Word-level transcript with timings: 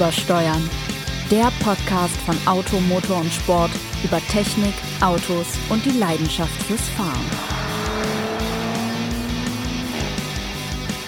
Übersteuern. 0.00 0.70
Der 1.30 1.52
Podcast 1.62 2.16
von 2.24 2.34
Auto, 2.46 2.80
Motor 2.80 3.18
und 3.18 3.30
Sport 3.30 3.70
über 4.02 4.18
Technik, 4.28 4.72
Autos 5.02 5.46
und 5.68 5.84
die 5.84 5.90
Leidenschaft 5.90 6.54
fürs 6.62 6.88
Fahren. 6.96 7.26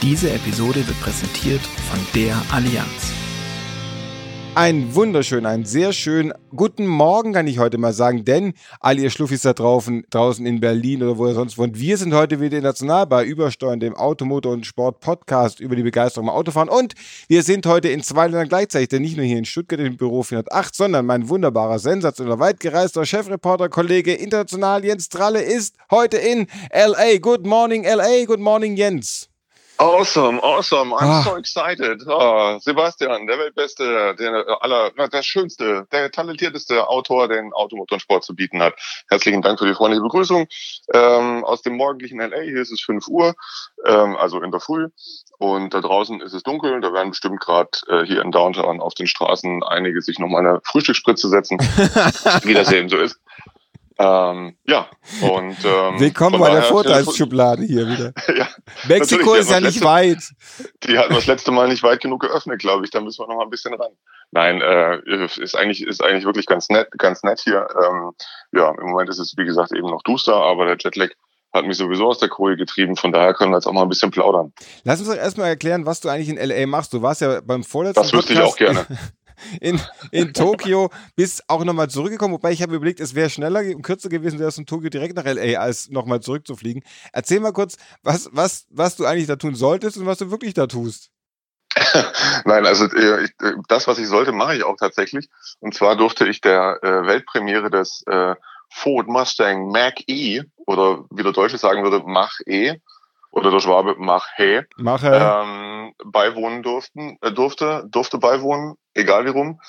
Diese 0.02 0.30
Episode 0.30 0.86
wird 0.86 1.00
präsentiert 1.00 1.62
von 1.62 2.06
der 2.14 2.36
Allianz. 2.52 3.14
Ein 4.54 4.94
wunderschön, 4.94 5.46
ein 5.46 5.64
sehr 5.64 5.94
schön 5.94 6.34
guten 6.54 6.86
Morgen 6.86 7.32
kann 7.32 7.46
ich 7.46 7.58
heute 7.58 7.78
mal 7.78 7.94
sagen, 7.94 8.26
denn 8.26 8.52
all 8.80 8.98
ihr 8.98 9.08
Schluffis 9.08 9.40
da 9.40 9.54
draußen, 9.54 10.04
draußen 10.10 10.44
in 10.44 10.60
Berlin 10.60 11.02
oder 11.02 11.16
wo 11.16 11.26
ihr 11.26 11.32
sonst 11.32 11.56
wohnt, 11.56 11.80
wir 11.80 11.96
sind 11.96 12.12
heute 12.12 12.38
wieder 12.38 12.58
international 12.58 13.06
bei 13.06 13.24
Übersteuern, 13.24 13.80
dem 13.80 13.96
Automotor 13.96 14.52
und 14.52 14.66
Sport 14.66 15.00
Podcast 15.00 15.58
über 15.58 15.74
die 15.74 15.82
Begeisterung 15.82 16.28
am 16.28 16.34
Autofahren 16.34 16.68
und 16.68 16.92
wir 17.28 17.42
sind 17.42 17.64
heute 17.64 17.88
in 17.88 18.02
zwei 18.02 18.26
Ländern 18.26 18.50
gleichzeitig, 18.50 18.90
denn 18.90 19.00
nicht 19.00 19.16
nur 19.16 19.24
hier 19.24 19.38
in 19.38 19.46
Stuttgart 19.46 19.80
im 19.80 19.96
Büro 19.96 20.22
408, 20.22 20.74
sondern 20.74 21.06
mein 21.06 21.30
wunderbarer, 21.30 21.78
sensationeller, 21.78 22.38
weit 22.38 22.60
gereister 22.60 23.06
Chefreporter, 23.06 23.70
Kollege 23.70 24.12
international 24.12 24.84
Jens 24.84 25.08
Tralle 25.08 25.40
ist 25.40 25.76
heute 25.90 26.18
in 26.18 26.46
LA. 26.74 27.16
Good 27.22 27.46
morning 27.46 27.84
LA, 27.84 28.26
good 28.26 28.40
morning 28.40 28.76
Jens. 28.76 29.31
Awesome, 29.82 30.38
awesome. 30.44 30.94
I'm 30.94 31.10
ah. 31.10 31.22
so 31.22 31.36
excited. 31.36 32.04
Oh, 32.06 32.56
Sebastian, 32.60 33.26
der 33.26 33.36
weltbeste, 33.36 34.14
der 34.14 34.46
aller, 34.62 34.92
der 35.08 35.22
schönste, 35.24 35.88
der 35.90 36.08
talentierteste 36.12 36.86
Autor, 36.86 37.26
den 37.26 37.52
Automotorsport 37.52 38.22
zu 38.22 38.36
bieten 38.36 38.62
hat. 38.62 38.74
Herzlichen 39.10 39.42
Dank 39.42 39.58
für 39.58 39.66
die 39.66 39.74
freundliche 39.74 40.02
Begrüßung 40.02 40.46
ähm, 40.94 41.44
aus 41.44 41.62
dem 41.62 41.76
morgendlichen 41.76 42.20
LA. 42.20 42.42
Hier 42.42 42.62
ist 42.62 42.70
es 42.70 42.80
5 42.80 43.08
Uhr, 43.08 43.34
ähm, 43.84 44.16
also 44.16 44.40
in 44.40 44.52
der 44.52 44.60
Früh. 44.60 44.86
Und 45.38 45.74
da 45.74 45.80
draußen 45.80 46.20
ist 46.20 46.32
es 46.32 46.44
dunkel. 46.44 46.80
Da 46.80 46.92
werden 46.92 47.10
bestimmt 47.10 47.40
gerade 47.40 47.70
äh, 47.88 48.06
hier 48.06 48.22
in 48.22 48.30
Downtown 48.30 48.80
auf 48.80 48.94
den 48.94 49.08
Straßen 49.08 49.64
einige 49.64 50.00
sich 50.00 50.20
noch 50.20 50.28
mal 50.28 50.46
eine 50.46 50.60
Frühstücksspritze 50.62 51.28
setzen, 51.28 51.58
wie 52.44 52.54
das 52.54 52.70
eben 52.70 52.88
so 52.88 52.98
ist. 52.98 53.18
Ähm, 54.02 54.56
ja, 54.66 54.88
und 55.20 55.56
ähm, 55.64 56.00
willkommen 56.00 56.40
bei 56.40 56.50
der 56.50 56.64
Vorteilsschublade 56.64 57.62
hier 57.62 57.86
wieder. 57.86 58.12
ja, 58.36 58.48
Mexiko 58.88 59.34
ist 59.34 59.48
ja 59.48 59.60
nicht 59.60 59.74
letzte, 59.74 59.84
weit. 59.84 60.18
Die 60.82 60.98
hatten 60.98 61.14
das 61.14 61.26
letzte 61.26 61.52
Mal 61.52 61.68
nicht 61.68 61.84
weit 61.84 62.00
genug 62.00 62.22
geöffnet, 62.22 62.58
glaube 62.58 62.84
ich. 62.84 62.90
Da 62.90 63.00
müssen 63.00 63.22
wir 63.22 63.28
noch 63.28 63.36
mal 63.36 63.44
ein 63.44 63.50
bisschen 63.50 63.74
ran. 63.74 63.92
Nein, 64.32 64.60
äh, 64.60 64.98
ist 65.24 65.54
eigentlich 65.56 65.86
ist 65.86 66.02
eigentlich 66.02 66.24
wirklich 66.24 66.46
ganz 66.46 66.68
nett, 66.68 66.88
ganz 66.98 67.22
nett 67.22 67.42
hier. 67.44 67.68
Ähm, 67.80 68.10
ja, 68.50 68.74
im 68.76 68.88
Moment 68.88 69.08
ist 69.08 69.20
es 69.20 69.36
wie 69.36 69.44
gesagt 69.44 69.70
eben 69.70 69.88
noch 69.88 70.02
duster, 70.02 70.34
aber 70.34 70.66
der 70.66 70.78
Jetlag 70.80 71.10
hat 71.52 71.64
mich 71.64 71.76
sowieso 71.76 72.08
aus 72.08 72.18
der 72.18 72.28
Koje 72.28 72.56
getrieben. 72.56 72.96
Von 72.96 73.12
daher 73.12 73.34
können 73.34 73.52
wir 73.52 73.58
jetzt 73.58 73.66
auch 73.66 73.72
mal 73.72 73.82
ein 73.82 73.88
bisschen 73.88 74.10
plaudern. 74.10 74.52
Lass 74.82 74.98
uns 74.98 75.10
doch 75.10 75.16
erstmal 75.16 75.46
erklären, 75.46 75.86
was 75.86 76.00
du 76.00 76.08
eigentlich 76.08 76.28
in 76.28 76.38
LA 76.38 76.66
machst. 76.66 76.92
Du 76.92 77.02
warst 77.02 77.20
ja 77.20 77.40
beim 77.40 77.62
vorletzten 77.62 78.02
Das 78.02 78.12
wüsste 78.12 78.32
ich 78.32 78.40
auch 78.40 78.56
gerne. 78.56 78.84
in, 79.60 79.80
in 80.10 80.32
Tokio, 80.32 80.90
bist 81.16 81.44
auch 81.48 81.64
nochmal 81.64 81.88
zurückgekommen. 81.88 82.34
Wobei 82.34 82.52
ich 82.52 82.62
habe 82.62 82.74
überlegt, 82.74 83.00
es 83.00 83.14
wäre 83.14 83.30
schneller 83.30 83.60
und 83.60 83.82
kürzer 83.82 84.08
gewesen, 84.08 84.38
wärst 84.38 84.58
in 84.58 84.66
Tokio 84.66 84.90
direkt 84.90 85.16
nach 85.16 85.24
LA, 85.24 85.58
als 85.58 85.90
nochmal 85.90 86.20
zurückzufliegen. 86.20 86.82
Erzähl 87.12 87.40
mal 87.40 87.52
kurz, 87.52 87.76
was, 88.02 88.28
was, 88.32 88.66
was 88.70 88.96
du 88.96 89.04
eigentlich 89.04 89.26
da 89.26 89.36
tun 89.36 89.54
solltest 89.54 89.96
und 89.96 90.06
was 90.06 90.18
du 90.18 90.30
wirklich 90.30 90.54
da 90.54 90.66
tust. 90.66 91.10
Nein, 92.44 92.66
also 92.66 92.84
äh, 92.86 93.24
äh, 93.24 93.28
das, 93.68 93.86
was 93.86 93.98
ich 93.98 94.06
sollte, 94.06 94.32
mache 94.32 94.56
ich 94.56 94.64
auch 94.64 94.76
tatsächlich. 94.76 95.28
Und 95.60 95.74
zwar 95.74 95.96
durfte 95.96 96.26
ich 96.26 96.40
der 96.40 96.78
äh, 96.82 97.06
Weltpremiere 97.06 97.70
des 97.70 98.04
Ford 98.74 99.06
Mustang 99.06 99.68
Mach-E 99.68 100.44
oder 100.66 101.04
wie 101.10 101.22
der 101.22 101.32
Deutsche 101.32 101.58
sagen 101.58 101.82
würde, 101.82 102.02
Mach-E 102.06 102.80
oder 103.32 103.50
der 103.50 103.60
Schwabe 103.60 103.96
Mach-He 103.98 104.62
ähm, 104.78 105.94
beiwohnen 106.04 106.62
durften, 106.62 107.18
äh, 107.22 107.32
durfte, 107.32 107.84
durfte 107.88 108.18
beiwohnen 108.18 108.76
egal 108.94 109.24
wie 109.24 109.30
rum. 109.30 109.60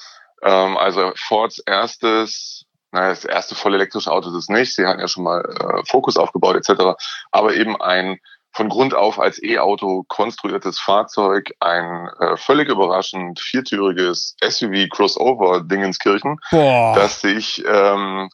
Ähm, 0.44 0.78
also 0.78 1.12
Fords 1.16 1.60
erstes, 1.60 2.66
naja, 2.92 3.10
das 3.10 3.26
erste 3.26 3.56
voll 3.56 3.74
elektrische 3.74 4.12
Auto 4.12 4.30
ist 4.30 4.36
es 4.36 4.50
nicht. 4.50 4.76
Sie 4.76 4.86
hatten 4.86 5.00
ja 5.00 5.08
schon 5.08 5.24
mal 5.24 5.42
äh, 5.42 5.86
Fokus 5.90 6.18
aufgebaut 6.18 6.58
etc. 6.58 7.02
Aber 7.32 7.56
eben 7.56 7.82
ein 7.82 8.20
von 8.52 8.70
Grund 8.70 8.94
auf 8.94 9.20
als 9.20 9.42
E-Auto 9.42 10.04
konstruiertes 10.08 10.80
Fahrzeug, 10.80 11.52
ein 11.60 12.08
äh, 12.20 12.38
völlig 12.38 12.70
überraschend 12.70 13.40
viertüriges 13.40 14.36
SUV 14.48 14.90
Crossover 14.92 15.62
Dingenskirchen, 15.62 16.38
Boah. 16.52 16.94
das 16.96 17.22
sich 17.22 17.64
ähm, 17.66 18.30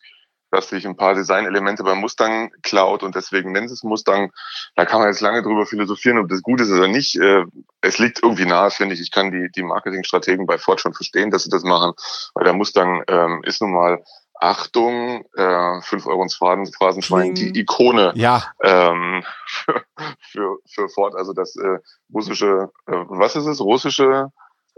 dass 0.52 0.70
sich 0.70 0.88
ein 0.88 0.96
paar 0.96 1.16
Designelemente 1.16 1.84
beim 1.84 2.00
Mustang 2.00 2.52
klaut 2.64 3.04
und 3.04 3.16
deswegen 3.16 3.52
nennt 3.52 3.72
es 3.72 3.84
Mustang. 3.84 4.32
Da 4.76 4.86
kann 4.86 5.00
man 5.00 5.10
jetzt 5.10 5.22
lange 5.22 5.44
drüber 5.44 5.66
philosophieren, 5.66 6.20
ob 6.20 6.30
das 6.30 6.42
gut 6.42 6.62
ist 6.62 6.72
oder 6.72 6.88
nicht. 6.88 7.16
Äh, 7.20 7.46
es 7.82 8.00
liegt 8.00 8.24
irgendwie 8.24 8.46
nahe, 8.46 8.72
finde 8.72 8.96
ich. 8.96 9.02
Ich 9.02 9.12
kann 9.12 9.32
die, 9.32 9.50
die 9.56 9.64
Marketingstrategen 9.64 10.46
bei 10.46 10.58
Ford 10.58 10.82
schon 10.82 10.94
verstehen, 10.94 11.32
dass 11.32 11.44
sie 11.44 11.50
das 11.50 11.64
machen, 11.64 11.94
weil 12.34 12.44
der 12.44 12.54
Mustang 12.54 13.04
ähm, 13.08 13.42
ist 13.44 13.62
nun 13.62 13.74
mal 13.74 14.04
Achtung, 14.42 15.26
äh, 15.36 15.82
5 15.82 16.08
Euro 16.08 16.24
ins 16.24 16.36
Phrasenschwein, 16.36 17.36
die 17.36 17.60
Ikone 17.60 18.14
ja. 18.16 18.46
ähm, 18.64 19.24
für, 19.46 19.84
für, 20.20 20.58
für 20.66 20.90
Ford, 20.90 21.16
also 21.16 21.34
das 21.34 21.58
äh, 21.58 21.80
russische, 22.14 22.72
äh, 22.88 23.04
was 23.10 23.36
ist 23.36 23.48
es, 23.48 23.60
russische 23.60 24.32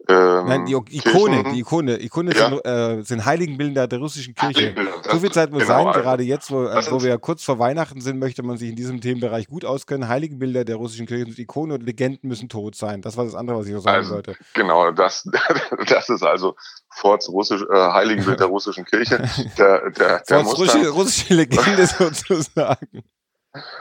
ähm, 0.08 0.46
Nein, 0.48 0.66
die 0.66 0.74
Ikone, 0.74 1.44
Kirchen, 1.44 1.54
die 1.54 1.60
Ikone, 1.60 2.02
Ikone 2.02 2.34
ja. 2.34 2.50
sind, 2.50 2.66
äh, 2.66 3.04
sind 3.04 3.26
Heiligenbilder 3.26 3.88
der 3.88 4.00
russischen 4.00 4.34
Kirche. 4.34 4.74
So 5.10 5.20
viel 5.20 5.32
Zeit 5.32 5.52
muss 5.52 5.64
genau, 5.64 5.74
sein, 5.74 5.88
also, 5.88 6.02
gerade 6.02 6.24
jetzt, 6.24 6.52
wo, 6.52 6.64
wo 6.64 7.04
wir 7.04 7.18
kurz 7.20 7.44
vor 7.44 7.60
Weihnachten 7.60 8.02
sind, 8.02 8.20
möchte 8.20 8.44
man 8.44 8.58
sich 8.58 8.70
in 8.70 8.76
diesem 8.76 9.00
Themenbereich 9.00 9.48
gut 9.48 9.64
auskennen. 9.64 10.08
Heiligenbilder 10.08 10.66
der 10.66 10.78
russischen 10.78 11.06
Kirche 11.06 11.26
sind 11.26 11.40
Ikone 11.40 11.76
und 11.76 11.84
Legenden 11.84 12.28
müssen 12.28 12.50
tot 12.50 12.76
sein. 12.76 13.02
Das 13.02 13.18
war 13.18 13.26
das 13.26 13.36
andere, 13.36 13.60
was 13.60 13.68
ich 13.68 13.74
noch 13.74 13.82
sagen 13.82 13.98
also, 13.98 14.16
wollte. 14.16 14.36
Genau, 14.54 14.92
das, 14.92 15.30
das 15.88 16.10
ist 16.10 16.24
also 16.24 16.56
Forts 16.90 17.30
russisch, 17.30 17.62
äh, 17.62 17.76
Heiligenbild 17.76 18.40
der 18.40 18.48
russischen 18.48 18.86
Kirche. 18.86 19.22
Der, 19.58 19.90
der, 19.92 20.20
der 20.28 20.44
Forts 20.44 20.60
russische, 20.60 20.90
russische 20.90 21.34
Legende 21.34 21.86
sozusagen. 21.98 23.04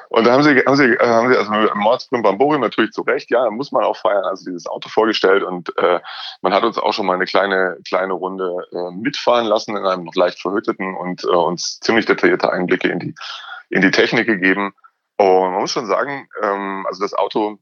Und 0.08 0.26
da 0.26 0.32
haben 0.32 0.42
sie, 0.42 0.58
haben 0.66 0.76
sie, 0.76 0.94
äh, 0.94 1.06
haben 1.06 1.32
sie 1.32 1.38
also 1.38 1.50
mit 1.52 1.74
Mordsbrim 1.76 2.22
Bamborium 2.22 2.60
natürlich 2.60 2.90
zu 2.90 3.02
Recht, 3.02 3.30
ja, 3.30 3.48
muss 3.50 3.70
man 3.70 3.84
auch 3.84 3.96
feiern, 3.96 4.24
also 4.24 4.44
dieses 4.44 4.66
Auto 4.66 4.88
vorgestellt 4.88 5.44
und 5.44 5.76
äh, 5.78 6.00
man 6.42 6.52
hat 6.52 6.64
uns 6.64 6.76
auch 6.76 6.92
schon 6.92 7.06
mal 7.06 7.14
eine 7.14 7.26
kleine, 7.26 7.78
kleine 7.86 8.14
Runde 8.14 8.66
äh, 8.72 8.90
mitfahren 8.90 9.46
lassen 9.46 9.76
in 9.76 9.86
einem 9.86 10.04
noch 10.04 10.14
leicht 10.16 10.40
verhütteten 10.40 10.96
und 10.96 11.22
äh, 11.24 11.28
uns 11.28 11.78
ziemlich 11.80 12.06
detaillierte 12.06 12.52
Einblicke 12.52 12.88
in 12.88 12.98
die, 12.98 13.14
in 13.68 13.82
die 13.82 13.92
Technik 13.92 14.26
gegeben. 14.26 14.74
Und 15.16 15.52
man 15.52 15.60
muss 15.60 15.72
schon 15.72 15.86
sagen, 15.86 16.28
ähm, 16.42 16.84
also 16.88 17.02
das 17.02 17.14
Auto 17.14 17.58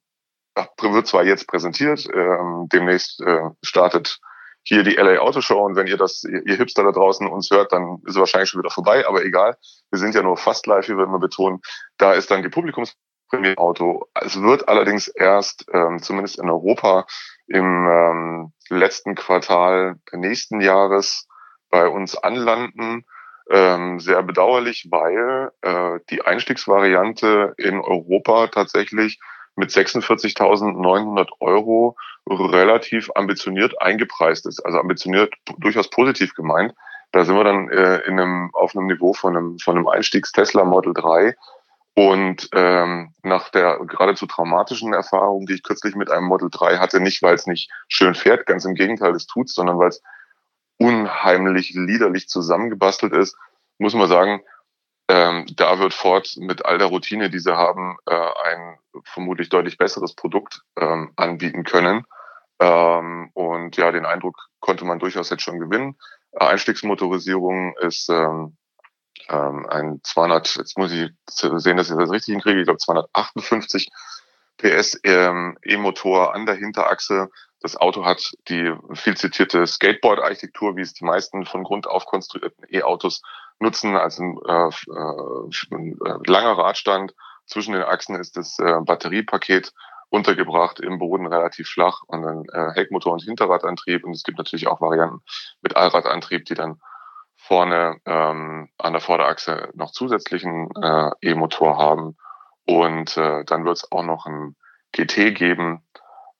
wird 0.80 1.06
zwar 1.06 1.24
jetzt 1.24 1.46
präsentiert, 1.46 2.08
ähm, 2.12 2.68
demnächst 2.72 3.20
äh, 3.20 3.50
startet 3.62 4.18
hier 4.68 4.82
die 4.82 4.96
LA 4.96 5.18
Auto 5.18 5.40
Show 5.40 5.64
und 5.64 5.76
wenn 5.76 5.86
ihr 5.86 5.96
das, 5.96 6.24
ihr 6.24 6.56
Hipster 6.56 6.84
da 6.84 6.92
draußen 6.92 7.26
uns 7.26 7.48
hört, 7.50 7.72
dann 7.72 8.02
ist 8.04 8.12
es 8.12 8.16
wahrscheinlich 8.16 8.50
schon 8.50 8.60
wieder 8.60 8.70
vorbei, 8.70 9.06
aber 9.08 9.24
egal. 9.24 9.56
Wir 9.90 9.98
sind 9.98 10.14
ja 10.14 10.22
nur 10.22 10.36
fast 10.36 10.66
live, 10.66 10.86
wie 10.88 10.96
wir 10.96 11.04
immer 11.04 11.18
betonen. 11.18 11.60
Da 11.96 12.12
ist 12.12 12.30
dann 12.30 12.42
die 12.42 12.50
Publikumspremiere 12.50 13.56
Auto. 13.56 14.04
Es 14.14 14.42
wird 14.42 14.68
allerdings 14.68 15.08
erst, 15.08 15.64
ähm, 15.72 16.02
zumindest 16.02 16.38
in 16.38 16.50
Europa, 16.50 17.06
im 17.46 17.86
ähm, 17.86 18.52
letzten 18.68 19.14
Quartal 19.14 19.96
nächsten 20.12 20.60
Jahres 20.60 21.26
bei 21.70 21.88
uns 21.88 22.14
anlanden. 22.14 23.06
Ähm, 23.50 23.98
sehr 24.00 24.22
bedauerlich, 24.22 24.88
weil 24.90 25.50
äh, 25.62 26.00
die 26.10 26.20
Einstiegsvariante 26.20 27.54
in 27.56 27.80
Europa 27.80 28.48
tatsächlich 28.48 29.18
mit 29.58 29.70
46.900 29.70 31.28
Euro 31.40 31.96
relativ 32.28 33.10
ambitioniert 33.16 33.80
eingepreist 33.82 34.46
ist. 34.46 34.60
Also 34.64 34.78
ambitioniert 34.78 35.34
durchaus 35.58 35.90
positiv 35.90 36.34
gemeint. 36.34 36.74
Da 37.10 37.24
sind 37.24 37.34
wir 37.34 37.44
dann 37.44 37.68
äh, 37.70 37.98
in 38.06 38.20
einem, 38.20 38.50
auf 38.54 38.76
einem 38.76 38.86
Niveau 38.86 39.14
von 39.14 39.36
einem, 39.36 39.58
von 39.58 39.76
einem 39.76 39.88
Einstiegs-Tesla 39.88 40.64
Model 40.64 40.94
3. 40.94 41.36
Und 41.94 42.48
ähm, 42.54 43.12
nach 43.24 43.48
der 43.48 43.80
geradezu 43.84 44.26
traumatischen 44.26 44.92
Erfahrung, 44.92 45.46
die 45.46 45.54
ich 45.54 45.64
kürzlich 45.64 45.96
mit 45.96 46.08
einem 46.08 46.26
Model 46.26 46.48
3 46.50 46.78
hatte, 46.78 47.00
nicht 47.00 47.20
weil 47.22 47.34
es 47.34 47.48
nicht 47.48 47.68
schön 47.88 48.14
fährt, 48.14 48.46
ganz 48.46 48.64
im 48.64 48.74
Gegenteil, 48.74 49.12
es 49.16 49.26
tut's, 49.26 49.54
sondern 49.54 49.80
weil 49.80 49.88
es 49.88 50.00
unheimlich 50.78 51.72
liederlich 51.74 52.28
zusammengebastelt 52.28 53.12
ist, 53.12 53.36
muss 53.78 53.94
man 53.94 54.06
sagen, 54.06 54.40
ähm, 55.08 55.46
da 55.56 55.78
wird 55.78 55.94
Ford 55.94 56.34
mit 56.36 56.66
all 56.66 56.78
der 56.78 56.88
Routine, 56.88 57.30
die 57.30 57.38
sie 57.38 57.56
haben, 57.56 57.96
äh, 58.06 58.14
ein 58.14 58.78
vermutlich 59.04 59.48
deutlich 59.48 59.78
besseres 59.78 60.14
Produkt 60.14 60.62
ähm, 60.78 61.12
anbieten 61.16 61.64
können. 61.64 62.04
Ähm, 62.60 63.30
und 63.32 63.76
ja, 63.76 63.90
den 63.90 64.04
Eindruck 64.04 64.36
konnte 64.60 64.84
man 64.84 64.98
durchaus 64.98 65.30
jetzt 65.30 65.42
schon 65.42 65.60
gewinnen. 65.60 65.96
Einstiegsmotorisierung 66.36 67.74
ist 67.78 68.10
ähm, 68.10 68.56
ähm, 69.28 69.66
ein 69.68 70.00
200, 70.02 70.56
jetzt 70.56 70.76
muss 70.76 70.92
ich 70.92 71.10
sehen, 71.26 71.76
dass 71.76 71.90
ich 71.90 71.96
das 71.96 72.10
richtig 72.10 72.32
hinkriege, 72.32 72.60
ich 72.60 72.66
glaube 72.66 72.78
258 72.78 73.88
PS 74.58 75.00
ähm, 75.04 75.56
E-Motor 75.62 76.34
an 76.34 76.44
der 76.44 76.56
Hinterachse. 76.56 77.30
Das 77.60 77.76
Auto 77.76 78.04
hat 78.04 78.32
die 78.48 78.72
viel 78.94 79.16
zitierte 79.16 79.66
Skateboard-Architektur, 79.66 80.76
wie 80.76 80.82
es 80.82 80.92
die 80.92 81.04
meisten 81.04 81.46
von 81.46 81.64
Grund 81.64 81.86
auf 81.86 82.06
konstruierten 82.06 82.64
E-Autos 82.70 83.22
nutzen, 83.60 83.96
also 83.96 84.22
ein, 84.22 84.38
äh, 84.46 84.68
äh, 84.68 85.74
ein 85.74 85.98
äh, 86.04 86.30
langer 86.30 86.58
Radstand. 86.58 87.14
Zwischen 87.46 87.72
den 87.72 87.82
Achsen 87.82 88.16
ist 88.16 88.36
das 88.36 88.58
äh, 88.58 88.80
Batteriepaket 88.82 89.72
untergebracht 90.10 90.80
im 90.80 90.98
Boden 90.98 91.26
relativ 91.26 91.68
flach 91.68 92.02
und 92.06 92.22
dann 92.22 92.44
äh, 92.52 92.74
Heckmotor 92.74 93.12
und 93.12 93.22
Hinterradantrieb. 93.22 94.04
Und 94.04 94.12
es 94.12 94.22
gibt 94.22 94.38
natürlich 94.38 94.66
auch 94.66 94.80
Varianten 94.80 95.22
mit 95.62 95.76
Allradantrieb, 95.76 96.44
die 96.44 96.54
dann 96.54 96.80
vorne 97.36 98.00
ähm, 98.04 98.68
an 98.78 98.92
der 98.92 99.00
Vorderachse 99.00 99.70
noch 99.74 99.92
zusätzlichen 99.92 100.70
äh, 100.82 101.10
E-Motor 101.22 101.78
haben. 101.78 102.16
Und 102.66 103.16
äh, 103.16 103.44
dann 103.44 103.64
wird 103.64 103.78
es 103.78 103.92
auch 103.92 104.02
noch 104.02 104.26
ein 104.26 104.56
GT 104.92 105.34
geben, 105.34 105.82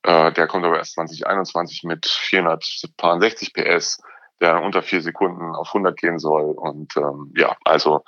äh, 0.03 0.31
der 0.31 0.47
kommt 0.47 0.65
aber 0.65 0.77
erst 0.77 0.93
2021 0.93 1.83
mit 1.83 2.05
460 2.05 3.53
PS, 3.53 4.01
der 4.41 4.61
unter 4.61 4.81
vier 4.81 5.01
Sekunden 5.01 5.55
auf 5.55 5.67
100 5.69 5.97
gehen 5.97 6.19
soll 6.19 6.51
und 6.51 6.95
ähm, 6.97 7.33
ja, 7.35 7.55
also 7.65 8.03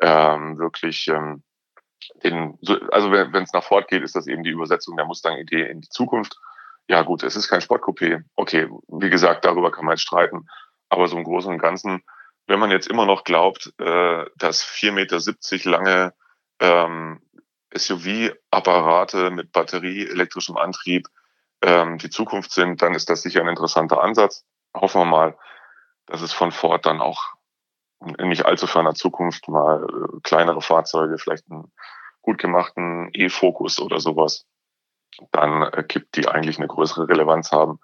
ähm, 0.00 0.58
wirklich 0.58 1.08
ähm, 1.08 1.42
den, 2.22 2.58
also 2.90 3.10
wenn 3.10 3.42
es 3.42 3.52
nach 3.52 3.64
Ford 3.64 3.88
geht, 3.88 4.02
ist 4.02 4.16
das 4.16 4.26
eben 4.26 4.42
die 4.42 4.50
Übersetzung 4.50 4.96
der 4.96 5.06
Mustang-Idee 5.06 5.68
in 5.68 5.80
die 5.80 5.88
Zukunft. 5.88 6.36
Ja 6.88 7.02
gut, 7.02 7.22
es 7.22 7.36
ist 7.36 7.48
kein 7.48 7.60
Sportcoupé. 7.60 8.22
Okay, 8.36 8.68
wie 8.88 9.10
gesagt, 9.10 9.44
darüber 9.44 9.72
kann 9.72 9.84
man 9.84 9.94
jetzt 9.94 10.02
streiten. 10.02 10.46
Aber 10.88 11.08
so 11.08 11.16
im 11.16 11.24
Großen 11.24 11.50
und 11.50 11.58
Ganzen, 11.58 12.02
wenn 12.46 12.60
man 12.60 12.70
jetzt 12.70 12.86
immer 12.86 13.06
noch 13.06 13.24
glaubt, 13.24 13.72
äh, 13.78 14.24
dass 14.36 14.64
4,70 14.64 14.92
Meter 14.92 15.70
lange 15.70 16.14
ähm, 16.60 17.20
SUV-Apparate 17.74 19.30
mit 19.30 19.52
Batterie, 19.52 20.06
elektrischem 20.06 20.56
Antrieb 20.56 21.08
ähm, 21.62 21.98
die 21.98 22.10
Zukunft 22.10 22.52
sind, 22.52 22.82
dann 22.82 22.94
ist 22.94 23.10
das 23.10 23.22
sicher 23.22 23.40
ein 23.40 23.48
interessanter 23.48 24.02
Ansatz. 24.02 24.44
Hoffen 24.74 25.00
wir 25.00 25.06
mal, 25.06 25.38
dass 26.06 26.22
es 26.22 26.32
von 26.32 26.52
Ford 26.52 26.86
dann 26.86 27.00
auch 27.00 27.22
in 28.18 28.28
nicht 28.28 28.44
allzu 28.46 28.66
ferner 28.66 28.94
Zukunft 28.94 29.48
mal 29.48 29.84
äh, 29.84 30.20
kleinere 30.22 30.60
Fahrzeuge, 30.60 31.18
vielleicht 31.18 31.50
einen 31.50 31.72
gut 32.22 32.38
gemachten 32.38 33.10
E-Focus 33.12 33.80
oder 33.80 34.00
sowas, 34.00 34.46
dann 35.32 35.62
äh, 35.62 35.84
gibt 35.86 36.16
die 36.16 36.28
eigentlich 36.28 36.58
eine 36.58 36.68
größere 36.68 37.08
Relevanz 37.08 37.52
haben 37.52 37.80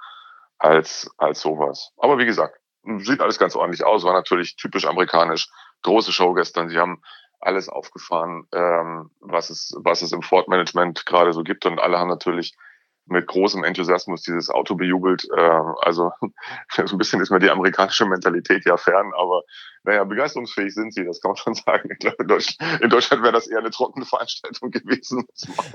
als, 0.59 1.11
als 1.19 1.41
sowas. 1.41 1.93
Aber 1.97 2.19
wie 2.19 2.27
gesagt, 2.27 2.59
sieht 2.99 3.21
alles 3.21 3.39
ganz 3.39 3.57
ordentlich 3.57 3.85
aus, 3.85 4.05
war 4.05 4.13
natürlich 4.13 4.57
typisch 4.57 4.87
amerikanisch. 4.87 5.49
Große 5.83 6.13
Show 6.13 6.35
gestern. 6.35 6.69
Sie 6.69 6.79
haben 6.79 7.03
alles 7.41 7.69
aufgefahren, 7.69 8.47
ähm, 8.53 9.11
was 9.21 9.51
es, 9.51 9.75
was 9.79 10.03
es 10.03 10.13
im 10.13 10.23
Ford 10.23 10.49
Management 10.49 11.07
gerade 11.07 11.33
so 11.33 11.43
gibt 11.43 11.67
und 11.67 11.81
alle 11.81 11.99
haben 11.99 12.09
natürlich 12.09 12.55
mit 13.07 13.27
großem 13.27 13.65
Enthusiasmus 13.65 14.23
dieses 14.23 14.49
Auto 14.49 14.75
bejubelt. 14.75 15.27
Äh, 15.37 15.41
also 15.81 16.11
so 16.71 16.95
ein 16.95 16.99
bisschen 16.99 17.21
ist 17.21 17.31
mir 17.31 17.39
die 17.39 17.51
amerikanische 17.51 18.07
Mentalität 18.07 18.65
ja 18.65 18.77
fern, 18.77 19.13
aber 19.17 19.43
naja, 19.85 20.05
begeisterungsfähig 20.05 20.73
sind 20.73 20.95
sie, 20.95 21.05
das 21.05 21.21
kann 21.21 21.31
man 21.31 21.37
schon 21.37 21.55
sagen. 21.55 21.89
Ich 21.93 21.99
glaube, 21.99 22.17
in 22.21 22.29
Deutschland, 22.29 22.83
in 22.83 22.91
Deutschland 22.91 23.23
wäre 23.23 23.33
das 23.33 23.49
eher 23.49 23.59
eine 23.59 23.71
trockene 23.71 24.05
Veranstaltung 24.05 24.71
gewesen. 24.71 25.25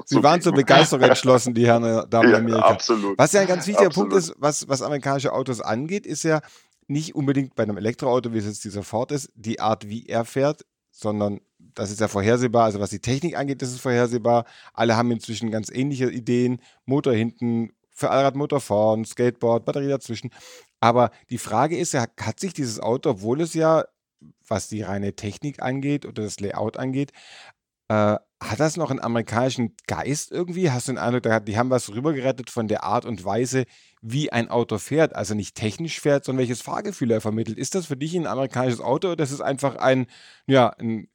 Sie 0.06 0.24
waren 0.24 0.42
zur 0.42 0.54
Begeisterung 0.54 1.04
entschlossen, 1.04 1.54
die 1.54 1.68
Herren 1.68 1.84
äh, 1.84 2.08
Damen 2.08 2.32
ja, 2.32 2.38
Amerika. 2.38 2.68
Absolut. 2.68 3.18
Was 3.18 3.34
ja 3.34 3.42
ein 3.42 3.48
ganz 3.48 3.68
wichtiger 3.68 3.88
absolut. 3.88 4.12
Punkt 4.12 4.24
ist, 4.24 4.36
was, 4.38 4.70
was 4.70 4.82
amerikanische 4.82 5.34
Autos 5.34 5.62
angeht, 5.62 6.06
ist 6.06 6.24
ja 6.24 6.42
nicht 6.88 7.16
unbedingt 7.16 7.56
bei 7.56 7.64
einem 7.64 7.78
Elektroauto, 7.78 8.34
wie 8.34 8.38
es 8.38 8.46
jetzt 8.46 8.64
dieser 8.64 8.84
Ford 8.84 9.12
ist, 9.12 9.30
die 9.36 9.60
Art, 9.60 9.90
wie 9.90 10.06
er 10.06 10.24
fährt, 10.24 10.66
sondern 10.92 11.42
das 11.78 11.92
ist 11.92 12.00
ja 12.02 12.08
vorhersehbar. 12.08 12.66
Also 12.66 12.80
was 12.80 12.90
die 12.90 13.00
Technik 13.00 13.38
angeht, 13.38 13.62
ist 13.62 13.72
es 13.72 13.80
vorhersehbar. 13.80 14.46
Alle 14.74 14.98
haben 14.98 15.12
inzwischen 15.12 15.52
ganz 15.52 15.70
ähnliche 15.70 16.10
Ideen. 16.10 16.60
Motor 16.86 17.14
hinten, 17.14 17.72
für 17.92 18.10
Allradmotor 18.10 18.62
vorn, 18.62 19.06
Skateboard, 19.06 19.66
Batterie 19.66 19.88
dazwischen. 19.88 20.32
Aber 20.80 21.12
die 21.30 21.38
Frage 21.38 21.78
ist 21.78 21.94
ja, 21.94 22.06
hat 22.20 22.40
sich 22.40 22.54
dieses 22.54 22.80
Auto, 22.80 23.12
obwohl 23.12 23.42
es 23.42 23.54
ja, 23.54 23.86
was 24.48 24.68
die 24.68 24.82
reine 24.82 25.16
Technik 25.16 25.62
angeht 25.62 26.06
oder 26.06 26.24
das 26.24 26.40
Layout 26.40 26.78
angeht, 26.78 27.12
äh, 27.90 28.18
hat 28.40 28.60
das 28.60 28.78
noch 28.78 28.92
einen 28.92 29.00
amerikanischen 29.00 29.76
Geist 29.88 30.32
irgendwie? 30.32 30.70
Hast 30.70 30.88
du 30.88 30.94
den 30.94 31.00
Eindruck, 31.00 31.46
die 31.46 31.58
haben 31.58 31.70
was 31.72 31.90
rübergerettet 31.90 32.50
von 32.52 32.68
der 32.68 32.84
Art 32.84 33.06
und 33.06 33.24
Weise, 33.26 33.66
wie 34.02 34.32
ein 34.32 34.50
Auto 34.50 34.78
fährt? 34.78 35.16
Also 35.16 35.34
nicht 35.34 35.56
technisch 35.56 36.00
fährt, 36.00 36.26
sondern 36.26 36.42
welches 36.42 36.62
Fahrgefühl 36.62 37.12
er 37.12 37.22
vermittelt. 37.22 37.58
Ist 37.58 37.74
das 37.74 37.88
für 37.88 37.98
dich 37.98 38.16
ein 38.16 38.28
amerikanisches 38.28 38.82
Auto 38.82 39.12
oder 39.12 39.24
ist 39.24 39.32
es 39.32 39.42
einfach 39.42 39.76
ein, 39.76 40.08
ja, 40.46 40.70
ein 40.70 41.08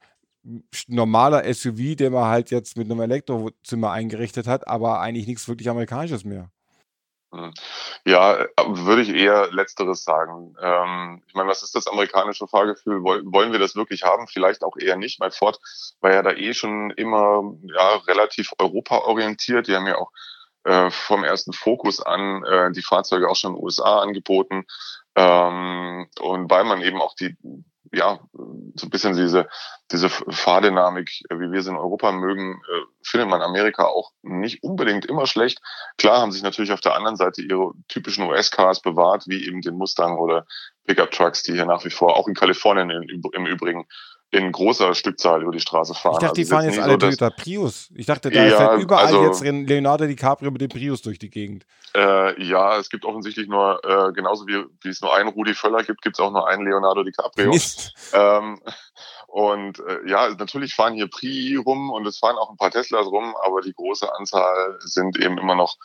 normaler 0.88 1.52
SUV, 1.52 1.96
den 1.96 2.12
man 2.12 2.26
halt 2.26 2.50
jetzt 2.50 2.76
mit 2.76 2.90
einem 2.90 3.00
Elektrozimmer 3.00 3.92
eingerichtet 3.92 4.46
hat, 4.46 4.66
aber 4.66 5.00
eigentlich 5.00 5.26
nichts 5.26 5.48
wirklich 5.48 5.68
Amerikanisches 5.68 6.24
mehr. 6.24 6.50
Hm. 7.32 7.52
Ja, 8.04 8.42
äh, 8.42 8.48
würde 8.66 9.02
ich 9.02 9.08
eher 9.08 9.50
Letzteres 9.52 10.04
sagen. 10.04 10.54
Ähm, 10.60 11.22
ich 11.26 11.34
meine, 11.34 11.48
was 11.48 11.62
ist 11.62 11.74
das 11.74 11.86
amerikanische 11.86 12.46
Fahrgefühl? 12.46 13.02
Wollen 13.02 13.52
wir 13.52 13.58
das 13.58 13.74
wirklich 13.74 14.02
haben? 14.02 14.28
Vielleicht 14.28 14.62
auch 14.62 14.76
eher 14.76 14.96
nicht. 14.96 15.18
Mein 15.18 15.30
Ford 15.30 15.58
war 16.00 16.12
ja 16.12 16.22
da 16.22 16.32
eh 16.32 16.52
schon 16.52 16.90
immer 16.90 17.42
ja, 17.62 17.96
relativ 18.06 18.52
europaorientiert. 18.58 19.66
Die 19.66 19.74
haben 19.74 19.86
ja 19.86 19.96
auch 19.96 20.10
äh, 20.64 20.90
vom 20.90 21.24
ersten 21.24 21.54
Fokus 21.54 22.00
an 22.00 22.44
äh, 22.44 22.70
die 22.72 22.82
Fahrzeuge 22.82 23.30
auch 23.30 23.36
schon 23.36 23.52
in 23.52 23.56
den 23.56 23.64
USA 23.64 24.00
angeboten. 24.00 24.66
Ähm, 25.14 26.08
und 26.20 26.50
weil 26.50 26.64
man 26.64 26.82
eben 26.82 27.00
auch 27.00 27.14
die 27.14 27.36
ja, 27.92 28.20
so 28.74 28.86
ein 28.86 28.90
bisschen 28.90 29.14
diese, 29.14 29.48
diese 29.90 30.08
Fahrdynamik, 30.08 31.10
äh, 31.28 31.38
wie 31.38 31.52
wir 31.52 31.62
sie 31.62 31.70
in 31.70 31.76
Europa 31.76 32.10
mögen, 32.12 32.54
äh, 32.54 32.80
findet 33.02 33.28
man 33.28 33.42
Amerika 33.42 33.84
auch 33.84 34.12
nicht 34.22 34.62
unbedingt 34.62 35.04
immer 35.04 35.26
schlecht. 35.26 35.60
Klar 35.98 36.20
haben 36.20 36.32
sich 36.32 36.42
natürlich 36.42 36.72
auf 36.72 36.80
der 36.80 36.94
anderen 36.94 37.16
Seite 37.16 37.42
ihre 37.42 37.72
typischen 37.88 38.24
US-Cars 38.28 38.80
bewahrt, 38.80 39.24
wie 39.26 39.46
eben 39.46 39.60
den 39.60 39.76
Mustang 39.76 40.16
oder 40.18 40.46
Pickup-Trucks, 40.86 41.42
die 41.42 41.52
hier 41.52 41.66
nach 41.66 41.84
wie 41.84 41.90
vor 41.90 42.16
auch 42.16 42.28
in 42.28 42.34
Kalifornien 42.34 42.90
im 42.90 43.46
Übrigen 43.46 43.86
in 44.32 44.50
großer 44.50 44.94
Stückzahl 44.94 45.42
über 45.42 45.52
die 45.52 45.60
Straße 45.60 45.94
fahren. 45.94 46.14
Ich 46.14 46.20
dachte, 46.20 46.34
die 46.36 46.40
also 46.40 46.54
fahren 46.54 46.64
jetzt 46.64 46.78
alle 46.78 46.92
so, 46.92 46.98
Toyota 46.98 47.30
Prius. 47.30 47.90
Ich 47.94 48.06
dachte, 48.06 48.30
da 48.30 48.42
ja, 48.42 48.56
fährt 48.56 48.80
überall 48.80 49.04
also, 49.04 49.24
jetzt 49.24 49.42
Leonardo 49.42 50.06
DiCaprio 50.06 50.50
mit 50.50 50.62
dem 50.62 50.70
Prius 50.70 51.02
durch 51.02 51.18
die 51.18 51.28
Gegend. 51.28 51.66
Äh, 51.94 52.42
ja, 52.42 52.78
es 52.78 52.88
gibt 52.88 53.04
offensichtlich 53.04 53.46
nur, 53.46 53.78
äh, 53.84 54.10
genauso 54.12 54.46
wie, 54.46 54.64
wie 54.80 54.88
es 54.88 55.02
nur 55.02 55.14
einen 55.14 55.28
Rudi 55.28 55.52
Völler 55.52 55.82
gibt, 55.82 56.00
gibt 56.00 56.16
es 56.16 56.20
auch 56.20 56.32
nur 56.32 56.48
einen 56.48 56.64
Leonardo 56.64 57.02
DiCaprio. 57.02 57.50
Mist. 57.50 57.94
Ähm, 58.14 58.58
und 59.26 59.80
äh, 59.80 60.08
ja, 60.08 60.30
natürlich 60.30 60.74
fahren 60.74 60.94
hier 60.94 61.08
Pri 61.08 61.56
rum 61.56 61.90
und 61.90 62.06
es 62.06 62.18
fahren 62.18 62.36
auch 62.36 62.50
ein 62.50 62.56
paar 62.56 62.70
Teslas 62.70 63.06
rum, 63.06 63.36
aber 63.44 63.60
die 63.60 63.74
große 63.74 64.10
Anzahl 64.14 64.78
sind 64.80 65.18
eben 65.18 65.36
immer 65.36 65.54
noch 65.54 65.76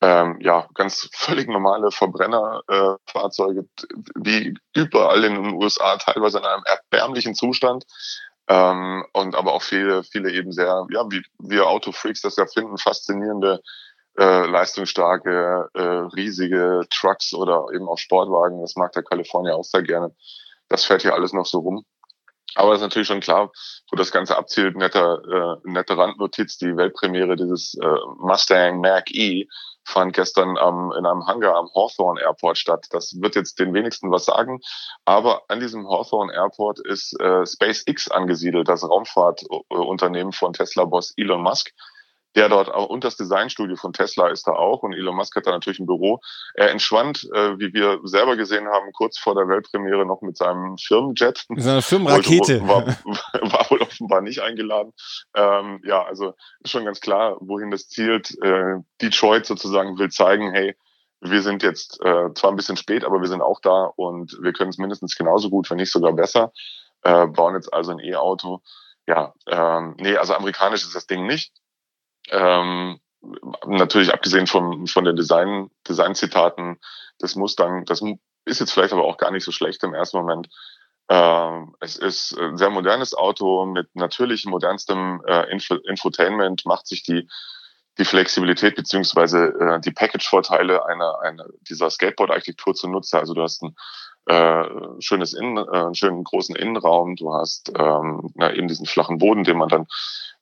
ähm, 0.00 0.38
ja, 0.40 0.66
ganz 0.74 1.08
völlig 1.14 1.48
normale 1.48 1.90
Verbrennerfahrzeuge, 1.90 3.60
äh, 3.60 3.94
wie 4.16 4.54
überall 4.74 5.24
in 5.24 5.34
den 5.34 5.54
USA, 5.54 5.96
teilweise 5.96 6.38
in 6.38 6.44
einem 6.44 6.62
erbärmlichen 6.64 7.34
Zustand. 7.34 7.84
Ähm, 8.48 9.04
und 9.12 9.34
aber 9.34 9.52
auch 9.52 9.62
viele, 9.62 10.04
viele 10.04 10.32
eben 10.32 10.52
sehr, 10.52 10.86
ja, 10.90 11.04
wie 11.10 11.22
wir 11.38 11.66
Autofreaks 11.66 12.22
das 12.22 12.36
ja 12.36 12.46
finden, 12.46 12.78
faszinierende, 12.78 13.60
äh, 14.18 14.46
leistungsstarke, 14.46 15.68
äh, 15.74 15.80
riesige 16.16 16.86
Trucks 16.90 17.34
oder 17.34 17.66
eben 17.74 17.88
auch 17.88 17.98
Sportwagen. 17.98 18.60
Das 18.62 18.74
mag 18.74 18.92
der 18.92 19.02
Kalifornier 19.02 19.54
auch 19.54 19.64
sehr 19.64 19.82
gerne. 19.82 20.14
Das 20.68 20.84
fährt 20.84 21.02
hier 21.02 21.14
alles 21.14 21.32
noch 21.32 21.46
so 21.46 21.58
rum. 21.58 21.84
Aber 22.54 22.72
es 22.72 22.78
ist 22.78 22.82
natürlich 22.82 23.08
schon 23.08 23.20
klar, 23.20 23.50
wo 23.90 23.96
das 23.96 24.10
Ganze 24.10 24.36
abzielt, 24.36 24.76
netter, 24.76 25.22
äh, 25.64 25.70
nette 25.70 25.96
Randnotiz, 25.96 26.58
die 26.58 26.76
Weltpremiere 26.76 27.36
dieses 27.36 27.74
äh, 27.80 27.96
Mustang 28.18 28.80
Mach 28.80 29.06
E 29.10 29.46
fand 29.84 30.12
gestern 30.12 30.56
ähm, 30.60 30.92
in 30.98 31.06
einem 31.06 31.26
Hangar 31.26 31.56
am 31.56 31.70
Hawthorne 31.74 32.20
Airport 32.20 32.58
statt. 32.58 32.86
Das 32.90 33.14
wird 33.20 33.36
jetzt 33.36 33.58
den 33.58 33.72
wenigsten 33.72 34.10
was 34.10 34.26
sagen, 34.26 34.60
aber 35.04 35.42
an 35.48 35.60
diesem 35.60 35.88
Hawthorne 35.88 36.32
Airport 36.34 36.78
ist 36.80 37.18
äh, 37.20 37.46
SpaceX 37.46 38.10
angesiedelt, 38.10 38.68
das 38.68 38.84
Raumfahrtunternehmen 38.84 40.32
von 40.32 40.52
Tesla-Boss 40.52 41.14
Elon 41.16 41.42
Musk 41.42 41.72
der 42.34 42.48
dort 42.48 42.72
auch 42.72 42.88
und 42.88 43.04
das 43.04 43.16
Designstudio 43.16 43.76
von 43.76 43.92
Tesla 43.92 44.28
ist 44.28 44.46
da 44.46 44.52
auch 44.52 44.82
und 44.82 44.92
Elon 44.92 45.16
Musk 45.16 45.34
hat 45.36 45.46
da 45.46 45.50
natürlich 45.50 45.78
ein 45.78 45.86
Büro. 45.86 46.20
Er 46.54 46.70
entschwand, 46.70 47.28
äh, 47.34 47.58
wie 47.58 47.72
wir 47.72 48.00
selber 48.04 48.36
gesehen 48.36 48.68
haben, 48.68 48.92
kurz 48.92 49.18
vor 49.18 49.34
der 49.34 49.48
Weltpremiere 49.48 50.04
noch 50.04 50.20
mit 50.20 50.36
seinem 50.36 50.76
Firmenjet. 50.78 51.44
Mit 51.48 51.62
seiner 51.62 51.82
Firmenrakete. 51.82 52.60
War, 52.66 52.86
war, 53.06 53.70
wohl 53.70 53.80
offenbar 53.80 54.20
nicht 54.20 54.40
eingeladen. 54.40 54.92
Ähm, 55.34 55.80
ja, 55.84 56.04
also 56.04 56.34
ist 56.60 56.70
schon 56.70 56.84
ganz 56.84 57.00
klar, 57.00 57.36
wohin 57.40 57.70
das 57.70 57.88
zielt. 57.88 58.30
Äh, 58.42 58.76
Detroit 59.00 59.46
sozusagen 59.46 59.98
will 59.98 60.10
zeigen, 60.10 60.52
hey, 60.52 60.76
wir 61.20 61.42
sind 61.42 61.62
jetzt 61.62 62.00
äh, 62.04 62.32
zwar 62.34 62.50
ein 62.50 62.56
bisschen 62.56 62.76
spät, 62.76 63.04
aber 63.04 63.20
wir 63.20 63.28
sind 63.28 63.42
auch 63.42 63.60
da 63.60 63.90
und 63.96 64.38
wir 64.40 64.52
können 64.52 64.70
es 64.70 64.78
mindestens 64.78 65.16
genauso 65.16 65.50
gut, 65.50 65.68
wenn 65.70 65.78
nicht 65.78 65.90
sogar 65.90 66.12
besser. 66.12 66.52
Äh, 67.02 67.26
bauen 67.26 67.54
jetzt 67.54 67.72
also 67.72 67.92
ein 67.92 67.98
E-Auto. 67.98 68.60
Ja, 69.06 69.32
ähm, 69.46 69.96
nee, 69.98 70.16
also 70.16 70.34
amerikanisch 70.34 70.82
ist 70.82 70.94
das 70.94 71.06
Ding 71.06 71.26
nicht. 71.26 71.52
Ähm, 72.30 73.00
natürlich 73.66 74.12
abgesehen 74.12 74.46
von, 74.46 74.86
von 74.86 75.04
den 75.04 75.16
Design, 75.16 75.70
Design-Zitaten 75.88 76.78
des 77.20 77.34
Mustang, 77.34 77.84
das 77.84 78.02
ist 78.44 78.60
jetzt 78.60 78.72
vielleicht 78.72 78.92
aber 78.92 79.04
auch 79.04 79.18
gar 79.18 79.30
nicht 79.30 79.44
so 79.44 79.52
schlecht 79.52 79.82
im 79.82 79.94
ersten 79.94 80.18
Moment. 80.18 80.48
Ähm, 81.08 81.74
es 81.80 81.96
ist 81.96 82.38
ein 82.38 82.56
sehr 82.56 82.70
modernes 82.70 83.14
Auto 83.14 83.64
mit 83.66 83.88
natürlich 83.94 84.44
modernstem 84.44 85.22
äh, 85.26 85.50
Info 85.50 85.74
Infotainment, 85.74 86.66
macht 86.66 86.86
sich 86.86 87.02
die, 87.02 87.28
die 87.98 88.04
Flexibilität 88.04 88.76
beziehungsweise 88.76 89.54
äh, 89.58 89.80
die 89.80 89.90
Package-Vorteile 89.90 90.84
einer, 90.86 91.20
einer 91.20 91.46
dieser 91.62 91.90
Skateboard-Architektur 91.90 92.74
zunutze. 92.74 93.18
Also 93.18 93.34
du 93.34 93.42
hast 93.42 93.62
ein 93.62 93.74
äh, 94.28 94.64
schönes 95.00 95.32
Innen, 95.32 95.56
äh, 95.56 95.70
einen 95.70 95.94
schönen 95.94 96.22
großen 96.22 96.54
Innenraum, 96.54 97.16
du 97.16 97.32
hast 97.32 97.72
ähm, 97.76 98.30
na, 98.34 98.52
eben 98.52 98.68
diesen 98.68 98.86
flachen 98.86 99.18
Boden, 99.18 99.44
den 99.44 99.56
man 99.56 99.68
dann 99.68 99.86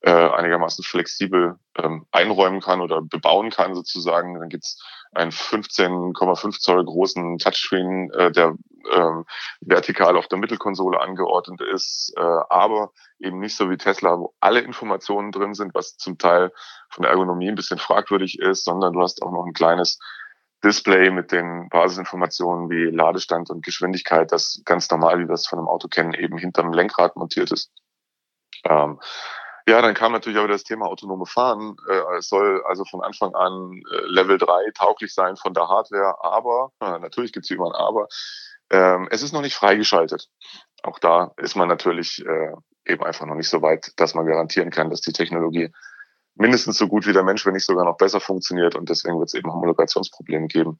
äh, 0.00 0.10
einigermaßen 0.10 0.84
flexibel 0.84 1.56
ähm, 1.78 2.04
einräumen 2.10 2.60
kann 2.60 2.80
oder 2.80 3.00
bebauen 3.00 3.50
kann 3.50 3.74
sozusagen. 3.74 4.38
Dann 4.38 4.48
gibt's 4.48 4.82
einen 5.12 5.30
15,5 5.30 6.60
Zoll 6.60 6.84
großen 6.84 7.38
Touchscreen, 7.38 8.10
äh, 8.12 8.32
der 8.32 8.56
ähm, 8.92 9.24
vertikal 9.60 10.16
auf 10.16 10.28
der 10.28 10.38
Mittelkonsole 10.38 11.00
angeordnet 11.00 11.60
ist, 11.60 12.12
äh, 12.16 12.20
aber 12.20 12.90
eben 13.18 13.38
nicht 13.38 13.56
so 13.56 13.70
wie 13.70 13.76
Tesla, 13.76 14.18
wo 14.18 14.34
alle 14.40 14.60
Informationen 14.60 15.32
drin 15.32 15.54
sind, 15.54 15.74
was 15.74 15.96
zum 15.96 16.18
Teil 16.18 16.52
von 16.90 17.02
der 17.02 17.10
Ergonomie 17.12 17.48
ein 17.48 17.54
bisschen 17.54 17.78
fragwürdig 17.78 18.38
ist, 18.38 18.64
sondern 18.64 18.92
du 18.92 19.00
hast 19.00 19.22
auch 19.22 19.32
noch 19.32 19.46
ein 19.46 19.54
kleines 19.54 19.98
Display 20.66 21.10
mit 21.10 21.30
den 21.30 21.68
Basisinformationen 21.68 22.68
wie 22.68 22.90
Ladestand 22.90 23.50
und 23.50 23.64
Geschwindigkeit, 23.64 24.32
das 24.32 24.60
ganz 24.64 24.90
normal, 24.90 25.20
wie 25.20 25.28
wir 25.28 25.34
es 25.34 25.46
von 25.46 25.60
einem 25.60 25.68
Auto 25.68 25.86
kennen, 25.86 26.12
eben 26.12 26.38
hinterm 26.38 26.72
Lenkrad 26.72 27.14
montiert 27.14 27.52
ist. 27.52 27.70
Ähm, 28.64 28.98
ja, 29.68 29.80
dann 29.80 29.94
kam 29.94 30.10
natürlich 30.10 30.38
aber 30.38 30.48
das 30.48 30.64
Thema 30.64 30.86
autonome 30.86 31.26
Fahren. 31.26 31.76
Äh, 31.88 32.16
es 32.18 32.28
soll 32.28 32.64
also 32.66 32.84
von 32.84 33.00
Anfang 33.00 33.32
an 33.34 33.80
äh, 33.92 34.06
Level 34.06 34.38
3 34.38 34.72
tauglich 34.74 35.14
sein 35.14 35.36
von 35.36 35.54
der 35.54 35.68
Hardware, 35.68 36.16
aber, 36.20 36.72
äh, 36.80 36.98
natürlich 36.98 37.32
gibt 37.32 37.44
es 37.44 37.50
immer 37.50 37.66
ein 37.66 37.80
Aber, 37.80 38.08
ähm, 38.70 39.06
es 39.12 39.22
ist 39.22 39.32
noch 39.32 39.42
nicht 39.42 39.54
freigeschaltet. 39.54 40.28
Auch 40.82 40.98
da 40.98 41.32
ist 41.36 41.54
man 41.54 41.68
natürlich 41.68 42.24
äh, 42.26 42.52
eben 42.84 43.04
einfach 43.04 43.26
noch 43.26 43.36
nicht 43.36 43.48
so 43.48 43.62
weit, 43.62 43.92
dass 43.96 44.14
man 44.14 44.26
garantieren 44.26 44.70
kann, 44.70 44.90
dass 44.90 45.00
die 45.00 45.12
Technologie 45.12 45.72
mindestens 46.36 46.78
so 46.78 46.86
gut 46.86 47.06
wie 47.06 47.12
der 47.12 47.24
Mensch, 47.24 47.44
wenn 47.44 47.54
nicht 47.54 47.66
sogar 47.66 47.84
noch 47.84 47.96
besser 47.96 48.20
funktioniert 48.20 48.74
und 48.76 48.88
deswegen 48.88 49.18
wird 49.18 49.28
es 49.28 49.34
eben 49.34 49.52
Homologationsprobleme 49.52 50.46
geben. 50.46 50.78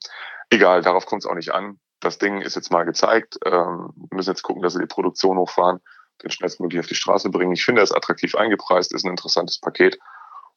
Egal, 0.50 0.82
darauf 0.82 1.06
kommt 1.06 1.24
es 1.24 1.30
auch 1.30 1.34
nicht 1.34 1.52
an. 1.52 1.80
Das 2.00 2.18
Ding 2.18 2.40
ist 2.40 2.56
jetzt 2.56 2.70
mal 2.70 2.84
gezeigt. 2.84 3.38
Ähm, 3.44 3.90
müssen 4.10 4.30
jetzt 4.30 4.42
gucken, 4.42 4.62
dass 4.62 4.74
wir 4.74 4.82
die 4.82 4.86
Produktion 4.86 5.38
hochfahren 5.38 5.80
den 6.22 6.30
schnellstmöglich 6.30 6.80
auf 6.80 6.86
die 6.86 6.94
Straße 6.94 7.30
bringen. 7.30 7.52
Ich 7.52 7.64
finde, 7.64 7.80
er 7.80 7.84
ist 7.84 7.94
attraktiv 7.94 8.34
eingepreist, 8.34 8.94
ist 8.94 9.04
ein 9.04 9.10
interessantes 9.10 9.60
Paket. 9.60 9.98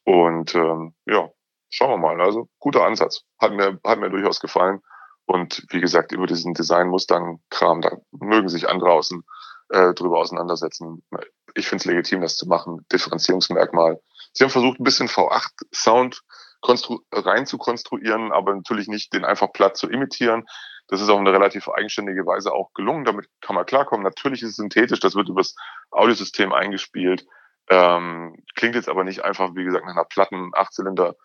Und 0.04 0.56
ähm, 0.56 0.96
ja, 1.06 1.30
schauen 1.70 1.92
wir 1.92 1.98
mal. 1.98 2.22
Also 2.22 2.50
guter 2.60 2.86
Ansatz. 2.86 3.24
Hat 3.40 3.52
mir, 3.54 3.80
hat 3.86 4.00
mir 4.00 4.10
durchaus 4.10 4.40
gefallen. 4.40 4.82
Und 5.26 5.66
wie 5.70 5.82
gesagt, 5.82 6.12
über 6.12 6.26
diesen 6.26 6.54
Design-Mustern-Kram, 6.54 7.82
da 7.82 7.98
mögen 8.12 8.50
sich 8.50 8.68
andere 8.68 8.92
außen 8.92 9.24
äh, 9.70 9.94
drüber 9.94 10.20
auseinandersetzen. 10.20 11.04
Ich 11.54 11.68
finde 11.68 11.82
es 11.84 11.86
legitim, 11.86 12.22
das 12.22 12.36
zu 12.36 12.48
machen. 12.48 12.86
Differenzierungsmerkmal. 12.92 14.02
Sie 14.34 14.44
haben 14.44 14.52
versucht, 14.52 14.80
ein 14.80 14.84
bisschen 14.84 15.08
V8-Sound 15.08 16.22
rein 17.12 17.46
zu 17.46 17.58
konstruieren, 17.58 18.32
aber 18.32 18.54
natürlich 18.54 18.88
nicht 18.88 19.14
den 19.14 19.26
einfach 19.26 19.52
platt 19.54 19.78
zu 19.78 19.90
imitieren. 19.90 20.46
Das 20.88 21.02
ist 21.02 21.10
auf 21.10 21.20
eine 21.20 21.32
relativ 21.32 21.70
eigenständige 21.70 22.26
Weise 22.26 22.52
auch 22.52 22.74
gelungen. 22.74 23.06
Damit 23.06 23.28
kann 23.42 23.56
man 23.56 23.66
klarkommen. 23.66 24.04
Natürlich 24.04 24.42
ist 24.42 24.52
es 24.52 24.56
synthetisch, 24.56 25.00
das 25.00 25.16
wird 25.16 25.30
übers 25.30 25.56
Audiosystem 25.92 26.52
eingespielt. 26.52 27.26
Ähm, 27.70 28.44
klingt 28.56 28.76
jetzt 28.76 28.90
aber 28.90 29.04
nicht 29.04 29.24
einfach, 29.24 29.52
wie 29.56 29.64
gesagt, 29.64 29.86
nach 29.86 29.94
einer 29.94 30.06
platten 30.06 30.52
Achtzylinder 30.54 31.16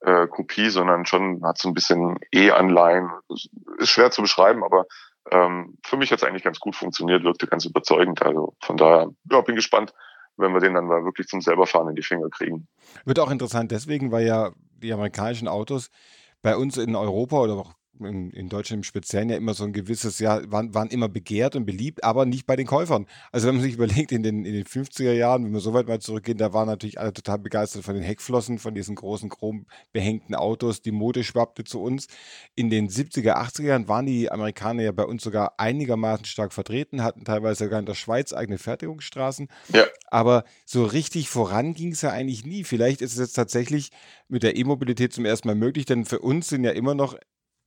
äh, 0.00 0.26
Kopie, 0.26 0.70
sondern 0.70 1.04
schon 1.04 1.42
hat 1.44 1.58
so 1.58 1.68
ein 1.68 1.74
bisschen 1.74 2.18
E-Anleihen. 2.32 3.10
Ist 3.78 3.90
schwer 3.90 4.10
zu 4.10 4.22
beschreiben, 4.22 4.64
aber 4.64 4.86
ähm, 5.30 5.76
für 5.84 5.98
mich 5.98 6.10
hat 6.10 6.22
es 6.22 6.24
eigentlich 6.24 6.42
ganz 6.42 6.58
gut 6.58 6.74
funktioniert, 6.74 7.22
wirkte 7.22 7.46
ganz 7.46 7.66
überzeugend. 7.66 8.22
Also 8.22 8.54
von 8.62 8.78
daher, 8.78 9.08
ja, 9.30 9.40
bin 9.42 9.56
gespannt, 9.56 9.92
wenn 10.40 10.52
wir 10.52 10.60
den 10.60 10.74
dann 10.74 10.86
mal 10.86 11.04
wirklich 11.04 11.26
zum 11.28 11.40
selberfahren 11.40 11.88
in 11.88 11.96
die 11.96 12.02
Finger 12.02 12.28
kriegen. 12.30 12.68
Wird 13.04 13.18
auch 13.18 13.30
interessant 13.30 13.70
deswegen, 13.70 14.12
weil 14.12 14.26
ja 14.26 14.50
die 14.82 14.92
amerikanischen 14.92 15.48
Autos 15.48 15.90
bei 16.42 16.56
uns 16.56 16.76
in 16.76 16.96
Europa 16.96 17.38
oder 17.38 17.54
auch 17.54 17.72
in, 18.04 18.30
in 18.30 18.48
Deutschland 18.48 18.80
im 18.80 18.84
Speziellen 18.84 19.30
ja 19.30 19.36
immer 19.36 19.54
so 19.54 19.64
ein 19.64 19.72
gewisses, 19.72 20.18
ja, 20.18 20.40
waren, 20.50 20.74
waren 20.74 20.88
immer 20.88 21.08
begehrt 21.08 21.56
und 21.56 21.66
beliebt, 21.66 22.04
aber 22.04 22.26
nicht 22.26 22.46
bei 22.46 22.56
den 22.56 22.66
Käufern. 22.66 23.06
Also 23.32 23.48
wenn 23.48 23.56
man 23.56 23.64
sich 23.64 23.74
überlegt, 23.74 24.12
in 24.12 24.22
den, 24.22 24.44
in 24.44 24.52
den 24.52 24.64
50er 24.64 25.12
Jahren, 25.12 25.44
wenn 25.44 25.52
wir 25.52 25.60
so 25.60 25.74
weit 25.74 25.88
mal 25.88 26.00
zurückgehen, 26.00 26.38
da 26.38 26.52
waren 26.52 26.66
natürlich 26.66 26.98
alle 26.98 27.12
total 27.12 27.38
begeistert 27.38 27.84
von 27.84 27.94
den 27.94 28.02
Heckflossen, 28.02 28.58
von 28.58 28.74
diesen 28.74 28.94
großen 28.94 29.28
chrombehängten 29.28 30.34
Autos. 30.34 30.82
Die 30.82 30.92
Mode 30.92 31.24
schwappte 31.24 31.64
zu 31.64 31.80
uns. 31.82 32.06
In 32.54 32.70
den 32.70 32.88
70er, 32.88 33.36
80er 33.36 33.64
Jahren 33.64 33.88
waren 33.88 34.06
die 34.06 34.30
Amerikaner 34.30 34.82
ja 34.82 34.92
bei 34.92 35.04
uns 35.04 35.22
sogar 35.22 35.54
einigermaßen 35.58 36.24
stark 36.24 36.52
vertreten, 36.52 37.02
hatten 37.02 37.24
teilweise 37.24 37.64
sogar 37.64 37.80
in 37.80 37.86
der 37.86 37.94
Schweiz 37.94 38.32
eigene 38.32 38.58
Fertigungsstraßen. 38.58 39.48
Ja. 39.72 39.84
Aber 40.10 40.44
so 40.66 40.84
richtig 40.84 41.28
voran 41.28 41.74
ging 41.74 41.92
es 41.92 42.02
ja 42.02 42.10
eigentlich 42.10 42.44
nie. 42.44 42.64
Vielleicht 42.64 43.00
ist 43.00 43.12
es 43.12 43.18
jetzt 43.18 43.34
tatsächlich 43.34 43.90
mit 44.28 44.42
der 44.42 44.56
E-Mobilität 44.56 45.12
zum 45.12 45.24
ersten 45.24 45.48
Mal 45.48 45.54
möglich, 45.54 45.84
denn 45.84 46.04
für 46.04 46.20
uns 46.20 46.48
sind 46.48 46.64
ja 46.64 46.70
immer 46.70 46.94
noch 46.94 47.16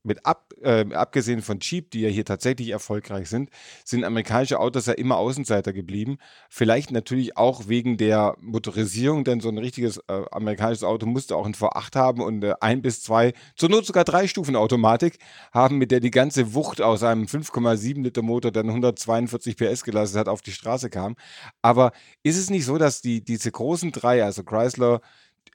mit 0.03 0.25
ab, 0.25 0.53
äh, 0.61 0.85
abgesehen 0.93 1.41
von 1.41 1.59
Jeep, 1.59 1.91
die 1.91 2.01
ja 2.01 2.09
hier 2.09 2.25
tatsächlich 2.25 2.69
erfolgreich 2.69 3.29
sind, 3.29 3.49
sind 3.85 4.03
amerikanische 4.03 4.59
Autos 4.59 4.85
ja 4.85 4.93
immer 4.93 5.17
Außenseiter 5.17 5.73
geblieben. 5.73 6.17
Vielleicht 6.49 6.91
natürlich 6.91 7.37
auch 7.37 7.67
wegen 7.67 7.97
der 7.97 8.35
Motorisierung, 8.39 9.23
denn 9.23 9.39
so 9.39 9.49
ein 9.49 9.57
richtiges 9.57 9.97
äh, 10.07 10.23
amerikanisches 10.31 10.83
Auto 10.83 11.05
musste 11.05 11.35
auch 11.35 11.45
ein 11.45 11.55
V8 11.55 11.95
haben 11.95 12.21
und 12.21 12.43
äh, 12.43 12.53
ein 12.59 12.81
bis 12.81 13.01
zwei, 13.01 13.33
zur 13.55 13.69
Not 13.69 13.85
sogar 13.85 14.03
drei 14.03 14.27
Stufen 14.27 14.55
Automatik 14.55 15.17
haben, 15.53 15.77
mit 15.77 15.91
der 15.91 16.01
die 16.01 16.11
ganze 16.11 16.53
Wucht 16.53 16.81
aus 16.81 17.03
einem 17.03 17.25
5,7 17.25 18.01
Liter 18.03 18.21
Motor 18.21 18.51
dann 18.51 18.67
142 18.67 19.55
PS 19.57 19.83
gelassen 19.83 20.19
hat, 20.19 20.27
auf 20.27 20.41
die 20.41 20.51
Straße 20.51 20.89
kam. 20.89 21.15
Aber 21.61 21.91
ist 22.23 22.37
es 22.37 22.49
nicht 22.49 22.65
so, 22.65 22.77
dass 22.77 23.01
die, 23.01 23.23
diese 23.23 23.51
großen 23.51 23.91
drei, 23.91 24.23
also 24.23 24.43
Chrysler, 24.43 25.01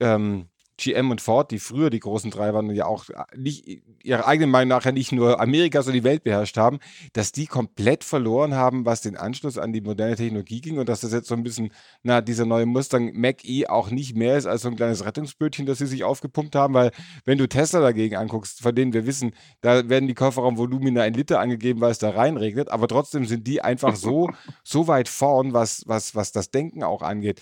ähm, 0.00 0.48
GM 0.78 1.10
und 1.10 1.20
Ford, 1.20 1.50
die 1.50 1.58
früher 1.58 1.90
die 1.90 1.98
großen 1.98 2.30
drei 2.30 2.54
waren 2.54 2.68
und 2.68 2.74
ja 2.74 2.86
auch 2.86 3.06
nicht, 3.36 3.82
ihrer 4.02 4.26
eigenen 4.26 4.50
Meinung 4.50 4.68
nach 4.68 4.84
ja 4.84 4.92
nicht 4.92 5.12
nur 5.12 5.40
Amerika, 5.40 5.82
sondern 5.82 6.02
die 6.02 6.08
Welt 6.08 6.22
beherrscht 6.22 6.56
haben, 6.56 6.78
dass 7.12 7.32
die 7.32 7.46
komplett 7.46 8.04
verloren 8.04 8.54
haben, 8.54 8.86
was 8.86 9.02
den 9.02 9.16
Anschluss 9.16 9.58
an 9.58 9.72
die 9.72 9.80
moderne 9.80 10.14
Technologie 10.14 10.60
ging 10.60 10.78
und 10.78 10.88
dass 10.88 11.00
das 11.00 11.12
jetzt 11.12 11.28
so 11.28 11.34
ein 11.34 11.42
bisschen, 11.42 11.72
na, 12.02 12.20
dieser 12.20 12.46
neue 12.46 12.64
Mustang 12.64 13.12
Mach-E 13.14 13.66
auch 13.66 13.90
nicht 13.90 14.16
mehr 14.16 14.38
ist 14.38 14.46
als 14.46 14.62
so 14.62 14.68
ein 14.68 14.76
kleines 14.76 15.04
Rettungsbötchen, 15.04 15.66
das 15.66 15.78
sie 15.78 15.86
sich 15.86 16.04
aufgepumpt 16.04 16.54
haben, 16.54 16.74
weil 16.74 16.92
wenn 17.24 17.38
du 17.38 17.48
Tesla 17.48 17.80
dagegen 17.80 18.16
anguckst, 18.16 18.62
von 18.62 18.74
denen 18.74 18.92
wir 18.92 19.04
wissen, 19.04 19.32
da 19.60 19.88
werden 19.88 20.06
die 20.06 20.14
Kofferraumvolumina 20.14 21.02
ein 21.02 21.14
Liter 21.14 21.40
angegeben, 21.40 21.80
weil 21.80 21.90
es 21.90 21.98
da 21.98 22.10
reinregnet, 22.10 22.70
aber 22.70 22.86
trotzdem 22.86 23.24
sind 23.24 23.46
die 23.48 23.62
einfach 23.62 23.96
so, 23.96 24.30
so 24.62 24.86
weit 24.86 25.08
vorn, 25.08 25.52
was, 25.52 25.82
was, 25.86 26.14
was 26.14 26.30
das 26.30 26.52
Denken 26.52 26.84
auch 26.84 27.02
angeht. 27.02 27.40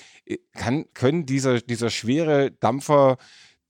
Kann, 0.54 0.86
können 0.94 1.26
dieser, 1.26 1.60
dieser 1.60 1.90
schwere 1.90 2.50
Dampfer 2.50 3.18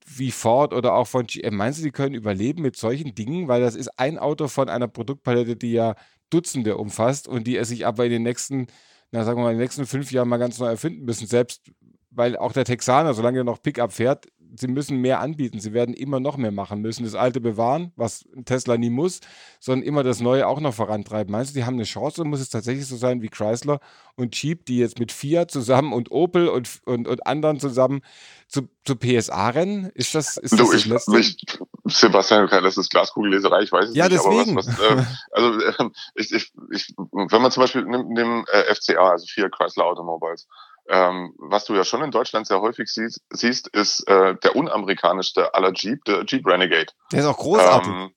wie 0.06 0.30
Ford 0.30 0.72
oder 0.72 0.94
auch 0.94 1.06
von 1.06 1.26
GM, 1.26 1.56
meinst 1.56 1.80
du, 1.80 1.82
die 1.82 1.90
können 1.90 2.14
überleben 2.14 2.62
mit 2.62 2.76
solchen 2.76 3.14
Dingen? 3.14 3.48
Weil 3.48 3.60
das 3.60 3.75
ist 3.75 3.98
ein 3.98 4.18
Auto 4.18 4.48
von 4.48 4.68
einer 4.68 4.88
Produktpalette, 4.88 5.56
die 5.56 5.72
ja 5.72 5.94
Dutzende 6.30 6.76
umfasst 6.76 7.28
und 7.28 7.46
die 7.46 7.56
es 7.56 7.68
sich 7.68 7.86
aber 7.86 8.04
in 8.06 8.12
den 8.12 8.22
nächsten, 8.22 8.66
na 9.10 9.25
sagen 9.25 9.38
wir 9.38 9.44
mal, 9.44 9.50
in 9.52 9.58
den 9.58 9.62
nächsten 9.62 9.86
fünf 9.86 10.10
Jahren 10.12 10.28
mal 10.28 10.38
ganz 10.38 10.58
neu 10.58 10.68
erfinden 10.68 11.04
müssen. 11.04 11.26
Selbst 11.26 11.70
weil 12.16 12.36
auch 12.36 12.52
der 12.52 12.64
Texaner, 12.64 13.14
solange 13.14 13.40
er 13.40 13.44
noch 13.44 13.62
Pickup 13.62 13.92
fährt, 13.92 14.26
sie 14.56 14.68
müssen 14.68 14.98
mehr 14.98 15.20
anbieten. 15.20 15.60
Sie 15.60 15.72
werden 15.72 15.94
immer 15.94 16.20
noch 16.20 16.36
mehr 16.36 16.52
machen 16.52 16.80
müssen. 16.80 17.04
Das 17.04 17.14
alte 17.14 17.40
bewahren, 17.40 17.92
was 17.96 18.25
Tesla 18.44 18.76
nie 18.76 18.90
muss, 18.90 19.20
sondern 19.60 19.86
immer 19.86 20.02
das 20.02 20.20
Neue 20.20 20.46
auch 20.46 20.60
noch 20.60 20.75
vorantreiben. 20.75 21.32
Meinst 21.32 21.50
du, 21.50 21.58
die 21.58 21.64
haben 21.64 21.75
eine 21.75 21.84
Chance 21.84 22.20
oder 22.20 22.30
muss 22.30 22.40
es 22.40 22.50
tatsächlich 22.50 22.86
so 22.86 22.96
sein 22.96 23.22
wie 23.22 23.28
Chrysler 23.28 23.80
und 24.16 24.40
Jeep, 24.40 24.66
die 24.66 24.78
jetzt 24.78 24.98
mit 24.98 25.12
Fiat 25.12 25.50
zusammen 25.50 25.92
und 25.92 26.10
Opel 26.10 26.48
und, 26.48 26.80
und, 26.84 27.08
und 27.08 27.26
anderen 27.26 27.60
zusammen 27.60 28.02
zu, 28.48 28.68
zu 28.84 28.96
PSA 28.96 29.50
rennen? 29.50 29.90
Ist 29.94 30.14
das, 30.14 30.36
ist 30.36 30.52
du, 30.52 30.58
das, 30.58 30.70
das 30.70 30.80
ich, 30.80 30.86
Letzte? 30.86 31.18
Ich, 31.18 31.36
Sebastian, 31.84 32.48
das 32.48 32.76
ist 32.76 32.90
Glaskugelleserei, 32.90 33.62
ich 33.62 33.72
weiß 33.72 33.90
es 33.90 33.96
ja, 33.96 34.08
nicht. 34.08 34.16
Deswegen. 34.16 34.56
Was, 34.56 34.66
was, 34.66 34.78
äh, 34.78 35.04
also 35.32 35.60
äh, 35.60 35.90
ich, 36.14 36.32
ich, 36.32 36.52
ich, 36.70 36.94
wenn 36.96 37.42
man 37.42 37.50
zum 37.50 37.62
Beispiel 37.62 37.84
nimmt, 37.84 38.10
nimmt 38.10 38.48
äh, 38.48 38.75
FCA, 38.75 39.10
also 39.10 39.26
Fiat 39.26 39.52
Chrysler 39.52 39.84
Automobiles, 39.84 40.46
ähm, 40.88 41.35
was 41.38 41.64
du 41.64 41.75
ja 41.75 41.85
schon 41.85 42.02
in 42.02 42.11
Deutschland 42.11 42.47
sehr 42.47 42.61
häufig 42.61 42.88
siehst, 42.88 43.21
siehst 43.31 43.69
ist 43.69 44.07
äh, 44.09 44.35
der 44.37 44.57
unamerikanischste 44.57 45.55
aller 45.55 45.73
Jeep, 45.73 46.05
der 46.05 46.25
Jeep 46.25 46.47
Renegade. 46.47 46.93
Der 47.12 47.21
ist 47.21 47.26
auch 47.26 47.37
großartig. 47.37 47.93
Ähm, 47.93 48.11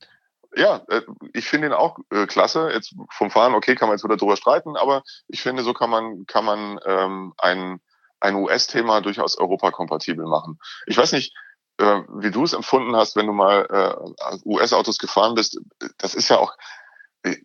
ja, 0.56 0.82
äh, 0.90 1.02
ich 1.34 1.48
finde 1.48 1.68
ihn 1.68 1.74
auch 1.74 1.98
äh, 2.12 2.26
klasse. 2.26 2.70
Jetzt 2.74 2.96
vom 3.12 3.32
Fahren, 3.32 3.54
okay, 3.54 3.76
kann 3.76 3.88
man 3.88 3.98
jetzt 3.98 4.04
wieder 4.04 4.18
drüber 4.18 4.38
streiten, 4.38 4.76
aber 4.78 5.04
ich 5.28 5.42
finde, 5.42 5.64
so 5.64 5.74
kann 5.74 5.90
man, 5.90 6.26
kann 6.26 6.46
man 6.46 6.80
ähm, 6.86 7.34
ein, 7.38 7.82
ein 8.20 8.36
US-Thema 8.36 9.02
durchaus 9.02 9.38
europakompatibel 9.38 10.26
machen. 10.26 10.60
Ich 10.86 10.98
weiß 10.98 11.12
nicht, 11.14 11.34
äh, 11.78 12.02
wie 12.10 12.32
du 12.32 12.44
es 12.44 12.54
empfunden 12.54 12.96
hast, 12.96 13.16
wenn 13.16 13.28
du 13.28 13.34
mal 13.34 13.66
äh, 13.70 14.40
US-Autos 14.46 14.98
gefahren 14.98 15.36
bist. 15.36 15.60
Das 15.98 16.14
ist 16.14 16.30
ja 16.30 16.38
auch, 16.38 16.56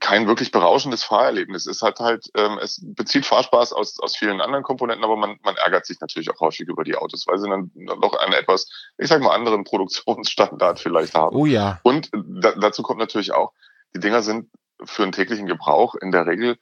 kein 0.01 0.29
wirklich 0.29 0.53
berauschendes 0.53 1.03
Fahrerlebnis. 1.03 1.67
Es 1.67 1.83
hat 1.83 1.99
halt, 1.99 2.31
ähm, 2.37 2.59
es 2.63 2.81
bezieht 2.83 3.27
Fahrspaß 3.27 3.73
aus, 3.73 3.99
aus 3.99 4.17
vielen 4.17 4.41
anderen 4.41 4.63
Komponenten, 4.63 5.05
aber 5.05 5.17
man, 5.17 5.39
man 5.43 5.57
ärgert 5.57 5.85
sich 5.85 6.01
natürlich 6.01 6.31
auch 6.31 6.41
häufig 6.41 6.69
über 6.69 6.85
die 6.85 6.95
Autos, 6.95 7.27
weil 7.27 7.39
sie 7.39 7.49
dann 7.49 7.71
noch 7.75 8.15
einen 8.15 8.35
etwas, 8.35 8.69
ich 8.99 9.09
sag 9.09 9.21
mal, 9.21 9.35
anderen 9.35 9.65
Produktionsstandard 9.65 10.79
vielleicht 10.79 11.15
haben. 11.15 11.35
Oh 11.35 11.47
ja. 11.47 11.81
Und 11.83 12.11
da, 12.13 12.53
dazu 12.53 12.83
kommt 12.83 13.01
natürlich 13.01 13.33
auch, 13.33 13.53
die 13.95 14.01
Dinger 14.01 14.23
sind 14.23 14.49
für 14.85 15.03
einen 15.03 15.13
täglichen 15.13 15.47
Gebrauch 15.47 15.95
in 15.97 16.13
der 16.13 16.27
Regel 16.27 16.57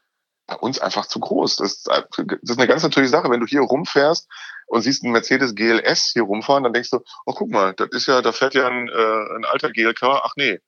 bei 0.46 0.56
uns 0.56 0.78
einfach 0.78 1.06
zu 1.06 1.20
groß. 1.20 1.56
Das, 1.56 1.82
das 1.82 2.04
ist 2.42 2.58
eine 2.58 2.66
ganz 2.66 2.82
natürliche 2.82 3.10
Sache. 3.10 3.30
Wenn 3.30 3.40
du 3.40 3.46
hier 3.46 3.60
rumfährst 3.60 4.28
und 4.66 4.82
siehst 4.82 5.04
einen 5.04 5.12
Mercedes 5.12 5.54
GLS 5.54 6.10
hier 6.12 6.22
rumfahren, 6.22 6.64
dann 6.64 6.72
denkst 6.72 6.90
du, 6.90 7.00
oh 7.26 7.34
guck 7.34 7.50
mal, 7.50 7.74
das 7.74 7.90
ist 7.90 8.06
ja, 8.06 8.22
da 8.22 8.32
fährt 8.32 8.54
ja 8.54 8.66
ein, 8.66 8.88
äh, 8.88 9.36
ein 9.36 9.44
alter 9.44 9.70
GLK, 9.70 10.02
ach 10.02 10.32
nee, 10.36 10.60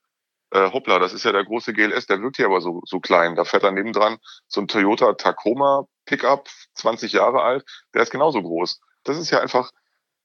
äh, 0.55 0.71
hoppla, 0.71 0.99
das 0.99 1.13
ist 1.13 1.25
ja 1.25 1.33
der 1.33 1.43
große 1.43 1.73
GLS, 1.73 2.05
der 2.07 2.21
wirkt 2.21 2.37
hier 2.37 2.45
aber 2.45 2.61
so, 2.61 2.81
so 2.85 3.01
klein. 3.01 3.35
Da 3.35 3.43
fährt 3.43 3.63
dann 3.63 3.73
nebendran 3.73 4.17
so 4.47 4.61
ein 4.61 4.67
Toyota 4.67 5.13
Tacoma 5.13 5.85
Pickup, 6.05 6.47
20 6.75 7.11
Jahre 7.11 7.41
alt, 7.41 7.65
der 7.93 8.03
ist 8.03 8.11
genauso 8.11 8.41
groß. 8.41 8.79
Das 9.03 9.17
ist 9.17 9.31
ja 9.31 9.41
einfach 9.41 9.71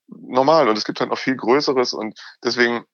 normal 0.06 0.68
und 0.68 0.78
es 0.78 0.84
gibt 0.84 1.00
halt 1.00 1.10
noch 1.10 1.18
viel 1.18 1.36
Größeres 1.36 1.92
und 1.94 2.18
deswegen 2.44 2.84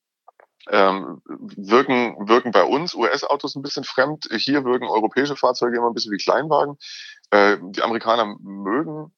ähm, 0.70 1.20
wirken, 1.26 2.16
wirken 2.28 2.52
bei 2.52 2.64
uns 2.64 2.94
US-Autos 2.94 3.54
ein 3.54 3.62
bisschen 3.62 3.84
fremd. 3.84 4.28
Hier 4.32 4.64
wirken 4.64 4.86
europäische 4.86 5.36
Fahrzeuge 5.36 5.76
immer 5.76 5.88
ein 5.88 5.94
bisschen 5.94 6.12
wie 6.12 6.22
Kleinwagen. 6.22 6.76
Äh, 7.30 7.58
die 7.60 7.82
Amerikaner 7.82 8.36
mögen 8.40 9.12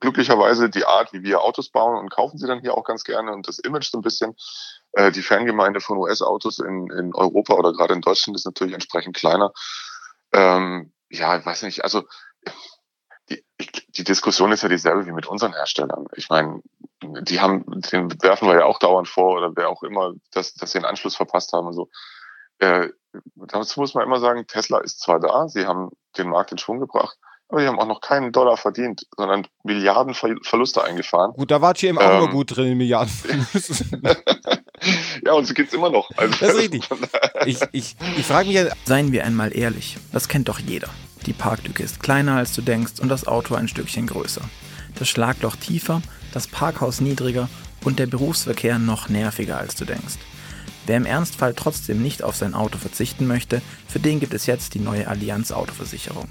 glücklicherweise 0.00 0.68
die 0.68 0.84
Art, 0.84 1.12
wie 1.12 1.22
wir 1.22 1.40
Autos 1.40 1.70
bauen 1.70 1.96
und 1.96 2.10
kaufen 2.10 2.38
sie 2.38 2.46
dann 2.46 2.60
hier 2.60 2.76
auch 2.76 2.84
ganz 2.84 3.04
gerne 3.04 3.32
und 3.32 3.46
das 3.46 3.58
Image 3.58 3.90
so 3.90 3.98
ein 3.98 4.02
bisschen. 4.02 4.34
Äh, 4.92 5.12
die 5.12 5.22
Fangemeinde 5.22 5.80
von 5.80 5.98
US-Autos 5.98 6.58
in, 6.58 6.90
in 6.90 7.14
Europa 7.14 7.54
oder 7.54 7.72
gerade 7.72 7.94
in 7.94 8.00
Deutschland 8.00 8.36
ist 8.36 8.44
natürlich 8.44 8.74
entsprechend 8.74 9.16
kleiner. 9.16 9.52
Ähm, 10.32 10.92
ja, 11.10 11.36
ich 11.36 11.46
weiß 11.46 11.62
nicht, 11.62 11.84
also 11.84 12.02
die, 13.30 13.44
die 13.88 14.04
Diskussion 14.04 14.52
ist 14.52 14.62
ja 14.62 14.68
dieselbe 14.68 15.06
wie 15.06 15.12
mit 15.12 15.26
unseren 15.26 15.52
Herstellern. 15.52 16.06
Ich 16.14 16.28
meine, 16.28 16.62
die 17.02 17.40
haben, 17.40 17.64
den 17.92 18.10
werfen 18.22 18.48
wir 18.48 18.58
ja 18.58 18.64
auch 18.64 18.78
dauernd 18.78 19.08
vor 19.08 19.36
oder 19.36 19.52
wer 19.54 19.68
auch 19.68 19.82
immer, 19.82 20.12
dass, 20.32 20.54
dass 20.54 20.72
sie 20.72 20.78
einen 20.78 20.86
Anschluss 20.86 21.16
verpasst 21.16 21.52
haben 21.52 21.66
und 21.66 21.74
so. 21.74 21.88
Äh, 22.58 22.88
dazu 23.34 23.80
muss 23.80 23.94
man 23.94 24.04
immer 24.04 24.20
sagen, 24.20 24.46
Tesla 24.46 24.78
ist 24.78 25.00
zwar 25.00 25.20
da, 25.20 25.48
sie 25.48 25.66
haben 25.66 25.90
den 26.16 26.28
Markt 26.28 26.52
in 26.52 26.58
Schwung 26.58 26.80
gebracht, 26.80 27.18
aber 27.52 27.60
die 27.60 27.68
haben 27.68 27.78
auch 27.78 27.86
noch 27.86 28.00
keinen 28.00 28.32
Dollar 28.32 28.56
verdient, 28.56 29.06
sondern 29.14 29.46
Milliarden 29.62 30.14
Verluste 30.14 30.82
eingefahren. 30.82 31.34
Gut, 31.34 31.50
da 31.50 31.60
war 31.60 31.74
GM 31.74 31.98
auch 31.98 32.12
ähm, 32.12 32.18
nur 32.18 32.30
gut 32.30 32.56
drin 32.56 32.72
in 32.72 32.78
Milliarden. 32.78 33.12
ja, 35.24 35.32
und 35.34 35.46
so 35.46 35.52
geht's 35.52 35.74
immer 35.74 35.90
noch. 35.90 36.10
Also, 36.16 36.34
das 36.40 36.54
ist 36.54 36.58
richtig. 36.58 36.88
Ich, 37.44 37.58
ich, 37.72 37.96
ich 38.16 38.24
frage 38.24 38.46
mich 38.46 38.56
ja. 38.56 38.66
Seien 38.84 39.10
wir 39.10 39.24
einmal 39.24 39.56
ehrlich, 39.56 39.98
das 40.12 40.28
kennt 40.28 40.48
doch 40.48 40.60
jeder. 40.60 40.88
Die 41.26 41.32
Parklücke 41.32 41.82
ist 41.82 42.00
kleiner 42.00 42.36
als 42.36 42.54
du 42.54 42.62
denkst 42.62 43.00
und 43.00 43.08
das 43.08 43.26
Auto 43.26 43.56
ein 43.56 43.66
Stückchen 43.66 44.06
größer. 44.06 44.42
Das 44.96 45.08
Schlagloch 45.08 45.56
tiefer, 45.56 46.02
das 46.32 46.46
Parkhaus 46.46 47.00
niedriger 47.00 47.48
und 47.84 47.98
der 47.98 48.06
Berufsverkehr 48.06 48.78
noch 48.78 49.08
nerviger 49.08 49.58
als 49.58 49.74
du 49.74 49.84
denkst. 49.84 50.18
Wer 50.86 50.96
im 50.96 51.06
Ernstfall 51.06 51.54
trotzdem 51.54 52.00
nicht 52.00 52.22
auf 52.22 52.36
sein 52.36 52.54
Auto 52.54 52.78
verzichten 52.78 53.26
möchte, 53.26 53.60
für 53.88 53.98
den 53.98 54.20
gibt 54.20 54.34
es 54.34 54.46
jetzt 54.46 54.74
die 54.74 54.80
neue 54.80 55.08
Allianz 55.08 55.50
Autoversicherung. 55.50 56.28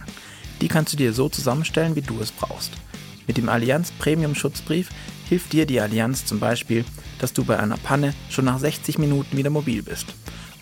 Die 0.61 0.67
kannst 0.67 0.93
du 0.93 0.97
dir 0.97 1.11
so 1.11 1.27
zusammenstellen, 1.27 1.95
wie 1.95 2.01
du 2.01 2.19
es 2.21 2.31
brauchst. 2.31 2.71
Mit 3.27 3.37
dem 3.37 3.49
Allianz 3.49 3.91
Premium 3.91 4.35
Schutzbrief 4.35 4.89
hilft 5.27 5.53
dir 5.53 5.65
die 5.65 5.81
Allianz 5.81 6.25
zum 6.25 6.39
Beispiel, 6.39 6.85
dass 7.19 7.33
du 7.33 7.43
bei 7.43 7.59
einer 7.59 7.77
Panne 7.77 8.13
schon 8.29 8.45
nach 8.45 8.59
60 8.59 8.97
Minuten 8.97 9.37
wieder 9.37 9.49
mobil 9.49 9.83
bist. 9.83 10.07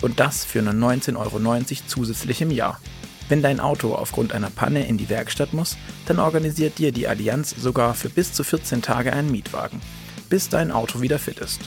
Und 0.02 0.20
das 0.20 0.46
für 0.46 0.62
nur 0.62 0.74
19,90 0.74 1.18
Euro 1.18 1.64
zusätzlich 1.88 2.42
im 2.42 2.52
Jahr. 2.52 2.80
Wenn 3.28 3.42
dein 3.42 3.60
Auto 3.60 3.94
aufgrund 3.94 4.34
einer 4.34 4.50
Panne 4.50 4.88
in 4.88 4.98
die 4.98 5.10
Werkstatt 5.10 5.54
muss, 5.54 5.78
dann 6.06 6.20
organisiert 6.20 6.78
dir 6.80 6.92
die 6.92 7.08
Allianz 7.08 7.56
sogar 7.58 7.94
für 7.94 8.10
bis 8.10 8.34
zu 8.34 8.44
14 8.44 8.82
Tage 8.82 9.14
einen 9.14 9.32
Mietwagen, 9.32 9.82
bis 10.30 10.50
dein 10.50 10.72
Auto 10.72 11.02
wieder 11.02 11.20
fit 11.20 11.40
ist. 11.40 11.62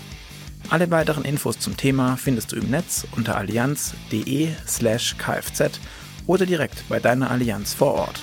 Alle 0.70 0.90
weiteren 0.90 1.24
Infos 1.24 1.58
zum 1.58 1.76
Thema 1.76 2.16
findest 2.16 2.52
du 2.52 2.56
im 2.56 2.70
Netz 2.70 3.06
unter 3.14 3.36
allianz.de/kfz 3.36 5.80
oder 6.26 6.46
direkt 6.46 6.88
bei 6.88 7.00
deiner 7.00 7.30
Allianz 7.30 7.74
vor 7.74 7.94
Ort 7.94 8.22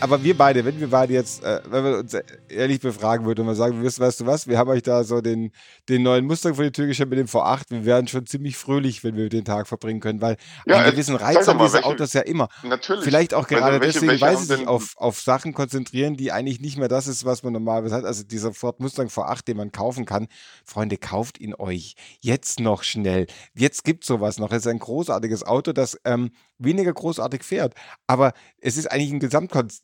aber 0.00 0.22
wir 0.22 0.36
beide, 0.36 0.64
wenn 0.64 0.78
wir 0.78 0.88
beide 0.88 1.14
jetzt, 1.14 1.42
äh, 1.42 1.60
wenn 1.68 1.84
wir 1.84 1.98
uns 1.98 2.14
ehrlich 2.48 2.80
befragen 2.80 3.26
würden 3.26 3.40
und 3.40 3.46
mal 3.46 3.54
sagen, 3.54 3.82
wisst, 3.82 3.98
weißt 3.98 4.20
du 4.20 4.26
was, 4.26 4.46
wir 4.46 4.58
haben 4.58 4.68
euch 4.68 4.82
da 4.82 5.04
so 5.04 5.20
den, 5.20 5.52
den 5.88 6.02
neuen 6.02 6.26
Mustang 6.26 6.54
vor 6.54 6.64
die 6.64 6.70
Tür 6.70 6.86
gestellt 6.86 7.10
mit 7.10 7.18
dem 7.18 7.26
V8, 7.26 7.70
wir 7.70 7.84
wären 7.84 8.06
schon 8.06 8.26
ziemlich 8.26 8.56
fröhlich, 8.56 9.04
wenn 9.04 9.16
wir 9.16 9.28
den 9.28 9.44
Tag 9.44 9.66
verbringen 9.68 10.00
können, 10.00 10.20
weil 10.20 10.36
ja, 10.66 10.76
einen 10.76 10.90
gewissen 10.90 11.16
Reiz 11.16 11.48
haben 11.48 11.58
diese 11.58 11.74
welche, 11.74 11.86
Autos 11.86 12.12
ja 12.12 12.20
immer. 12.20 12.48
Natürlich. 12.62 13.04
Vielleicht 13.04 13.32
auch 13.32 13.46
gerade 13.46 13.80
welche, 13.80 14.00
deswegen, 14.00 14.10
welche 14.12 14.24
weil 14.24 14.36
sie 14.36 14.44
sich 14.44 14.66
auf, 14.68 14.96
auf 14.96 15.20
Sachen 15.20 15.54
konzentrieren, 15.54 16.16
die 16.16 16.30
eigentlich 16.30 16.60
nicht 16.60 16.76
mehr 16.76 16.88
das 16.88 17.06
ist, 17.06 17.24
was 17.24 17.42
man 17.42 17.54
normalerweise 17.54 17.94
hat. 17.94 18.04
Also 18.04 18.22
dieser 18.22 18.52
Ford 18.52 18.80
Mustang 18.80 19.08
V8, 19.08 19.46
den 19.46 19.56
man 19.56 19.72
kaufen 19.72 20.04
kann. 20.04 20.28
Freunde, 20.64 20.98
kauft 20.98 21.40
ihn 21.40 21.54
euch. 21.54 21.94
Jetzt 22.20 22.60
noch 22.60 22.82
schnell. 22.82 23.26
Jetzt 23.54 23.84
gibt 23.84 24.04
sowas 24.04 24.38
noch. 24.38 24.50
Es 24.52 24.58
ist 24.58 24.66
ein 24.66 24.78
großartiges 24.78 25.44
Auto, 25.44 25.72
das 25.72 25.98
ähm, 26.04 26.30
weniger 26.58 26.92
großartig 26.92 27.42
fährt. 27.42 27.74
Aber 28.06 28.32
es 28.60 28.76
ist 28.76 28.90
eigentlich 28.90 29.12
ein 29.12 29.20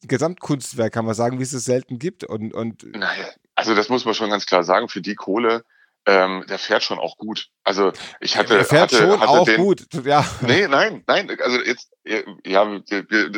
Gesamtkunstwerk, 0.02 0.92
kann 0.92 1.04
man 1.04 1.14
sagen, 1.14 1.38
wie 1.38 1.42
es 1.42 1.52
es 1.52 1.64
selten 1.64 1.98
gibt. 1.98 2.24
Und, 2.24 2.52
und 2.54 2.84
naja, 2.96 3.26
also 3.54 3.74
das 3.74 3.88
muss 3.88 4.04
man 4.04 4.14
schon 4.14 4.30
ganz 4.30 4.46
klar 4.46 4.64
sagen. 4.64 4.88
Für 4.88 5.00
die 5.00 5.14
Kohle 5.14 5.64
ähm, 6.06 6.44
der 6.48 6.58
fährt 6.58 6.82
schon 6.82 6.98
auch 6.98 7.16
gut. 7.16 7.48
Also 7.64 7.92
ich 8.20 8.36
hatte, 8.36 8.58
er 8.58 8.64
fährt 8.64 8.92
hatte, 8.92 8.96
schon 8.96 9.20
hatte 9.20 9.28
auch 9.28 9.44
den, 9.44 9.56
gut. 9.56 9.86
Ja. 10.04 10.28
Nee, 10.40 10.66
nein, 10.66 11.04
nein. 11.06 11.30
Also 11.40 11.60
jetzt, 11.60 11.92
ja, 12.44 12.80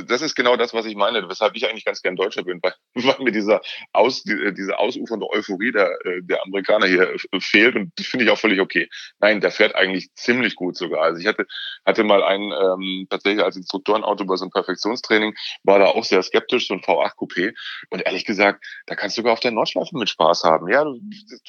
das 0.07 0.23
ist 0.23 0.35
genau 0.35 0.57
das, 0.57 0.73
was 0.73 0.87
ich 0.87 0.97
meine, 0.97 1.29
weshalb 1.29 1.55
ich 1.57 1.69
eigentlich 1.69 1.85
ganz 1.85 2.01
gern 2.01 2.17
Deutscher 2.17 2.43
bin, 2.43 2.61
weil, 2.63 2.73
weil 2.95 3.17
mir 3.23 3.33
dieser 3.33 3.61
aus, 3.93 4.23
diese 4.23 4.79
ausufernde 4.79 5.29
Euphorie 5.29 5.73
der, 5.73 5.91
der 6.23 6.43
Amerikaner 6.43 6.87
hier 6.87 7.15
fehlt 7.39 7.77
und 7.77 7.93
das 7.97 8.07
finde 8.07 8.25
ich 8.25 8.31
auch 8.31 8.39
völlig 8.39 8.61
okay. 8.61 8.89
Nein, 9.19 9.43
der 9.43 9.51
fährt 9.51 9.75
eigentlich 9.75 10.15
ziemlich 10.15 10.55
gut 10.55 10.77
sogar. 10.77 11.03
Also 11.03 11.21
ich 11.21 11.27
hatte, 11.27 11.47
hatte 11.85 12.03
mal 12.03 12.23
einen 12.23 12.51
ähm, 12.53 13.07
tatsächlich 13.11 13.45
als 13.45 13.57
Instruktorenauto 13.57 14.25
bei 14.25 14.37
so 14.37 14.45
einem 14.45 14.53
Perfektionstraining, 14.53 15.35
war 15.65 15.79
da 15.79 15.87
auch 15.87 16.05
sehr 16.05 16.23
skeptisch, 16.23 16.69
so 16.69 16.75
ein 16.75 16.81
V8 16.81 17.17
Coupé 17.17 17.53
und 17.91 18.01
ehrlich 18.07 18.25
gesagt, 18.25 18.65
da 18.87 18.95
kannst 18.95 19.19
du 19.19 19.21
sogar 19.21 19.35
auf 19.35 19.41
der 19.41 19.51
Nordschleife 19.51 19.97
mit 19.99 20.09
Spaß 20.09 20.45
haben. 20.45 20.69
Ja, 20.69 20.85
du 20.85 20.99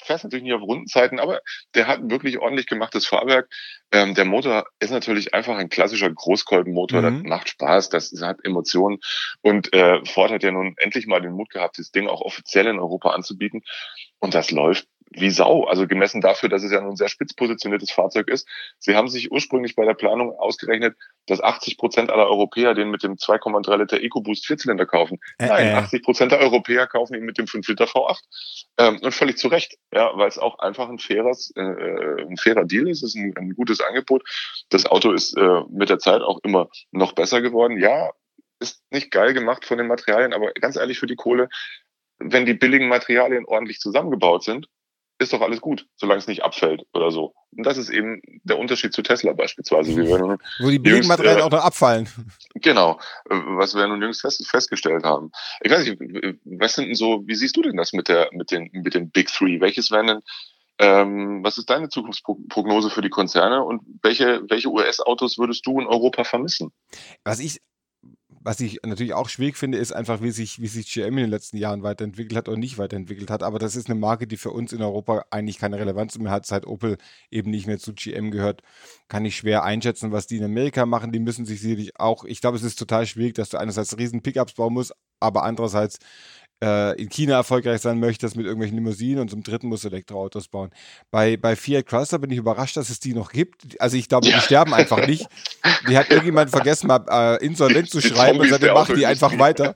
fährst 0.03 0.25
natürlich 0.25 0.43
nicht 0.43 0.53
auf 0.53 0.61
Rundenzeiten, 0.61 1.04
aber 1.13 1.41
der 1.73 1.87
hat 1.87 2.09
wirklich 2.09 2.39
ordentlich 2.39 2.67
gemachtes 2.67 3.05
Fahrwerk. 3.05 3.49
Ähm, 3.91 4.15
der 4.15 4.25
Motor 4.25 4.65
ist 4.79 4.91
natürlich 4.91 5.33
einfach 5.33 5.57
ein 5.57 5.69
klassischer 5.69 6.11
Großkolbenmotor, 6.11 7.01
mhm. 7.01 7.23
das 7.23 7.29
macht 7.29 7.49
Spaß, 7.49 7.89
das, 7.89 8.11
das 8.11 8.21
hat 8.21 8.43
Emotionen. 8.43 8.99
Und 9.41 9.73
äh, 9.73 10.03
Ford 10.05 10.31
hat 10.31 10.43
ja 10.43 10.51
nun 10.51 10.75
endlich 10.77 11.07
mal 11.07 11.21
den 11.21 11.33
Mut 11.33 11.49
gehabt, 11.49 11.77
das 11.77 11.91
Ding 11.91 12.07
auch 12.07 12.21
offiziell 12.21 12.67
in 12.67 12.79
Europa 12.79 13.11
anzubieten. 13.11 13.61
Und 14.19 14.33
das 14.33 14.51
läuft 14.51 14.87
wie 15.11 15.29
Sau. 15.29 15.65
Also 15.65 15.87
gemessen 15.87 16.21
dafür, 16.21 16.49
dass 16.49 16.63
es 16.63 16.71
ja 16.71 16.81
nun 16.81 16.91
ein 16.91 16.95
sehr 16.95 17.09
spitz 17.09 17.33
positioniertes 17.33 17.91
Fahrzeug 17.91 18.27
ist. 18.27 18.47
Sie 18.79 18.95
haben 18.95 19.07
sich 19.07 19.31
ursprünglich 19.31 19.75
bei 19.75 19.85
der 19.85 19.93
Planung 19.93 20.31
ausgerechnet, 20.37 20.95
dass 21.27 21.41
80 21.41 21.77
Prozent 21.77 22.09
aller 22.09 22.27
Europäer 22.27 22.73
den 22.73 22.89
mit 22.89 23.03
dem 23.03 23.15
2,3 23.15 23.77
Liter 23.77 24.01
EcoBoost 24.01 24.45
Vierzylinder 24.45 24.85
kaufen. 24.85 25.19
Äh, 25.37 25.47
Nein, 25.47 25.67
äh. 25.67 25.73
80 25.73 26.03
Prozent 26.03 26.31
der 26.31 26.39
Europäer 26.39 26.87
kaufen 26.87 27.15
ihn 27.15 27.23
mit 27.23 27.37
dem 27.37 27.47
5 27.47 27.67
Liter 27.67 27.85
V8. 27.85 28.19
Ähm, 28.77 28.99
und 29.01 29.13
völlig 29.13 29.37
zu 29.37 29.47
Recht, 29.47 29.77
ja, 29.93 30.11
weil 30.15 30.27
es 30.27 30.37
auch 30.37 30.59
einfach 30.59 30.89
ein 30.89 30.99
faires, 30.99 31.51
äh, 31.55 31.61
ein 31.61 32.37
fairer 32.37 32.65
Deal 32.65 32.87
ist. 32.89 33.03
Es 33.03 33.15
ist 33.15 33.15
ein, 33.15 33.33
ein, 33.37 33.51
gutes 33.51 33.81
Angebot. 33.81 34.23
Das 34.69 34.85
Auto 34.85 35.11
ist 35.11 35.37
äh, 35.37 35.61
mit 35.69 35.89
der 35.89 35.99
Zeit 35.99 36.21
auch 36.21 36.39
immer 36.43 36.69
noch 36.91 37.13
besser 37.13 37.41
geworden. 37.41 37.79
Ja, 37.79 38.11
ist 38.59 38.83
nicht 38.89 39.11
geil 39.11 39.33
gemacht 39.33 39.65
von 39.65 39.77
den 39.77 39.87
Materialien, 39.87 40.33
aber 40.33 40.51
ganz 40.53 40.75
ehrlich 40.75 40.99
für 40.99 41.07
die 41.07 41.15
Kohle, 41.15 41.49
wenn 42.17 42.45
die 42.45 42.53
billigen 42.53 42.87
Materialien 42.87 43.45
ordentlich 43.45 43.79
zusammengebaut 43.79 44.43
sind, 44.43 44.67
ist 45.17 45.31
doch 45.33 45.41
alles 45.41 45.61
gut, 45.61 45.87
solange 45.95 46.19
es 46.19 46.27
nicht 46.27 46.43
abfällt 46.43 46.83
oder 46.93 47.11
so. 47.11 47.33
Und 47.55 47.65
das 47.65 47.77
ist 47.77 47.89
eben 47.89 48.21
der 48.43 48.59
Unterschied 48.59 48.93
zu 48.93 49.01
Tesla 49.01 49.33
beispielsweise. 49.33 49.95
Wir 49.95 50.07
werden 50.07 50.37
Wo 50.59 50.69
die 50.69 50.79
billigen 50.79 51.07
Materialien 51.07 51.39
äh, 51.39 51.43
auch 51.43 51.51
noch 51.51 51.63
abfallen. 51.63 52.09
Genau, 52.55 52.99
äh, 53.29 53.35
was 53.35 53.75
wir 53.75 53.87
nun 53.87 54.01
jüngst 54.01 54.21
fest, 54.21 54.45
festgestellt 54.47 55.03
haben. 55.03 55.31
Ich 55.61 55.71
weiß 55.71 55.87
nicht, 55.87 56.01
was 56.43 56.75
sind 56.75 56.87
denn 56.87 56.95
so, 56.95 57.23
wie 57.25 57.35
siehst 57.35 57.55
du 57.55 57.61
denn 57.61 57.77
das 57.77 57.93
mit 57.93 58.09
der, 58.09 58.29
mit 58.33 58.51
den, 58.51 58.69
mit 58.73 58.93
den 58.93 59.09
Big 59.09 59.31
Three? 59.31 59.61
Welches 59.61 59.89
wären 59.89 60.07
denn, 60.07 60.19
ähm, 60.79 61.43
was 61.43 61.57
ist 61.57 61.69
deine 61.69 61.87
Zukunftsprognose 61.87 62.89
für 62.89 63.01
die 63.01 63.09
Konzerne 63.09 63.63
und 63.63 63.81
welche, 64.01 64.41
welche 64.49 64.69
US-Autos 64.69 65.37
würdest 65.37 65.65
du 65.65 65.79
in 65.79 65.87
Europa 65.87 66.25
vermissen? 66.25 66.73
Was 67.23 67.39
ich 67.39 67.61
was 68.45 68.59
ich 68.59 68.79
natürlich 68.85 69.15
auch 69.15 69.27
schwierig 69.27 69.57
finde, 69.57 69.79
ist 69.79 69.91
einfach, 69.91 70.21
wie 70.21 70.29
sich, 70.29 70.61
wie 70.61 70.67
sich 70.67 70.93
GM 70.93 71.17
in 71.17 71.23
den 71.23 71.29
letzten 71.31 71.57
Jahren 71.57 71.81
weiterentwickelt 71.81 72.37
hat 72.37 72.47
oder 72.47 72.57
nicht 72.57 72.77
weiterentwickelt 72.77 73.31
hat. 73.31 73.41
Aber 73.41 73.57
das 73.57 73.75
ist 73.75 73.89
eine 73.89 73.99
Marke, 73.99 74.27
die 74.27 74.37
für 74.37 74.51
uns 74.51 74.71
in 74.71 74.83
Europa 74.83 75.25
eigentlich 75.31 75.57
keine 75.57 75.79
Relevanz 75.79 76.15
mehr 76.19 76.31
hat, 76.31 76.45
seit 76.45 76.67
Opel 76.67 76.97
eben 77.31 77.49
nicht 77.49 77.65
mehr 77.65 77.79
zu 77.79 77.93
GM 77.93 78.29
gehört. 78.29 78.61
Kann 79.07 79.25
ich 79.25 79.35
schwer 79.35 79.63
einschätzen, 79.63 80.11
was 80.11 80.27
die 80.27 80.37
in 80.37 80.43
Amerika 80.43 80.85
machen. 80.85 81.11
Die 81.11 81.19
müssen 81.19 81.47
sich 81.47 81.59
sicherlich 81.59 81.99
auch, 81.99 82.23
ich 82.23 82.39
glaube, 82.39 82.55
es 82.55 82.63
ist 82.63 82.77
total 82.77 83.07
schwierig, 83.07 83.33
dass 83.33 83.49
du 83.49 83.57
einerseits 83.57 83.97
riesen 83.97 84.21
Pickups 84.21 84.53
bauen 84.53 84.75
musst, 84.75 84.93
aber 85.19 85.41
andererseits 85.41 85.97
äh, 86.63 87.01
in 87.01 87.09
China 87.09 87.35
erfolgreich 87.35 87.81
sein 87.81 87.99
möchtest 87.99 88.35
mit 88.35 88.45
irgendwelchen 88.45 88.77
Limousinen 88.77 89.21
und 89.21 89.29
zum 89.29 89.43
dritten 89.43 89.67
musst 89.67 89.83
du 89.83 89.89
Elektroautos 89.89 90.47
bauen. 90.47 90.69
Bei, 91.11 91.35
bei 91.35 91.55
Fiat 91.55 91.85
Chrysler 91.85 92.19
bin 92.19 92.31
ich 92.31 92.37
überrascht, 92.37 92.77
dass 92.77 92.89
es 92.89 92.99
die 92.99 93.13
noch 93.13 93.31
gibt. 93.31 93.79
Also 93.81 93.97
ich 93.97 94.07
glaube, 94.07 94.27
ja. 94.27 94.35
die 94.35 94.41
sterben 94.41 94.73
einfach 94.73 95.05
nicht. 95.05 95.27
Die 95.89 95.97
hat 95.97 96.09
irgendjemand 96.09 96.49
vergessen, 96.49 96.87
mal 96.87 97.05
äh, 97.09 97.45
insolvent 97.45 97.89
zu 97.89 98.01
schreiben 98.01 98.39
und 98.39 98.49
seitdem 98.49 98.73
machen 98.73 98.95
die 98.95 99.05
einfach 99.05 99.37
weiter. 99.39 99.75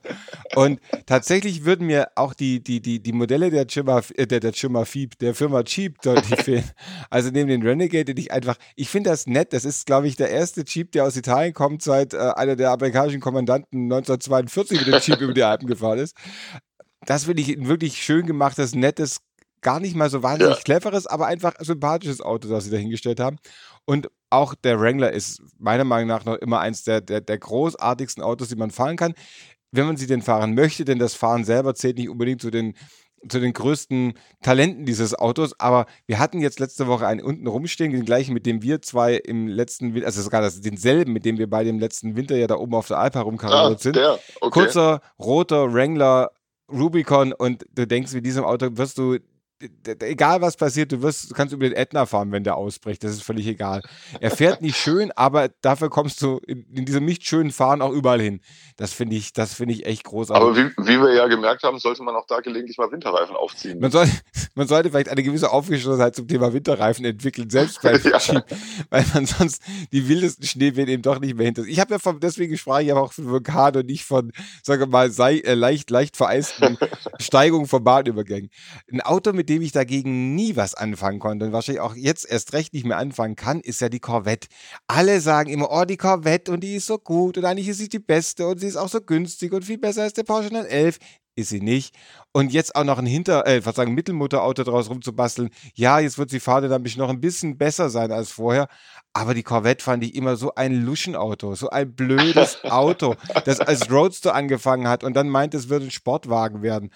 Und 0.54 0.80
tatsächlich 1.06 1.64
würden 1.64 1.86
mir 1.86 2.08
auch 2.16 2.34
die, 2.34 2.62
die, 2.62 2.80
die, 2.80 3.02
die 3.02 3.12
Modelle 3.12 3.50
der 3.50 3.66
Chima, 3.66 4.02
äh, 4.16 4.26
der, 4.26 4.40
der 4.40 4.52
Chima 4.52 4.84
Fieb, 4.84 5.18
der 5.18 5.34
Firma 5.34 5.62
Jeep 5.64 6.00
deutlich 6.02 6.40
fehlen. 6.44 6.70
Also 7.10 7.30
neben 7.30 7.48
den 7.48 7.62
Renegade, 7.62 8.06
den 8.06 8.16
ich 8.16 8.32
einfach, 8.32 8.56
ich 8.76 8.88
finde 8.88 9.10
das 9.10 9.26
nett. 9.26 9.52
Das 9.52 9.64
ist, 9.64 9.86
glaube 9.86 10.08
ich, 10.08 10.16
der 10.16 10.30
erste 10.30 10.64
Jeep, 10.64 10.92
der 10.92 11.04
aus 11.04 11.16
Italien 11.16 11.54
kommt, 11.54 11.82
seit 11.82 12.14
äh, 12.14 12.18
einer 12.18 12.56
der 12.56 12.70
amerikanischen 12.70 13.20
Kommandanten 13.20 13.84
1942 13.84 14.86
mit 14.86 14.94
dem 14.94 15.00
Jeep 15.00 15.20
über 15.20 15.34
die 15.34 15.42
Alpen 15.42 15.66
gefahren 15.66 15.98
ist 15.98 16.16
das 17.06 17.24
finde 17.24 17.42
ich 17.42 17.48
ein 17.56 17.66
wirklich 17.66 18.02
schön 18.02 18.26
gemachtes, 18.26 18.74
nettes, 18.74 19.20
gar 19.62 19.80
nicht 19.80 19.94
mal 19.94 20.10
so 20.10 20.22
wahnsinnig 20.22 20.56
ja. 20.56 20.62
cleveres, 20.62 21.06
aber 21.06 21.26
einfach 21.26 21.54
sympathisches 21.60 22.20
Auto, 22.20 22.48
das 22.48 22.64
sie 22.64 22.70
dahingestellt 22.70 23.20
haben. 23.20 23.38
Und 23.86 24.08
auch 24.30 24.54
der 24.54 24.80
Wrangler 24.80 25.12
ist 25.12 25.42
meiner 25.58 25.84
Meinung 25.84 26.08
nach 26.08 26.24
noch 26.24 26.36
immer 26.36 26.60
eins 26.60 26.84
der, 26.84 27.00
der, 27.00 27.20
der 27.20 27.38
großartigsten 27.38 28.22
Autos, 28.22 28.48
die 28.48 28.56
man 28.56 28.70
fahren 28.70 28.96
kann. 28.96 29.14
Wenn 29.72 29.86
man 29.86 29.96
sie 29.96 30.06
denn 30.06 30.22
fahren 30.22 30.54
möchte, 30.54 30.84
denn 30.84 30.98
das 30.98 31.14
Fahren 31.14 31.44
selber 31.44 31.74
zählt 31.74 31.98
nicht 31.98 32.08
unbedingt 32.08 32.40
zu 32.40 32.50
den 32.50 32.74
zu 33.28 33.38
den 33.38 33.52
größten 33.52 34.14
Talenten 34.42 34.86
dieses 34.86 35.14
Autos. 35.14 35.58
Aber 35.58 35.86
wir 36.06 36.18
hatten 36.18 36.40
jetzt 36.40 36.58
letzte 36.58 36.86
Woche 36.86 37.06
einen 37.06 37.20
unten 37.20 37.46
rumstehen, 37.46 37.92
den 37.92 38.04
gleichen, 38.04 38.32
mit 38.32 38.46
dem 38.46 38.62
wir 38.62 38.80
zwei 38.80 39.14
im 39.14 39.46
letzten 39.46 39.94
Winter, 39.94 40.06
also 40.06 40.22
sogar 40.22 40.40
das, 40.40 40.60
denselben, 40.60 41.12
mit 41.12 41.24
dem 41.24 41.38
wir 41.38 41.48
bei 41.48 41.64
dem 41.64 41.78
letzten 41.78 42.16
Winter 42.16 42.36
ja 42.36 42.46
da 42.46 42.56
oben 42.56 42.74
auf 42.74 42.88
der 42.88 42.98
Alp 42.98 43.14
herumkarriert 43.14 43.78
ah, 43.78 43.82
sind. 43.82 43.96
Der, 43.96 44.18
okay. 44.40 44.60
Kurzer, 44.60 45.00
roter 45.18 45.72
Wrangler 45.72 46.30
Rubicon 46.70 47.32
und 47.32 47.66
du 47.74 47.86
denkst, 47.86 48.12
mit 48.12 48.24
diesem 48.24 48.44
Auto 48.44 48.68
wirst 48.72 48.96
du 48.96 49.18
egal 49.84 50.40
was 50.40 50.56
passiert, 50.56 50.92
du 50.92 51.02
wirst, 51.02 51.30
du 51.30 51.34
kannst 51.34 51.52
über 51.52 51.68
den 51.68 51.76
Ätna 51.76 52.06
fahren, 52.06 52.32
wenn 52.32 52.44
der 52.44 52.56
ausbricht. 52.56 53.04
Das 53.04 53.12
ist 53.12 53.22
völlig 53.22 53.46
egal. 53.46 53.82
Er 54.20 54.30
fährt 54.30 54.62
nicht 54.62 54.76
schön, 54.80 55.12
aber 55.12 55.48
dafür 55.60 55.90
kommst 55.90 56.22
du 56.22 56.38
in, 56.46 56.64
in 56.72 56.86
diesem 56.86 57.04
nicht 57.04 57.26
schönen 57.26 57.50
Fahren 57.50 57.82
auch 57.82 57.92
überall 57.92 58.20
hin. 58.20 58.40
Das 58.76 58.92
finde 58.92 59.16
ich, 59.16 59.32
das 59.32 59.54
finde 59.54 59.74
ich 59.74 59.84
echt 59.84 60.04
großartig. 60.04 60.42
Aber 60.42 60.56
wie, 60.56 60.70
wie, 60.86 61.00
wir 61.00 61.12
ja 61.12 61.26
gemerkt 61.26 61.62
haben, 61.62 61.78
sollte 61.78 62.02
man 62.02 62.14
auch 62.14 62.26
da 62.26 62.40
gelegentlich 62.40 62.78
mal 62.78 62.90
Winterreifen 62.90 63.36
aufziehen. 63.36 63.78
Man, 63.78 63.90
soll, 63.90 64.08
man 64.54 64.66
sollte 64.66 64.90
vielleicht 64.90 65.10
eine 65.10 65.22
gewisse 65.22 65.50
Aufgeschlossenheit 65.50 66.16
zum 66.16 66.26
Thema 66.26 66.52
Winterreifen 66.52 67.04
entwickeln, 67.04 67.50
selbst 67.50 67.82
beim 67.82 68.00
ja. 68.04 68.18
Jeep, 68.18 68.44
weil 68.88 69.04
man 69.12 69.26
sonst 69.26 69.62
die 69.92 70.08
wildesten 70.08 70.46
Schneewehen 70.46 70.88
eben 70.88 71.02
doch 71.02 71.20
nicht 71.20 71.36
mehr 71.36 71.44
hinter. 71.44 71.64
Ich 71.64 71.78
habe 71.78 71.94
ja 71.94 71.98
von, 71.98 72.20
deswegen 72.20 72.56
sprach 72.56 72.80
ich 72.80 72.90
aber 72.90 73.02
auch 73.02 73.12
von 73.12 73.28
Vulkan 73.28 73.76
und 73.76 73.86
nicht 73.86 74.04
von, 74.04 74.32
sage 74.62 74.86
mal, 74.86 75.10
sei, 75.10 75.38
äh, 75.40 75.54
leicht, 75.54 75.90
leicht 75.90 76.16
vereisten 76.16 76.78
Steigungen 77.18 77.66
von 77.66 77.84
Bahnübergängen. 77.84 78.50
Ein 78.90 79.02
Auto, 79.02 79.32
mit 79.32 79.49
dem 79.50 79.62
ich 79.62 79.72
dagegen 79.72 80.34
nie 80.34 80.56
was 80.56 80.74
anfangen 80.74 81.18
konnte 81.18 81.44
und 81.44 81.52
wahrscheinlich 81.52 81.82
auch 81.82 81.96
jetzt 81.96 82.24
erst 82.24 82.52
recht 82.52 82.72
nicht 82.72 82.86
mehr 82.86 82.98
anfangen 82.98 83.36
kann, 83.36 83.60
ist 83.60 83.80
ja 83.80 83.88
die 83.88 84.00
Corvette. 84.00 84.48
Alle 84.86 85.20
sagen 85.20 85.50
immer, 85.50 85.70
oh, 85.70 85.84
die 85.84 85.96
Corvette 85.96 86.52
und 86.52 86.60
die 86.60 86.76
ist 86.76 86.86
so 86.86 86.98
gut 86.98 87.36
und 87.36 87.44
eigentlich 87.44 87.68
ist 87.68 87.78
sie 87.78 87.88
die 87.88 87.98
beste 87.98 88.46
und 88.46 88.60
sie 88.60 88.68
ist 88.68 88.76
auch 88.76 88.88
so 88.88 89.00
günstig 89.00 89.52
und 89.52 89.64
viel 89.64 89.78
besser 89.78 90.02
als 90.02 90.12
der 90.12 90.22
Porsche 90.22 90.52
911 90.52 90.98
ist 91.36 91.48
sie 91.48 91.60
nicht. 91.60 91.94
Und 92.32 92.52
jetzt 92.52 92.76
auch 92.76 92.84
noch 92.84 92.98
ein 92.98 93.06
Hinter, 93.06 93.46
äh, 93.46 93.64
was 93.64 93.74
sagen, 93.74 93.94
Mittelmotorauto 93.94 94.62
draus 94.62 94.88
rumzubasteln. 94.88 95.50
Ja, 95.74 95.98
jetzt 95.98 96.18
wird 96.18 96.30
sie 96.30 96.38
Fahrt 96.38 96.70
dann 96.70 96.84
noch 96.96 97.08
ein 97.08 97.20
bisschen 97.20 97.58
besser 97.58 97.90
sein 97.90 98.12
als 98.12 98.30
vorher. 98.30 98.68
Aber 99.12 99.34
die 99.34 99.42
Corvette 99.42 99.82
fand 99.82 100.04
ich 100.04 100.14
immer 100.14 100.36
so 100.36 100.54
ein 100.54 100.84
Luschenauto, 100.84 101.56
so 101.56 101.70
ein 101.70 101.94
blödes 101.94 102.62
Auto, 102.64 103.16
das 103.44 103.58
als 103.58 103.90
Roadster 103.90 104.34
angefangen 104.34 104.86
hat 104.86 105.02
und 105.02 105.14
dann 105.14 105.28
meint, 105.28 105.54
es 105.54 105.68
würde 105.68 105.86
ein 105.86 105.90
Sportwagen 105.90 106.62
werden. 106.62 106.90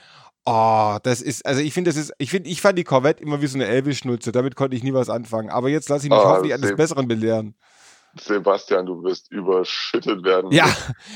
Oh, 0.46 0.98
das 1.02 1.22
ist, 1.22 1.46
also 1.46 1.60
ich 1.60 1.72
finde, 1.72 1.90
das 1.90 1.96
ist, 1.96 2.12
ich 2.18 2.30
finde, 2.30 2.50
ich 2.50 2.60
fand 2.60 2.78
die 2.78 2.84
Corvette 2.84 3.22
immer 3.22 3.40
wie 3.40 3.46
so 3.46 3.56
eine 3.56 3.66
Elvis-Schnulze, 3.66 4.30
damit 4.30 4.56
konnte 4.56 4.76
ich 4.76 4.82
nie 4.82 4.92
was 4.92 5.08
anfangen. 5.08 5.48
Aber 5.48 5.70
jetzt 5.70 5.88
lasse 5.88 6.06
ich 6.06 6.10
mich 6.10 6.18
oh, 6.18 6.24
hoffentlich 6.24 6.52
eines 6.52 6.76
Besseren 6.76 7.08
belehren. 7.08 7.54
Sebastian, 8.20 8.86
du 8.86 9.02
wirst 9.02 9.30
überschüttet 9.32 10.22
werden. 10.22 10.52
Ja, 10.52 10.66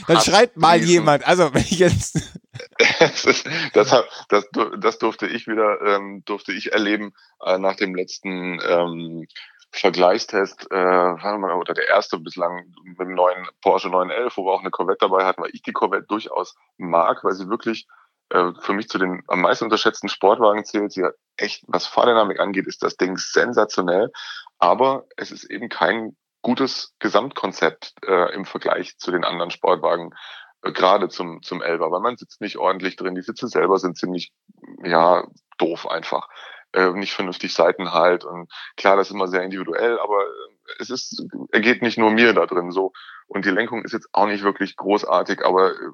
dann 0.07 0.21
schreibt 0.21 0.57
mal 0.57 0.79
jemand. 0.79 1.27
Also, 1.27 1.53
wenn 1.55 1.63
ich 1.63 1.79
jetzt. 1.79 2.41
das, 3.75 3.95
das, 4.29 4.49
das 4.79 4.99
durfte 4.99 5.27
ich 5.27 5.47
wieder, 5.47 5.81
ähm, 5.83 6.23
durfte 6.25 6.53
ich 6.53 6.73
erleben 6.73 7.13
äh, 7.45 7.59
nach 7.59 7.77
dem 7.77 7.95
letzten 7.95 8.61
ähm, 8.67 9.27
Vergleichstest, 9.71 10.67
äh, 10.71 10.75
oder 10.75 11.75
der 11.75 11.89
erste 11.89 12.19
bislang 12.19 12.73
mit 12.83 12.99
dem 12.99 13.15
neuen 13.15 13.47
Porsche 13.61 13.91
911, 13.91 14.37
wo 14.37 14.47
wir 14.47 14.53
auch 14.53 14.61
eine 14.61 14.71
Corvette 14.71 15.07
dabei 15.07 15.25
hatten, 15.25 15.43
weil 15.43 15.51
ich 15.53 15.63
die 15.63 15.73
Corvette 15.73 16.07
durchaus 16.09 16.57
mag, 16.79 17.23
weil 17.23 17.35
sie 17.35 17.49
wirklich 17.49 17.87
äh, 18.31 18.53
für 18.61 18.73
mich 18.73 18.89
zu 18.89 18.99
den 18.99 19.23
am 19.29 19.41
meisten 19.41 19.65
unterschätzten 19.65 20.09
Sportwagen 20.09 20.65
zählt. 20.65 20.93
Sie 20.93 21.05
hat 21.05 21.15
echt, 21.37 21.65
was 21.67 21.87
Fahrdynamik 21.87 22.41
angeht, 22.41 22.67
ist 22.67 22.83
das 22.83 22.97
Ding 22.97 23.17
sensationell. 23.17 24.11
Aber 24.59 25.07
es 25.17 25.31
ist 25.31 25.45
eben 25.45 25.69
kein 25.69 26.17
gutes 26.43 26.95
Gesamtkonzept 26.99 27.95
äh, 28.07 28.33
im 28.35 28.45
Vergleich 28.45 28.97
zu 28.99 29.11
den 29.11 29.25
anderen 29.25 29.51
Sportwagen, 29.51 30.15
äh, 30.63 30.73
gerade 30.73 31.09
zum, 31.09 31.43
zum 31.43 31.63
Elber, 31.63 31.91
weil 31.91 32.01
man 32.01 32.17
sitzt 32.17 32.41
nicht 32.41 32.59
ordentlich 32.59 32.97
drin. 32.97 33.15
Die 33.15 33.23
Sitze 33.23 33.49
selber 33.49 33.79
sind 33.79 33.97
ziemlich, 33.97 34.33
ja, 34.83 35.25
doof 35.59 35.89
einfach. 35.89 36.29
Äh, 36.73 36.91
nicht 36.91 37.15
vernünftig 37.15 37.55
Seitenhalt 37.55 38.25
und 38.25 38.53
klar, 38.77 38.97
das 38.97 39.09
ist 39.09 39.15
immer 39.15 39.29
sehr 39.29 39.43
individuell, 39.43 39.99
aber 39.99 40.23
es 40.79 40.91
ist, 40.91 41.23
er 41.53 41.61
geht 41.61 41.83
nicht 41.83 41.99
nur 41.99 42.11
mir 42.11 42.33
da 42.33 42.47
drin 42.47 42.71
so. 42.71 42.93
Und 43.27 43.45
die 43.45 43.51
Lenkung 43.51 43.85
ist 43.85 43.93
jetzt 43.93 44.09
auch 44.13 44.27
nicht 44.27 44.43
wirklich 44.43 44.77
großartig, 44.77 45.45
aber. 45.45 45.73
Äh, 45.73 45.91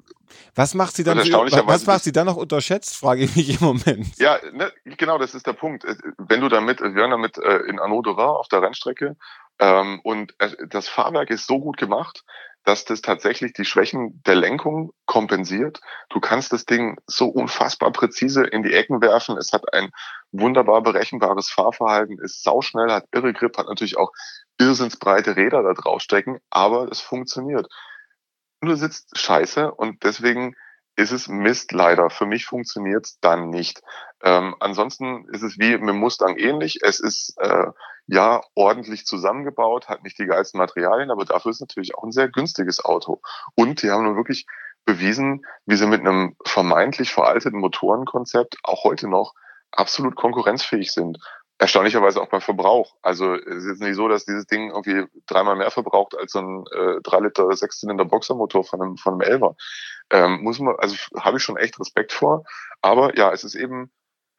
was 0.55 0.73
macht 0.73 0.95
sie 0.95 1.03
dann, 1.03 1.17
was 1.17 1.85
macht 1.85 2.03
sie 2.03 2.11
dann 2.11 2.27
noch 2.27 2.37
unterschätzt, 2.37 2.95
frage 2.95 3.23
ich 3.23 3.35
mich 3.35 3.61
im 3.61 3.65
Moment. 3.67 4.17
Ja, 4.17 4.39
ne, 4.53 4.71
genau, 4.85 5.17
das 5.17 5.35
ist 5.35 5.45
der 5.45 5.53
Punkt. 5.53 5.83
Äh, 5.83 5.95
wenn 6.17 6.41
du 6.41 6.49
damit, 6.49 6.81
wir 6.81 6.95
waren 6.95 7.11
damit 7.11 7.37
äh, 7.37 7.57
in 7.67 7.79
Arnaud 7.79 8.07
auf 8.07 8.47
der 8.47 8.61
Rennstrecke, 8.61 9.17
ähm, 9.59 9.99
und 10.03 10.33
äh, 10.39 10.51
das 10.67 10.87
Fahrwerk 10.87 11.29
ist 11.29 11.47
so 11.47 11.59
gut 11.59 11.77
gemacht, 11.77 12.23
dass 12.63 12.83
das 12.83 13.01
tatsächlich 13.01 13.53
die 13.53 13.65
Schwächen 13.65 14.21
der 14.25 14.35
Lenkung 14.35 14.91
kompensiert. 15.15 15.79
Du 16.09 16.19
kannst 16.19 16.51
das 16.51 16.65
Ding 16.65 16.97
so 17.07 17.27
unfassbar 17.27 17.89
präzise 17.93 18.43
in 18.43 18.63
die 18.63 18.73
Ecken 18.73 18.99
werfen. 19.01 19.37
Es 19.37 19.53
hat 19.53 19.73
ein 19.73 19.91
wunderbar 20.33 20.83
berechenbares 20.83 21.49
Fahrverhalten, 21.49 22.19
ist 22.19 22.43
sauschnell, 22.43 22.91
hat 22.91 23.05
irre 23.13 23.31
Grip, 23.31 23.57
hat 23.57 23.69
natürlich 23.69 23.97
auch 23.97 24.11
irrsinnsbreite 24.57 25.37
Räder 25.37 25.63
da 25.63 25.71
draufstecken, 25.71 26.39
aber 26.49 26.91
es 26.91 26.99
funktioniert. 26.99 27.65
Du 28.59 28.75
sitzt 28.75 29.17
scheiße 29.17 29.71
und 29.71 30.03
deswegen 30.03 30.53
ist 30.97 31.11
es 31.11 31.29
Mist 31.29 31.71
leider. 31.71 32.09
Für 32.09 32.25
mich 32.25 32.45
funktioniert 32.45 33.05
es 33.05 33.17
dann 33.21 33.49
nicht. 33.49 33.81
Ähm, 34.21 34.53
ansonsten 34.59 35.29
ist 35.29 35.43
es 35.43 35.57
wie 35.57 35.77
mit 35.77 35.87
dem 35.87 35.97
Mustang 35.97 36.35
ähnlich. 36.35 36.79
Es 36.81 36.99
ist 36.99 37.35
äh, 37.37 37.67
ja 38.07 38.41
ordentlich 38.53 39.05
zusammengebaut, 39.05 39.87
hat 39.87 40.03
nicht 40.03 40.19
die 40.19 40.25
geilsten 40.25 40.57
Materialien, 40.57 41.09
aber 41.09 41.23
dafür 41.23 41.51
ist 41.51 41.57
es 41.57 41.61
natürlich 41.61 41.95
auch 41.95 42.03
ein 42.03 42.11
sehr 42.11 42.27
günstiges 42.27 42.83
Auto. 42.83 43.21
Und 43.55 43.81
die 43.81 43.91
haben 43.91 44.03
nun 44.03 44.17
wirklich 44.17 44.45
bewiesen, 44.85 45.45
wie 45.65 45.75
sie 45.75 45.87
mit 45.87 46.01
einem 46.01 46.35
vermeintlich 46.45 47.11
veralteten 47.11 47.59
Motorenkonzept 47.59 48.57
auch 48.63 48.83
heute 48.83 49.07
noch 49.07 49.33
absolut 49.71 50.15
konkurrenzfähig 50.15 50.91
sind 50.91 51.17
erstaunlicherweise 51.57 52.21
auch 52.21 52.29
beim 52.29 52.41
Verbrauch. 52.41 52.95
Also 53.01 53.35
es 53.35 53.65
ist 53.65 53.81
nicht 53.81 53.95
so, 53.95 54.07
dass 54.07 54.25
dieses 54.25 54.45
Ding 54.45 54.71
irgendwie 54.71 55.05
dreimal 55.25 55.55
mehr 55.55 55.71
verbraucht 55.71 56.17
als 56.17 56.33
so 56.33 56.39
ein 56.39 56.65
äh, 56.71 57.01
3 57.01 57.19
Liter 57.19 57.51
Sechszylinder 57.55 58.05
Boxermotor 58.05 58.63
von 58.63 58.81
einem 58.81 58.97
von 58.97 59.13
einem 59.13 59.21
Elver. 59.21 59.55
Ähm, 60.09 60.41
muss 60.43 60.59
man, 60.59 60.75
also 60.77 60.95
habe 61.17 61.37
ich 61.37 61.43
schon 61.43 61.57
echt 61.57 61.79
Respekt 61.79 62.11
vor. 62.11 62.43
Aber 62.81 63.15
ja, 63.17 63.31
es 63.31 63.43
ist 63.43 63.55
eben 63.55 63.91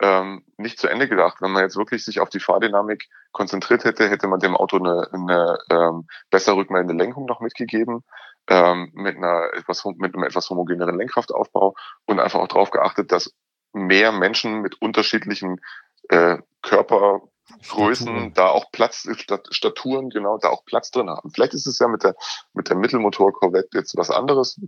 ähm, 0.02 0.44
nicht 0.58 0.78
zu 0.78 0.88
Ende 0.88 1.08
gedacht. 1.08 1.38
Wenn 1.40 1.52
man 1.52 1.62
jetzt 1.62 1.76
wirklich 1.76 2.04
sich 2.04 2.20
auf 2.20 2.28
die 2.28 2.40
Fahrdynamik 2.40 3.08
konzentriert 3.32 3.84
hätte, 3.84 4.10
hätte 4.10 4.28
man 4.28 4.40
dem 4.40 4.56
Auto 4.56 4.76
eine, 4.76 5.08
eine 5.12 5.58
ähm, 5.70 6.06
besser 6.30 6.54
rückmeldende 6.54 7.02
Lenkung 7.02 7.24
noch 7.24 7.40
mitgegeben, 7.40 8.04
ähm, 8.48 8.90
mit 8.94 9.16
einer 9.16 9.50
etwas 9.54 9.84
mit 9.84 10.14
einem 10.14 10.24
etwas 10.24 10.48
homogeneren 10.50 10.96
Lenkkraftaufbau 10.96 11.74
und 12.06 12.20
einfach 12.20 12.40
auch 12.40 12.48
darauf 12.48 12.70
geachtet, 12.70 13.12
dass 13.12 13.34
mehr 13.72 14.12
Menschen 14.12 14.60
mit 14.62 14.80
unterschiedlichen 14.80 15.60
äh, 16.08 16.38
Körpergrößen, 16.62 18.06
Staturen. 18.06 18.34
da 18.34 18.48
auch 18.48 18.70
Platz, 18.72 19.06
Staturen, 19.50 20.10
genau, 20.10 20.38
da 20.38 20.48
auch 20.48 20.64
Platz 20.64 20.90
drin 20.90 21.10
haben. 21.10 21.30
Vielleicht 21.30 21.54
ist 21.54 21.66
es 21.66 21.78
ja 21.78 21.88
mit 21.88 22.02
der, 22.02 22.14
mit 22.54 22.68
der 22.68 22.76
Mittelmotor 22.76 23.32
jetzt 23.72 23.96
was 23.96 24.10
anderes. 24.10 24.60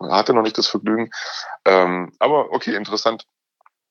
Hatte 0.00 0.34
noch 0.34 0.42
nicht 0.42 0.58
das 0.58 0.68
Vergnügen. 0.68 1.10
Ähm, 1.64 2.12
aber 2.18 2.52
okay, 2.52 2.74
interessant 2.74 3.24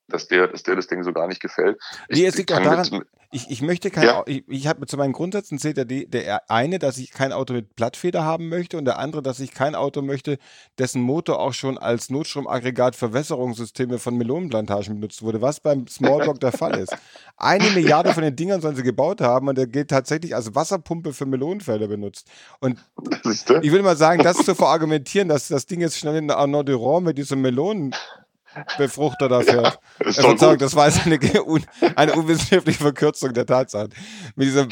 dass 0.07 0.27
der, 0.27 0.47
dass 0.47 0.63
der 0.63 0.75
das 0.75 0.87
Ding 0.87 1.03
so 1.03 1.13
gar 1.13 1.27
nicht 1.27 1.41
gefällt. 1.41 1.77
Ich, 2.07 2.19
nee, 2.19 2.25
es 2.25 2.35
liegt 2.35 2.51
auch 2.51 2.61
daran, 2.61 3.05
ich, 3.33 3.49
ich 3.49 3.61
möchte 3.63 3.89
kein, 3.89 4.05
ja. 4.05 4.23
ich, 4.27 4.43
ich 4.47 4.67
habe 4.67 4.85
zu 4.85 4.95
meinen 4.95 5.11
Grundsätzen 5.11 5.57
zählt 5.57 5.77
der, 5.77 5.85
der 5.85 6.51
eine, 6.51 6.77
dass 6.77 6.99
ich 6.99 7.11
kein 7.11 7.33
Auto 7.33 7.53
mit 7.53 7.75
Blattfeder 7.75 8.23
haben 8.23 8.47
möchte 8.47 8.77
und 8.77 8.85
der 8.85 8.99
andere, 8.99 9.23
dass 9.23 9.39
ich 9.39 9.51
kein 9.51 9.73
Auto 9.73 10.03
möchte, 10.03 10.37
dessen 10.77 11.01
Motor 11.01 11.39
auch 11.39 11.53
schon 11.53 11.79
als 11.79 12.11
Notstromaggregat 12.11 12.95
für 12.95 13.11
Wässerungssysteme 13.11 13.97
von 13.97 14.15
Melonenplantagen 14.17 14.93
benutzt 14.95 15.23
wurde, 15.23 15.41
was 15.41 15.59
beim 15.59 15.87
Smalltalk 15.87 16.39
der 16.41 16.51
Fall 16.51 16.77
ist. 16.77 16.95
Eine 17.35 17.71
Milliarde 17.71 18.13
von 18.13 18.21
den 18.21 18.35
Dingern 18.35 18.61
sollen 18.61 18.75
sie 18.75 18.83
gebaut 18.83 19.19
haben 19.19 19.47
und 19.47 19.57
der 19.57 19.65
geht 19.65 19.89
tatsächlich 19.89 20.35
als 20.35 20.53
Wasserpumpe 20.53 21.11
für 21.11 21.25
Melonenfelder 21.25 21.87
benutzt. 21.87 22.29
Und 22.59 22.79
ich 23.63 23.71
will 23.71 23.81
mal 23.81 23.97
sagen, 23.97 24.21
das 24.21 24.37
zu 24.45 24.53
verargumentieren, 24.53 25.27
dass 25.27 25.47
das 25.47 25.65
Ding 25.65 25.81
jetzt 25.81 25.97
schnell 25.97 26.17
in 26.17 26.29
Arnaud 26.29 26.69
Durand 26.69 27.07
mit 27.07 27.17
diesem 27.17 27.41
Melonen 27.41 27.95
Befruchter 28.77 29.29
dafür. 29.29 29.63
Ja, 29.63 30.07
ist 30.07 30.19
Verzeihung, 30.19 30.57
das 30.57 30.75
war 30.75 30.85
eine, 30.85 31.19
eine 31.95 32.13
unwissenschaftliche 32.13 32.79
Verkürzung 32.79 33.33
der 33.33 33.45
Tatsachen. 33.45 33.93
Mit 34.35 34.47
diesem 34.47 34.69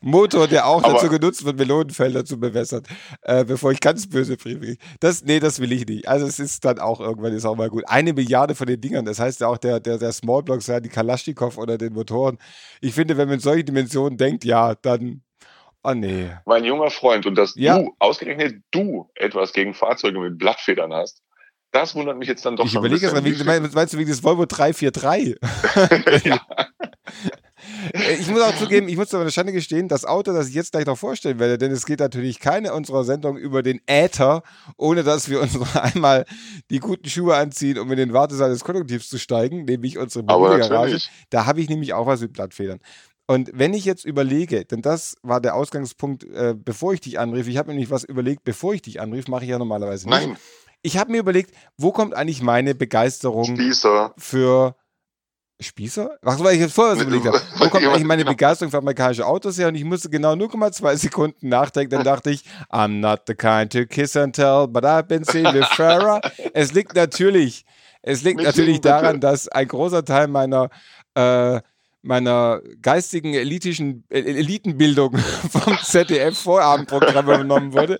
Motor, 0.00 0.46
der 0.46 0.66
auch 0.66 0.82
Aber 0.84 0.94
dazu 0.94 1.08
genutzt 1.08 1.44
wird, 1.44 1.58
Melonenfelder 1.58 2.24
zu 2.24 2.38
bewässern, 2.38 2.82
äh, 3.22 3.44
bevor 3.44 3.72
ich 3.72 3.80
ganz 3.80 4.08
böse 4.08 4.36
Briefe 4.36 4.76
das, 5.00 5.24
Nee, 5.24 5.40
das 5.40 5.60
will 5.60 5.72
ich 5.72 5.86
nicht. 5.86 6.08
Also 6.08 6.26
es 6.26 6.38
ist 6.38 6.64
dann 6.64 6.78
auch 6.78 7.00
irgendwann 7.00 7.32
ist 7.32 7.44
auch 7.44 7.56
mal 7.56 7.68
gut. 7.68 7.84
Eine 7.88 8.12
Milliarde 8.12 8.54
von 8.54 8.66
den 8.66 8.80
Dingern, 8.80 9.04
das 9.04 9.18
heißt 9.18 9.40
ja 9.40 9.48
auch 9.48 9.58
der, 9.58 9.80
der, 9.80 9.98
der 9.98 10.12
Smallblocks, 10.12 10.68
ja, 10.68 10.80
die 10.80 10.88
Kalaschnikow 10.88 11.56
oder 11.58 11.78
den 11.78 11.92
Motoren. 11.92 12.38
Ich 12.80 12.94
finde, 12.94 13.16
wenn 13.16 13.28
man 13.28 13.34
in 13.34 13.40
solche 13.40 13.64
Dimensionen 13.64 14.16
denkt, 14.16 14.44
ja, 14.44 14.74
dann 14.74 15.22
Oh 15.88 15.94
nee. 15.94 16.32
Mein 16.46 16.64
junger 16.64 16.90
Freund, 16.90 17.26
und 17.26 17.36
dass 17.36 17.54
ja. 17.54 17.78
du, 17.78 17.94
ausgerechnet 18.00 18.60
du, 18.72 19.08
etwas 19.14 19.52
gegen 19.52 19.72
Fahrzeuge 19.72 20.18
mit 20.18 20.36
Blattfedern 20.36 20.92
hast, 20.92 21.22
das 21.76 21.94
wundert 21.94 22.18
mich 22.18 22.28
jetzt 22.28 22.44
dann 22.44 22.56
doch 22.56 22.64
ich 22.64 22.72
schon. 22.72 22.84
Ich 22.84 23.02
überlege 23.02 23.36
es, 23.36 23.44
meinst, 23.44 23.74
meinst 23.74 23.94
du 23.94 23.98
wegen 23.98 24.08
des 24.08 24.22
Volvo 24.22 24.46
343? 24.46 25.36
ja. 26.24 26.40
Ich 28.18 28.28
muss 28.28 28.42
auch 28.42 28.56
zugeben, 28.56 28.88
ich 28.88 28.96
muss 28.96 29.12
aber 29.14 29.22
eine 29.22 29.30
Schande 29.30 29.52
gestehen, 29.52 29.88
das 29.88 30.04
Auto, 30.04 30.32
das 30.32 30.48
ich 30.48 30.54
jetzt 30.54 30.72
gleich 30.72 30.86
noch 30.86 30.98
vorstellen 30.98 31.38
werde, 31.38 31.58
denn 31.58 31.70
es 31.70 31.86
geht 31.86 32.00
natürlich 32.00 32.40
keine 32.40 32.72
unserer 32.72 33.04
Sendung 33.04 33.36
über 33.36 33.62
den 33.62 33.80
Äther, 33.86 34.42
ohne 34.76 35.02
dass 35.02 35.28
wir 35.28 35.40
uns 35.40 35.54
noch 35.58 35.74
einmal 35.76 36.24
die 36.70 36.78
guten 36.78 37.08
Schuhe 37.08 37.36
anziehen, 37.36 37.78
um 37.78 37.90
in 37.90 37.98
den 37.98 38.12
Wartesaal 38.12 38.50
des 38.50 38.64
Konjunktivs 38.64 39.08
zu 39.08 39.18
steigen, 39.18 39.64
nämlich 39.64 39.98
unsere 39.98 40.24
Garage. 40.24 41.08
Da 41.30 41.46
habe 41.46 41.60
ich 41.60 41.68
nämlich 41.68 41.94
auch 41.94 42.06
was 42.06 42.20
mit 42.20 42.32
Blattfedern. 42.32 42.80
Und 43.28 43.50
wenn 43.52 43.74
ich 43.74 43.84
jetzt 43.84 44.04
überlege, 44.04 44.64
denn 44.64 44.82
das 44.82 45.16
war 45.22 45.40
der 45.40 45.56
Ausgangspunkt, 45.56 46.22
äh, 46.24 46.54
bevor 46.56 46.94
ich 46.94 47.00
dich 47.00 47.18
anrief, 47.18 47.48
ich 47.48 47.56
habe 47.56 47.70
nämlich 47.70 47.90
was 47.90 48.04
überlegt, 48.04 48.44
bevor 48.44 48.74
ich 48.74 48.82
dich 48.82 49.00
anrief, 49.00 49.26
mache 49.26 49.44
ich 49.44 49.50
ja 49.50 49.58
normalerweise 49.58 50.08
nicht. 50.08 50.26
Nein. 50.28 50.36
Ich 50.86 50.96
habe 50.96 51.10
mir 51.10 51.18
überlegt, 51.18 51.50
wo 51.76 51.90
kommt 51.90 52.14
eigentlich 52.14 52.42
meine 52.42 52.76
Begeisterung 52.76 53.56
Spießer. 53.56 54.14
für 54.16 54.76
Spießer? 55.58 56.16
Was 56.22 56.38
war 56.38 56.52
ich 56.52 56.60
jetzt 56.60 56.74
vorher 56.74 56.94
so 56.94 57.02
überlegt 57.02 57.26
habe? 57.26 57.40
Wo 57.58 57.68
kommt 57.68 57.84
eigentlich 57.84 58.04
meine 58.04 58.24
Begeisterung 58.24 58.70
für 58.70 58.78
amerikanische 58.78 59.26
Autos 59.26 59.58
her? 59.58 59.66
Und 59.66 59.74
ich 59.74 59.82
musste 59.82 60.08
genau 60.10 60.34
0,2 60.34 60.96
Sekunden 60.96 61.48
nachdenken. 61.48 61.90
Dann 61.90 62.04
dachte 62.04 62.30
ich, 62.30 62.44
I'm 62.70 63.00
not 63.00 63.22
the 63.26 63.34
kind 63.34 63.72
to 63.72 63.84
kiss 63.84 64.16
and 64.16 64.36
tell, 64.36 64.68
but 64.68 64.84
I've 64.84 65.08
been 65.08 65.24
seen 65.24 65.46
with 65.46 65.66
Farah. 65.72 66.20
Es 66.54 66.72
liegt 66.72 66.94
natürlich, 66.94 67.64
es 68.02 68.22
liegt 68.22 68.36
Mit 68.36 68.46
natürlich 68.46 68.80
daran, 68.80 69.18
dass 69.18 69.48
ein 69.48 69.66
großer 69.66 70.04
Teil 70.04 70.28
meiner 70.28 70.70
äh, 71.14 71.60
meiner 72.06 72.60
geistigen 72.80 73.34
elitischen 73.34 74.04
Elitenbildung 74.08 75.16
vom 75.50 75.76
ZDF 75.82 76.38
Vorabendprogramm 76.38 77.24
übernommen 77.24 77.72
wurde. 77.72 77.98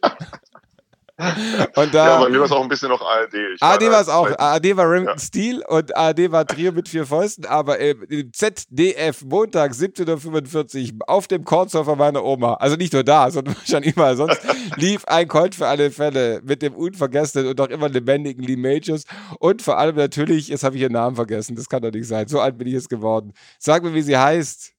Und 1.19 1.95
da, 1.95 2.07
ja, 2.07 2.21
bei 2.21 2.29
mir 2.29 2.41
war 2.41 2.45
es 2.45 2.53
auch 2.53 2.63
ein 2.63 2.69
bisschen 2.69 2.91
noch 2.91 3.01
ARD. 3.01 3.35
Ich 3.55 3.63
ARD 3.63 3.91
war 3.91 4.01
es 4.03 4.09
auch. 4.09 4.29
ARD 4.39 4.77
war 4.77 4.85
Remington 4.85 5.17
ja. 5.17 5.19
Steel 5.19 5.65
und 5.67 5.97
ARD 5.97 6.31
war 6.31 6.47
Trio 6.47 6.73
mit 6.73 6.91
vier 6.91 7.07
Fäusten, 7.07 7.47
aber 7.47 7.81
äh, 7.81 7.95
ZDF 8.31 9.23
Montag 9.25 9.73
17.45 9.73 10.93
Uhr 10.93 11.09
auf 11.09 11.27
dem 11.27 11.45
Kornsurfer 11.45 11.97
meiner 11.97 12.23
Oma, 12.23 12.55
also 12.55 12.77
nicht 12.77 12.93
nur 12.93 13.03
da, 13.03 13.31
sondern 13.31 13.57
schon 13.67 13.83
überall 13.83 14.17
sonst, 14.17 14.41
lief 14.77 15.07
ein 15.07 15.27
Colt 15.27 15.55
für 15.55 15.67
alle 15.67 15.91
Fälle 15.91 16.43
mit 16.45 16.61
dem 16.61 16.75
unvergessenen 16.75 17.49
und 17.49 17.61
auch 17.63 17.69
immer 17.69 17.89
lebendigen 17.89 18.45
Lee 18.45 18.57
Majors 18.57 19.05
und 19.39 19.63
vor 19.63 19.79
allem 19.79 19.97
natürlich, 19.97 20.49
jetzt 20.49 20.65
habe 20.65 20.77
ich 20.77 20.83
ihren 20.83 20.93
Namen 20.93 21.17
vergessen, 21.17 21.57
das 21.57 21.69
kann 21.69 21.81
doch 21.83 21.93
nicht 21.93 22.07
sein, 22.07 22.29
so 22.29 22.41
alt 22.41 22.59
bin 22.59 22.67
ich 22.67 22.75
jetzt 22.75 22.91
geworden. 22.91 23.33
Sag 23.59 23.83
mir, 23.83 23.95
wie 23.95 24.03
sie 24.03 24.19
heißt. 24.19 24.73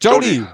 Jody. 0.00 0.38
Jody. 0.38 0.46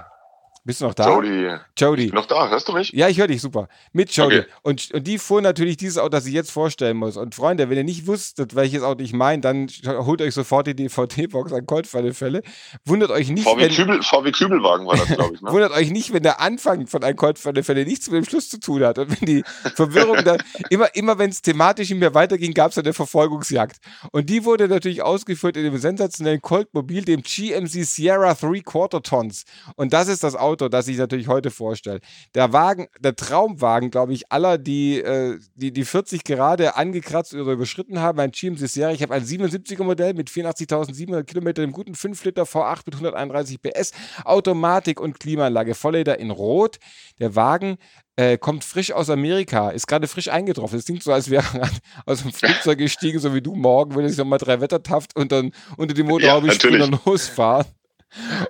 Bist 0.65 0.81
du 0.81 0.85
noch 0.85 0.95
da? 0.95 1.07
Jody. 1.07 1.47
Jody. 1.77 2.07
Noch 2.11 2.25
da, 2.25 2.49
hörst 2.49 2.67
du 2.67 2.73
mich? 2.73 2.91
Ja, 2.91 3.07
ich 3.07 3.19
höre 3.19 3.27
dich 3.27 3.39
super. 3.39 3.67
Mit 3.93 4.09
Jody. 4.11 4.39
Okay. 4.39 4.47
Und, 4.63 4.91
und 4.95 5.05
die 5.05 5.19
fuhr 5.19 5.39
natürlich 5.39 5.77
dieses 5.77 5.99
Auto, 5.99 6.09
das 6.09 6.25
ich 6.25 6.33
jetzt 6.33 6.51
vorstellen 6.51 6.97
muss. 6.97 7.17
Und 7.17 7.35
Freunde, 7.35 7.69
wenn 7.69 7.77
ihr 7.77 7.83
nicht 7.83 8.07
wusstet, 8.07 8.55
welches 8.55 8.81
Auto 8.81 9.03
ich 9.03 9.13
meine, 9.13 9.43
dann 9.43 9.67
holt 9.85 10.23
euch 10.23 10.33
sofort 10.33 10.65
die 10.65 10.75
DVD-Box 10.75 11.53
an 11.53 11.67
Colt 11.67 11.85
für 11.85 11.99
alle 11.99 12.15
Fälle. 12.15 12.41
Wundert 12.83 13.11
euch 13.11 13.29
nicht, 13.29 13.43
VW 13.43 13.61
wenn... 13.61 13.71
Kübel, 13.71 14.01
VW 14.01 14.31
Kübelwagen 14.31 14.87
war 14.87 14.97
das, 14.97 15.05
glaube 15.05 15.35
ich. 15.35 15.41
Ne? 15.43 15.51
Wundert 15.53 15.71
euch 15.71 15.91
nicht, 15.91 16.11
wenn 16.13 16.23
der 16.23 16.41
Anfang 16.41 16.87
von 16.87 17.03
einem 17.03 17.15
Colt 17.15 17.37
für 17.37 17.49
alle 17.49 17.61
Fälle 17.61 17.85
nichts 17.85 18.09
mit 18.09 18.25
dem 18.25 18.27
Schluss 18.27 18.49
zu 18.49 18.59
tun 18.59 18.83
hat. 18.83 18.97
Und 18.97 19.21
wenn 19.21 19.27
die 19.27 19.43
Verwirrung 19.75 20.23
dann... 20.23 20.41
Immer, 20.71 20.95
immer 20.95 21.19
wenn 21.19 21.29
es 21.29 21.41
thematisch 21.43 21.91
in 21.91 21.99
mir 21.99 22.15
weiterging, 22.15 22.53
gab 22.53 22.71
es 22.71 22.77
eine 22.77 22.91
Verfolgungsjagd. 22.91 23.77
Und 24.11 24.29
die 24.29 24.45
wurde 24.45 24.67
natürlich 24.67 25.03
ausgeführt 25.03 25.57
in 25.57 25.63
dem 25.63 25.77
sensationellen 25.77 26.41
Colt-Mobil, 26.41 27.03
dem 27.05 27.21
GMC 27.21 27.85
Sierra 27.85 28.33
3 28.33 28.61
Quarter 28.61 29.03
Tons. 29.03 29.45
Und 29.75 29.93
das 29.93 30.07
ist 30.07 30.23
das 30.23 30.35
Auto, 30.35 30.54
Auto, 30.55 30.69
das 30.69 30.87
ich 30.87 30.97
natürlich 30.97 31.27
heute 31.27 31.51
vorstelle. 31.51 31.99
Der 32.33 32.53
Wagen, 32.53 32.87
der 33.01 33.13
Traumwagen, 33.13 33.91
glaube 33.91 34.13
ich, 34.13 34.31
aller, 34.31 34.57
die, 34.57 34.99
äh, 34.99 35.37
die 35.55 35.73
die 35.73 35.83
40 35.83 36.23
gerade 36.23 36.77
angekratzt 36.77 37.33
oder 37.33 37.51
überschritten 37.51 37.99
haben, 37.99 38.21
ein 38.21 38.31
GMC 38.31 38.67
Serie. 38.69 38.95
Ich 38.95 39.01
habe 39.01 39.13
ein 39.13 39.25
77er 39.25 39.83
Modell 39.83 40.13
mit 40.13 40.29
84.700 40.29 41.23
Kilometern, 41.23 41.63
einem 41.63 41.73
guten 41.73 41.93
5 41.93 42.23
Liter 42.23 42.43
V8 42.43 42.83
mit 42.85 42.95
131 42.95 43.61
PS, 43.61 43.91
Automatik 44.23 45.01
und 45.01 45.19
Klimaanlage, 45.19 45.75
Vollleder 45.75 46.19
in 46.19 46.31
Rot. 46.31 46.77
Der 47.19 47.35
Wagen 47.35 47.77
äh, 48.15 48.37
kommt 48.37 48.63
frisch 48.63 48.93
aus 48.93 49.09
Amerika, 49.09 49.71
ist 49.71 49.87
gerade 49.87 50.07
frisch 50.07 50.29
eingetroffen. 50.29 50.79
Es 50.79 50.85
klingt 50.85 51.03
so, 51.03 51.11
als 51.11 51.29
wäre 51.29 51.43
er 51.59 51.69
aus 52.05 52.21
dem 52.21 52.31
Flugzeug 52.31 52.77
gestiegen, 52.77 53.19
so 53.19 53.33
wie 53.33 53.41
du 53.41 53.55
morgen, 53.55 53.93
würde 53.93 54.07
sich 54.07 54.17
nochmal 54.17 54.39
drei 54.39 54.61
Wettertaft 54.61 55.17
und 55.17 55.33
dann 55.33 55.51
unter 55.75 55.93
die 55.93 56.03
Motorhaube 56.03 56.47
ja, 56.47 56.85
und 56.85 57.05
losfahren. 57.05 57.65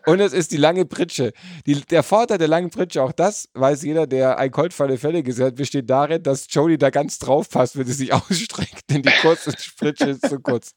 Und 0.06 0.20
es 0.20 0.34
ist 0.34 0.52
die 0.52 0.58
lange 0.58 0.86
Pritsche. 0.86 1.34
Die, 1.66 1.82
der 1.82 2.04
Vorteil 2.04 2.38
der 2.38 2.48
langen 2.48 2.70
Pritsche, 2.70 3.02
auch 3.02 3.12
das 3.12 3.50
weiß 3.54 3.84
jeder, 3.84 4.08
der 4.08 4.38
ein 4.38 4.52
Colt 4.52 4.74
für 4.74 4.98
Fälle 4.98 5.24
gesehen 5.24 5.48
hat, 5.48 5.56
besteht 5.56 5.90
darin, 5.90 6.22
dass 6.24 6.48
Jody 6.50 6.78
da 6.78 6.90
ganz 6.90 7.18
drauf 7.20 7.50
passt, 7.50 7.78
wenn 7.78 7.86
sie 7.86 7.94
sich 7.94 8.14
ausstreckt, 8.14 8.90
denn 8.90 9.02
die 9.02 9.12
kurze 9.22 9.52
Pritsche 9.78 10.12
ist 10.12 10.28
zu 10.28 10.40
kurz. 10.40 10.72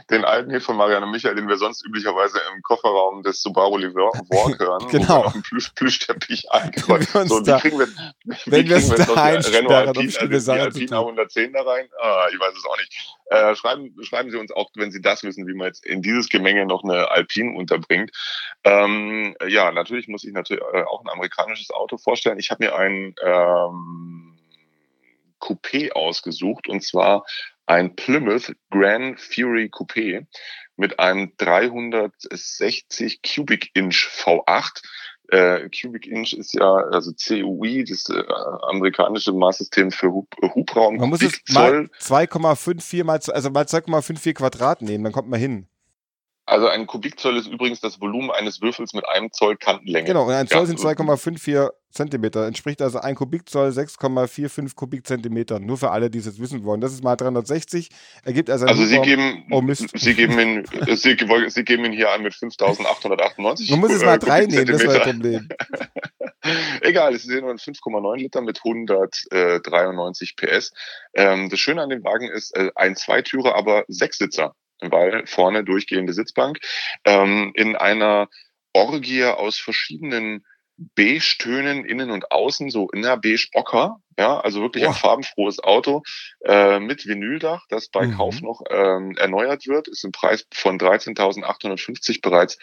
den, 0.10 0.26
alten 0.26 0.52
Hit 0.52 0.64
von 0.64 0.78
Marianne 0.78 1.08
Michael, 1.08 1.36
den 1.36 1.48
wir 1.48 1.58
sonst 1.58 1.86
üblicherweise 1.86 2.40
im 2.54 2.62
Kofferraum 2.62 3.24
des 3.24 3.42
Subaru 3.42 3.76
Walk 3.76 4.60
hören. 4.60 4.88
genau. 4.90 5.26
Wo 5.26 5.34
wir 5.34 5.42
Plüsch, 5.42 5.70
Plüschteppich 5.76 6.52
eingeräumt. 6.52 7.10
So, 7.28 7.46
wie 7.46 7.60
kriegen 7.60 7.80
wir, 7.80 7.88
wie 7.88 8.52
wenn 8.52 8.70
wir 8.70 8.78
es 8.78 8.90
da 8.90 9.14
einsperren, 9.16 9.98
um 9.98 10.10
schlimme 10.10 10.40
Sachen 10.40 10.62
Alpina 10.62 11.00
110 11.00 11.54
da 11.54 11.64
rein? 11.64 11.88
Ah, 12.02 12.28
ich 12.32 12.40
weiß 12.40 12.54
es 12.56 12.66
auch 12.66 12.78
nicht. 12.78 13.18
Äh, 13.28 13.56
schreiben, 13.56 13.96
schreiben 14.04 14.30
Sie 14.30 14.38
uns 14.38 14.52
auch, 14.52 14.70
wenn 14.76 14.92
Sie 14.92 15.02
das 15.02 15.24
wissen, 15.24 15.48
wie 15.48 15.56
man 15.56 15.68
jetzt 15.68 15.86
in 15.86 16.02
dieses 16.02 16.30
Gemenge 16.30 16.66
noch 16.66 16.84
eine 16.84 17.10
Alpine 17.10 17.58
unterbringt. 17.58 18.12
Ähm, 18.64 19.36
ja, 19.48 19.72
natürlich 19.72 20.08
muss 20.08 20.24
ich 20.24 20.34
natürlich 20.34 20.64
äh, 20.74 20.84
auch 20.84 21.02
ein 21.02 21.10
amerikanisches 21.10 21.72
Auto 21.72 21.98
vorstellen. 21.98 22.38
Ich 22.38 22.52
habe 22.52 22.64
mir 22.64 22.76
ein 22.76 23.16
ähm, 23.24 24.35
Coupé 25.40 25.92
ausgesucht 25.92 26.68
und 26.68 26.84
zwar 26.84 27.26
ein 27.66 27.96
Plymouth 27.96 28.54
Grand 28.70 29.20
Fury 29.20 29.70
Coupé 29.72 30.26
mit 30.78 31.00
einem 31.00 31.34
360 31.38 33.22
Cubic 33.22 33.72
Inch 33.74 34.08
V8. 34.08 34.82
Äh, 35.30 35.70
Cubic 35.70 36.06
Inch 36.06 36.34
ist 36.34 36.54
ja 36.54 36.72
also 36.92 37.12
CUI, 37.14 37.84
das 37.84 38.08
äh, 38.10 38.24
amerikanische 38.70 39.34
Maßsystem 39.34 39.90
für 39.92 40.12
Hub, 40.12 40.28
Hubraum. 40.54 40.98
Man 40.98 41.10
muss 41.10 41.24
es 41.24 41.42
mal 41.50 41.90
2,54 42.00 43.04
mal, 43.04 43.20
also 43.34 43.50
mal 43.50 43.66
2,54 43.66 44.34
Quadrat 44.34 44.82
nehmen, 44.84 45.04
dann 45.04 45.14
kommt 45.14 45.30
man 45.30 45.40
hin. 45.40 45.68
Also 46.48 46.68
ein 46.68 46.86
Kubikzoll 46.86 47.38
ist 47.38 47.48
übrigens 47.48 47.80
das 47.82 48.00
Volumen 48.00 48.30
eines 48.30 48.62
Würfels 48.62 48.94
mit 48.94 49.08
einem 49.08 49.32
Zoll 49.32 49.58
Kantenlänge. 49.58 50.06
Genau, 50.06 50.26
und 50.26 50.34
ein 50.34 50.48
Zoll 50.48 50.68
sind 50.68 50.80
2,54 50.80 51.72
Zentimeter. 51.90 52.46
Entspricht 52.46 52.84
also 52.84 53.00
ein 53.00 53.16
Kubikzoll 53.16 53.70
6,45 53.70 54.76
Kubikzentimeter. 54.76 55.60
Nur 55.60 55.78
für 55.78 55.90
alle, 55.90 56.12
die 56.12 56.20
es 56.20 56.26
jetzt 56.26 56.40
wissen 56.40 56.64
wollen. 56.64 56.82
Das 56.82 56.94
ist 56.94 57.04
mal 57.04 57.16
360. 57.16 57.90
Ergibt 58.24 58.52
also 58.52 58.68
Also 58.68 58.86
Sie 58.86 59.00
geben, 59.02 59.48
oh 59.50 59.64
Sie 59.74 60.14
geben 60.14 60.38
ihn, 60.40 60.66
Sie, 60.96 61.18
Sie 61.48 61.64
geben 61.64 61.86
ihn 61.86 61.94
hier 61.94 62.12
an 62.12 62.22
mit 62.22 62.36
5898. 62.36 63.72
Man 63.72 63.80
muss 63.80 63.94
es 63.94 64.04
mal 64.04 64.20
drei 64.20 64.46
nehmen, 64.46 64.68
das 64.68 64.86
war 64.86 64.94
das 64.94 65.04
Problem. 65.04 65.48
Egal, 66.82 67.16
es 67.16 67.26
ist 67.26 67.42
nur 67.42 67.50
ein 67.50 67.58
5,9 67.58 68.18
Liter 68.18 68.42
mit 68.42 68.62
193 68.64 70.36
PS. 70.36 70.74
Ähm, 71.16 71.50
das 71.50 71.60
Schöne 71.60 71.82
an 71.82 71.90
dem 71.90 72.04
Wagen 72.04 72.30
ist 72.30 72.56
äh, 72.56 72.70
ein 72.76 72.96
Zweitürer, 72.96 73.56
aber 73.56 73.84
Sechssitzer 73.88 74.54
weil 74.92 75.26
vorne 75.28 75.64
durchgehende 75.64 76.14
Sitzbank, 76.14 76.60
ähm, 77.06 77.52
in 77.56 77.76
einer 77.76 78.30
Orgie 78.74 79.24
aus 79.24 79.58
verschiedenen 79.58 80.46
Beige-Tönen 80.78 81.86
innen 81.86 82.12
und 82.12 82.32
außen, 82.32 82.70
so 82.70 82.90
inner 82.90 83.18
beige-ocker, 83.18 83.98
ja, 84.18 84.40
also 84.40 84.62
wirklich 84.62 84.84
oh. 84.84 84.88
ein 84.88 84.94
farbenfrohes 84.94 85.64
Auto 85.64 86.04
äh, 86.44 86.80
mit 86.80 87.06
Vinyldach, 87.06 87.66
das 87.70 87.90
bei 87.90 88.08
mhm. 88.08 88.18
Kauf 88.18 88.42
noch 88.42 88.62
ähm, 88.70 89.16
erneuert 89.18 89.68
wird, 89.68 89.88
ist 89.88 90.04
im 90.04 90.12
Preis 90.12 90.46
von 90.54 90.78
13.850 90.78 92.22
bereits 92.22 92.58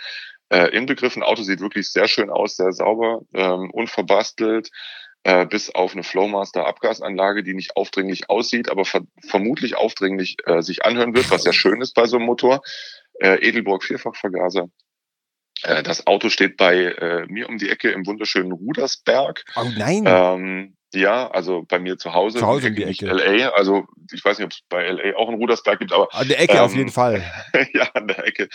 äh, 0.50 0.68
inbegriffen. 0.76 1.22
Auto 1.22 1.42
sieht 1.42 1.60
wirklich 1.60 1.90
sehr 1.90 2.08
schön 2.08 2.30
aus, 2.30 2.56
sehr 2.56 2.72
sauber, 2.72 3.22
ähm, 3.32 3.70
unverbastelt, 3.70 4.70
äh, 5.24 5.46
bis 5.46 5.70
auf 5.70 5.92
eine 5.92 6.02
Flowmaster 6.02 6.66
Abgasanlage, 6.66 7.42
die 7.42 7.54
nicht 7.54 7.76
aufdringlich 7.76 8.28
aussieht, 8.28 8.70
aber 8.70 8.84
ver 8.84 9.02
vermutlich 9.24 9.76
aufdringlich 9.76 10.36
äh, 10.46 10.62
sich 10.62 10.84
anhören 10.84 11.14
wird, 11.14 11.30
was 11.30 11.44
ja 11.44 11.52
schön 11.52 11.80
ist 11.80 11.94
bei 11.94 12.06
so 12.06 12.16
einem 12.16 12.26
Motor. 12.26 12.62
Äh, 13.20 13.36
Edelborg 13.46 13.84
Vierfachvergaser. 13.84 14.68
Äh, 15.62 15.82
das 15.82 16.06
Auto 16.06 16.28
steht 16.28 16.56
bei 16.56 16.84
äh, 16.84 17.26
mir 17.28 17.48
um 17.48 17.58
die 17.58 17.70
Ecke 17.70 17.90
im 17.90 18.06
wunderschönen 18.06 18.52
Rudersberg. 18.52 19.44
Oh 19.56 19.70
nein. 19.76 20.04
Ähm, 20.06 20.76
ja, 20.94 21.30
also 21.30 21.64
bei 21.68 21.78
mir 21.78 21.98
zu 21.98 22.12
Hause. 22.14 22.38
Zu 22.38 22.46
Hause 22.46 22.68
in 22.68 22.74
die 22.74 22.84
Ecke. 22.84 23.06
LA. 23.06 23.48
Also 23.50 23.86
ich 24.12 24.24
weiß 24.24 24.38
nicht, 24.38 24.46
ob 24.46 24.52
es 24.52 24.60
bei 24.68 24.88
LA 24.88 25.16
auch 25.16 25.28
einen 25.28 25.38
Rudersberg 25.38 25.78
gibt, 25.78 25.92
aber 25.92 26.08
An 26.14 26.28
der 26.28 26.40
Ecke 26.40 26.62
auf 26.62 26.72
ähm, 26.72 26.78
jeden 26.78 26.90
Fall. 26.90 27.22
ja, 27.72 27.88
an 27.94 28.08
der 28.08 28.26
Ecke. 28.26 28.48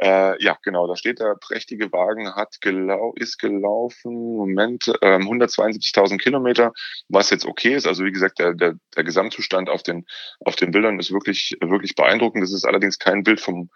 Äh, 0.00 0.42
ja, 0.42 0.56
genau, 0.62 0.86
da 0.86 0.96
steht 0.96 1.20
der 1.20 1.36
prächtige 1.40 1.92
Wagen, 1.92 2.34
hat 2.34 2.60
gelau 2.60 3.12
ist 3.16 3.38
gelaufen, 3.38 4.12
Moment, 4.12 4.92
ähm, 5.02 5.22
172.000 5.22 6.18
Kilometer, 6.18 6.72
was 7.08 7.30
jetzt 7.30 7.44
okay 7.44 7.74
ist. 7.74 7.86
Also 7.86 8.04
wie 8.04 8.12
gesagt, 8.12 8.38
der, 8.38 8.54
der, 8.54 8.74
der 8.96 9.04
Gesamtzustand 9.04 9.68
auf 9.68 9.82
den, 9.82 10.06
auf 10.44 10.56
den 10.56 10.70
Bildern 10.70 10.98
ist 10.98 11.12
wirklich, 11.12 11.56
wirklich 11.60 11.94
beeindruckend. 11.94 12.42
Das 12.42 12.52
ist 12.52 12.64
allerdings 12.64 12.98
kein 12.98 13.22
Bild 13.22 13.40
vom 13.40 13.70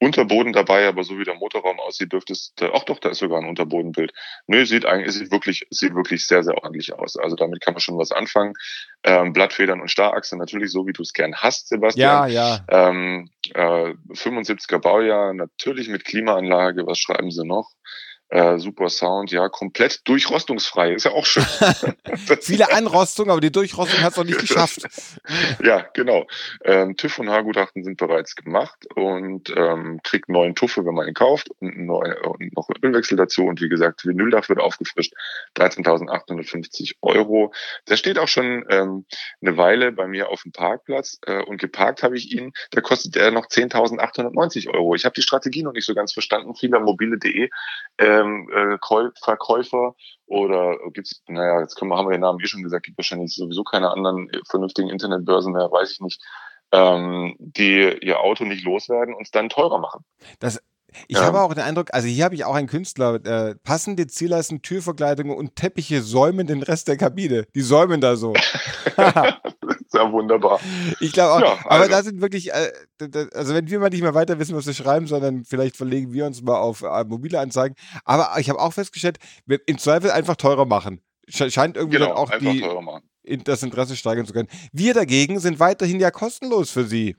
Unterboden 0.00 0.54
dabei, 0.54 0.88
aber 0.88 1.04
so 1.04 1.18
wie 1.18 1.24
der 1.24 1.34
Motorraum 1.34 1.78
aussieht, 1.78 2.12
dürfte 2.12 2.32
es, 2.32 2.54
da- 2.56 2.70
ach 2.74 2.84
doch, 2.84 2.98
da 2.98 3.10
ist 3.10 3.18
sogar 3.18 3.38
ein 3.38 3.48
Unterbodenbild. 3.48 4.12
Nö, 4.46 4.64
sieht 4.64 4.86
eigentlich, 4.86 5.08
es 5.08 5.14
sieht 5.16 5.30
wirklich, 5.30 5.66
sieht 5.70 5.94
wirklich 5.94 6.26
sehr, 6.26 6.42
sehr 6.42 6.54
ordentlich 6.54 6.94
aus. 6.94 7.16
Also 7.16 7.36
damit 7.36 7.60
kann 7.60 7.74
man 7.74 7.80
schon 7.80 7.98
was 7.98 8.10
anfangen. 8.10 8.54
Ähm, 9.04 9.32
Blattfedern 9.34 9.80
und 9.80 9.90
Starrachse 9.90 10.38
natürlich 10.38 10.72
so, 10.72 10.86
wie 10.86 10.92
du 10.92 11.02
es 11.02 11.12
gern 11.12 11.34
hast, 11.36 11.68
Sebastian. 11.68 12.30
Ja, 12.30 12.60
ja. 12.66 12.88
Ähm, 12.88 13.28
äh, 13.54 13.94
75er 14.14 14.78
Baujahr, 14.78 15.34
natürlich 15.34 15.88
mit 15.88 16.04
Klimaanlage, 16.06 16.86
was 16.86 16.98
schreiben 16.98 17.30
sie 17.30 17.44
noch? 17.46 17.70
Äh, 18.30 18.58
super 18.58 18.88
Sound, 18.88 19.32
ja, 19.32 19.48
komplett 19.48 20.06
durchrostungsfrei, 20.06 20.92
ist 20.92 21.04
ja 21.04 21.10
auch 21.10 21.26
schön. 21.26 21.44
Viele 22.40 22.72
Anrostungen, 22.72 23.32
aber 23.32 23.40
die 23.40 23.50
Durchrostung 23.50 24.00
hat 24.02 24.12
es 24.12 24.16
noch 24.16 24.24
nicht 24.24 24.38
geschafft. 24.38 24.86
ja, 25.64 25.84
genau. 25.94 26.26
Ähm, 26.64 26.96
TÜV 26.96 27.18
und 27.18 27.28
Haargutachten 27.28 27.82
sind 27.82 27.96
bereits 27.96 28.36
gemacht 28.36 28.86
und 28.94 29.52
ähm, 29.56 29.98
kriegt 30.04 30.28
neuen 30.28 30.54
Tuffe, 30.54 30.86
wenn 30.86 30.94
man 30.94 31.08
ihn 31.08 31.14
kauft 31.14 31.50
und, 31.58 31.76
neuen, 31.76 32.14
und 32.18 32.54
noch 32.54 32.68
einen 32.68 32.84
Ölwechsel 32.84 33.16
dazu 33.16 33.46
und 33.46 33.60
wie 33.60 33.68
gesagt, 33.68 34.06
Vinyldach 34.06 34.48
wird 34.48 34.60
aufgefrischt, 34.60 35.12
13.850 35.56 36.98
Euro. 37.02 37.52
Der 37.88 37.96
steht 37.96 38.16
auch 38.16 38.28
schon 38.28 38.64
ähm, 38.70 39.06
eine 39.42 39.56
Weile 39.56 39.90
bei 39.90 40.06
mir 40.06 40.28
auf 40.28 40.42
dem 40.42 40.52
Parkplatz 40.52 41.18
äh, 41.26 41.42
und 41.42 41.60
geparkt 41.60 42.04
habe 42.04 42.16
ich 42.16 42.30
ihn, 42.32 42.52
da 42.70 42.80
kostet 42.80 43.16
er 43.16 43.32
noch 43.32 43.46
10.890 43.46 44.72
Euro. 44.72 44.94
Ich 44.94 45.04
habe 45.04 45.14
die 45.14 45.22
Strategie 45.22 45.64
noch 45.64 45.72
nicht 45.72 45.86
so 45.86 45.94
ganz 45.94 46.12
verstanden. 46.12 46.54
Viele 46.54 46.78
mobile.de 46.78 47.50
ähm, 48.20 48.48
äh, 48.52 48.76
Käu- 48.78 49.10
Verkäufer 49.22 49.94
oder 50.26 50.76
gibt's, 50.92 51.22
naja, 51.26 51.60
jetzt 51.60 51.76
können 51.76 51.90
wir, 51.90 51.96
haben 51.96 52.06
wir 52.08 52.12
den 52.12 52.20
Namen 52.20 52.40
eh 52.40 52.46
schon 52.46 52.62
gesagt, 52.62 52.86
gibt 52.86 52.98
wahrscheinlich 52.98 53.34
sowieso 53.34 53.64
keine 53.64 53.90
anderen 53.90 54.28
äh, 54.30 54.40
vernünftigen 54.48 54.90
Internetbörsen 54.90 55.52
mehr, 55.52 55.70
weiß 55.70 55.92
ich 55.92 56.00
nicht, 56.00 56.22
ähm, 56.72 57.34
die 57.38 57.98
ihr 58.00 58.20
Auto 58.20 58.44
nicht 58.44 58.64
loswerden 58.64 59.14
und 59.14 59.22
es 59.22 59.30
dann 59.30 59.48
teurer 59.48 59.78
machen. 59.78 60.04
Das, 60.38 60.62
ich 61.08 61.16
Ja. 61.16 61.24
habe 61.24 61.40
auch 61.40 61.54
den 61.54 61.62
Eindruck, 61.62 61.88
also 61.92 62.06
hier 62.08 62.24
habe 62.24 62.34
ich 62.34 62.44
auch 62.44 62.54
einen 62.54 62.66
Künstler, 62.68 63.14
äh, 63.24 63.54
passende 63.62 64.06
Zierleisten, 64.06 64.62
Türverkleidungen 64.62 65.36
und 65.36 65.56
Teppiche 65.56 66.02
säumen 66.02 66.46
den 66.46 66.62
Rest 66.62 66.88
der 66.88 66.96
Kabine. 66.96 67.46
Die 67.54 67.60
säumen 67.62 68.00
da 68.00 68.16
so. 68.16 68.32
Das 68.96 69.76
ist 69.76 69.94
ja 69.94 70.12
wunderbar. 70.12 70.60
Ich 71.00 71.12
glaube 71.12 71.32
auch, 71.34 71.40
Ja, 71.40 71.58
aber 71.64 71.70
also. 71.84 71.90
da 71.90 72.02
sind 72.02 72.20
wirklich, 72.20 72.52
äh, 72.52 72.70
also 73.34 73.54
wenn 73.54 73.68
wir 73.68 73.78
mal 73.80 73.90
nicht 73.90 74.02
mehr 74.02 74.14
weiter 74.14 74.38
wissen, 74.38 74.54
was 74.56 74.66
wir 74.66 74.74
schreiben, 74.74 75.06
sondern 75.06 75.44
vielleicht 75.44 75.76
verlegen 75.76 76.12
wir 76.12 76.26
uns 76.26 76.42
mal 76.42 76.58
auf 76.58 76.82
äh, 76.82 77.04
mobile 77.04 77.38
Anzeigen. 77.40 77.74
Aber 78.04 78.32
ich 78.38 78.48
habe 78.48 78.60
auch 78.60 78.72
festgestellt, 78.72 79.18
im 79.66 79.78
Zweifel 79.78 80.10
einfach 80.10 80.36
teurer 80.36 80.64
machen. 80.66 81.00
Sche- 81.28 81.50
Scheint 81.50 81.76
irgendwie 81.76 81.98
Genau, 81.98 82.08
dann 82.10 82.16
auch 82.16 82.30
die, 82.38 83.38
das 83.44 83.62
Interesse 83.62 83.96
steigern 83.96 84.26
zu 84.26 84.32
können. 84.32 84.48
Wir 84.72 84.94
dagegen 84.94 85.38
sind 85.40 85.60
weiterhin 85.60 86.00
ja 86.00 86.10
kostenlos 86.10 86.70
für 86.70 86.84
Sie. 86.84 87.16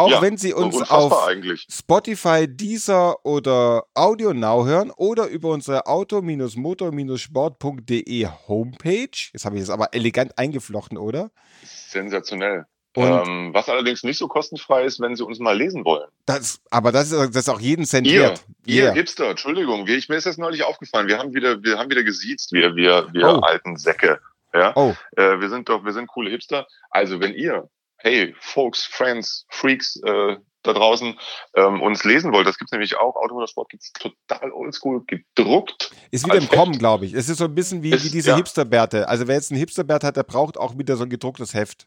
Auch 0.00 0.10
Ja, 0.10 0.22
wenn 0.22 0.36
Sie 0.38 0.54
uns 0.54 0.90
auf 0.90 1.26
eigentlich. 1.28 1.66
Spotify, 1.70 2.46
Deezer 2.48 3.22
oder 3.24 3.84
Audio 3.94 4.32
Now 4.32 4.64
hören 4.64 4.90
oder 4.96 5.26
über 5.26 5.50
unsere 5.50 5.86
auto-motor-sport.de 5.86 8.26
Homepage. 8.48 9.10
Jetzt 9.32 9.44
habe 9.44 9.56
ich 9.56 9.62
es 9.62 9.70
aber 9.70 9.92
elegant 9.94 10.36
eingeflochten, 10.38 10.98
oder? 10.98 11.30
Sensationell. 11.64 12.66
Ähm, 12.96 13.50
was 13.52 13.68
allerdings 13.68 14.02
nicht 14.02 14.18
so 14.18 14.26
kostenfrei 14.26 14.82
ist, 14.84 15.00
wenn 15.00 15.14
Sie 15.14 15.24
uns 15.24 15.38
mal 15.38 15.56
lesen 15.56 15.84
wollen. 15.84 16.08
das, 16.26 16.60
aber 16.70 16.90
das 16.90 17.12
ist, 17.12 17.34
das 17.34 17.44
ist 17.44 17.48
auch 17.48 17.60
jeden 17.60 17.84
Cent 17.84 18.06
Ihr, 18.06 18.22
wert. 18.22 18.44
ihr 18.66 18.84
Yeah. 18.86 18.94
Hipster, 18.94 19.30
Entschuldigung, 19.30 19.86
wir, 19.86 19.96
ich, 19.96 20.08
mir 20.08 20.16
ist 20.16 20.26
das 20.26 20.38
neulich 20.38 20.64
aufgefallen. 20.64 21.06
Wir 21.06 21.18
haben 21.18 21.32
wieder, 21.32 21.62
wir 21.62 21.78
haben 21.78 21.88
wieder 21.90 22.02
gesiezt, 22.02 22.52
wir, 22.52 22.74
wir, 22.74 23.06
wir 23.12 23.28
Oh. 23.28 23.40
alten 23.40 23.76
Säcke. 23.76 24.18
Ja, 24.52 24.72
Oh, 24.74 24.92
äh, 25.16 25.38
wir 25.40 25.48
sind 25.50 25.68
doch, 25.68 25.84
wir 25.84 25.92
sind 25.92 26.08
coole 26.08 26.30
Hipster. 26.30 26.66
Also 26.90 27.20
wenn 27.20 27.32
ihr, 27.34 27.68
hey, 28.00 28.34
Folks, 28.40 28.84
Friends, 28.84 29.46
Freaks 29.50 29.96
äh, 30.04 30.36
da 30.62 30.72
draußen 30.74 31.18
ähm, 31.54 31.80
uns 31.80 32.04
lesen 32.04 32.32
wollt, 32.34 32.46
das 32.46 32.58
gibt's 32.58 32.72
nämlich 32.72 32.96
auch. 32.98 33.16
Automotorsport 33.16 33.70
gibt's 33.70 33.92
total 33.94 34.52
oldschool 34.52 35.02
gedruckt. 35.06 35.90
ist 36.10 36.24
wieder 36.26 36.34
im 36.36 36.42
Heft. 36.42 36.52
Kommen, 36.52 36.78
glaube 36.78 37.06
ich. 37.06 37.14
Es 37.14 37.28
ist 37.30 37.38
so 37.38 37.44
ein 37.46 37.54
bisschen 37.54 37.82
wie, 37.82 37.90
Ist- 37.92 38.04
wie 38.04 38.10
diese 38.10 38.30
ja. 38.30 38.36
Hipsterbärte. 38.36 39.08
Also 39.08 39.26
wer 39.26 39.36
jetzt 39.36 39.50
einen 39.50 39.58
Hipsterbärt 39.58 40.04
hat, 40.04 40.16
der 40.16 40.22
braucht 40.24 40.58
auch 40.58 40.76
wieder 40.76 40.96
so 40.96 41.04
ein 41.04 41.10
gedrucktes 41.10 41.54
Heft. 41.54 41.86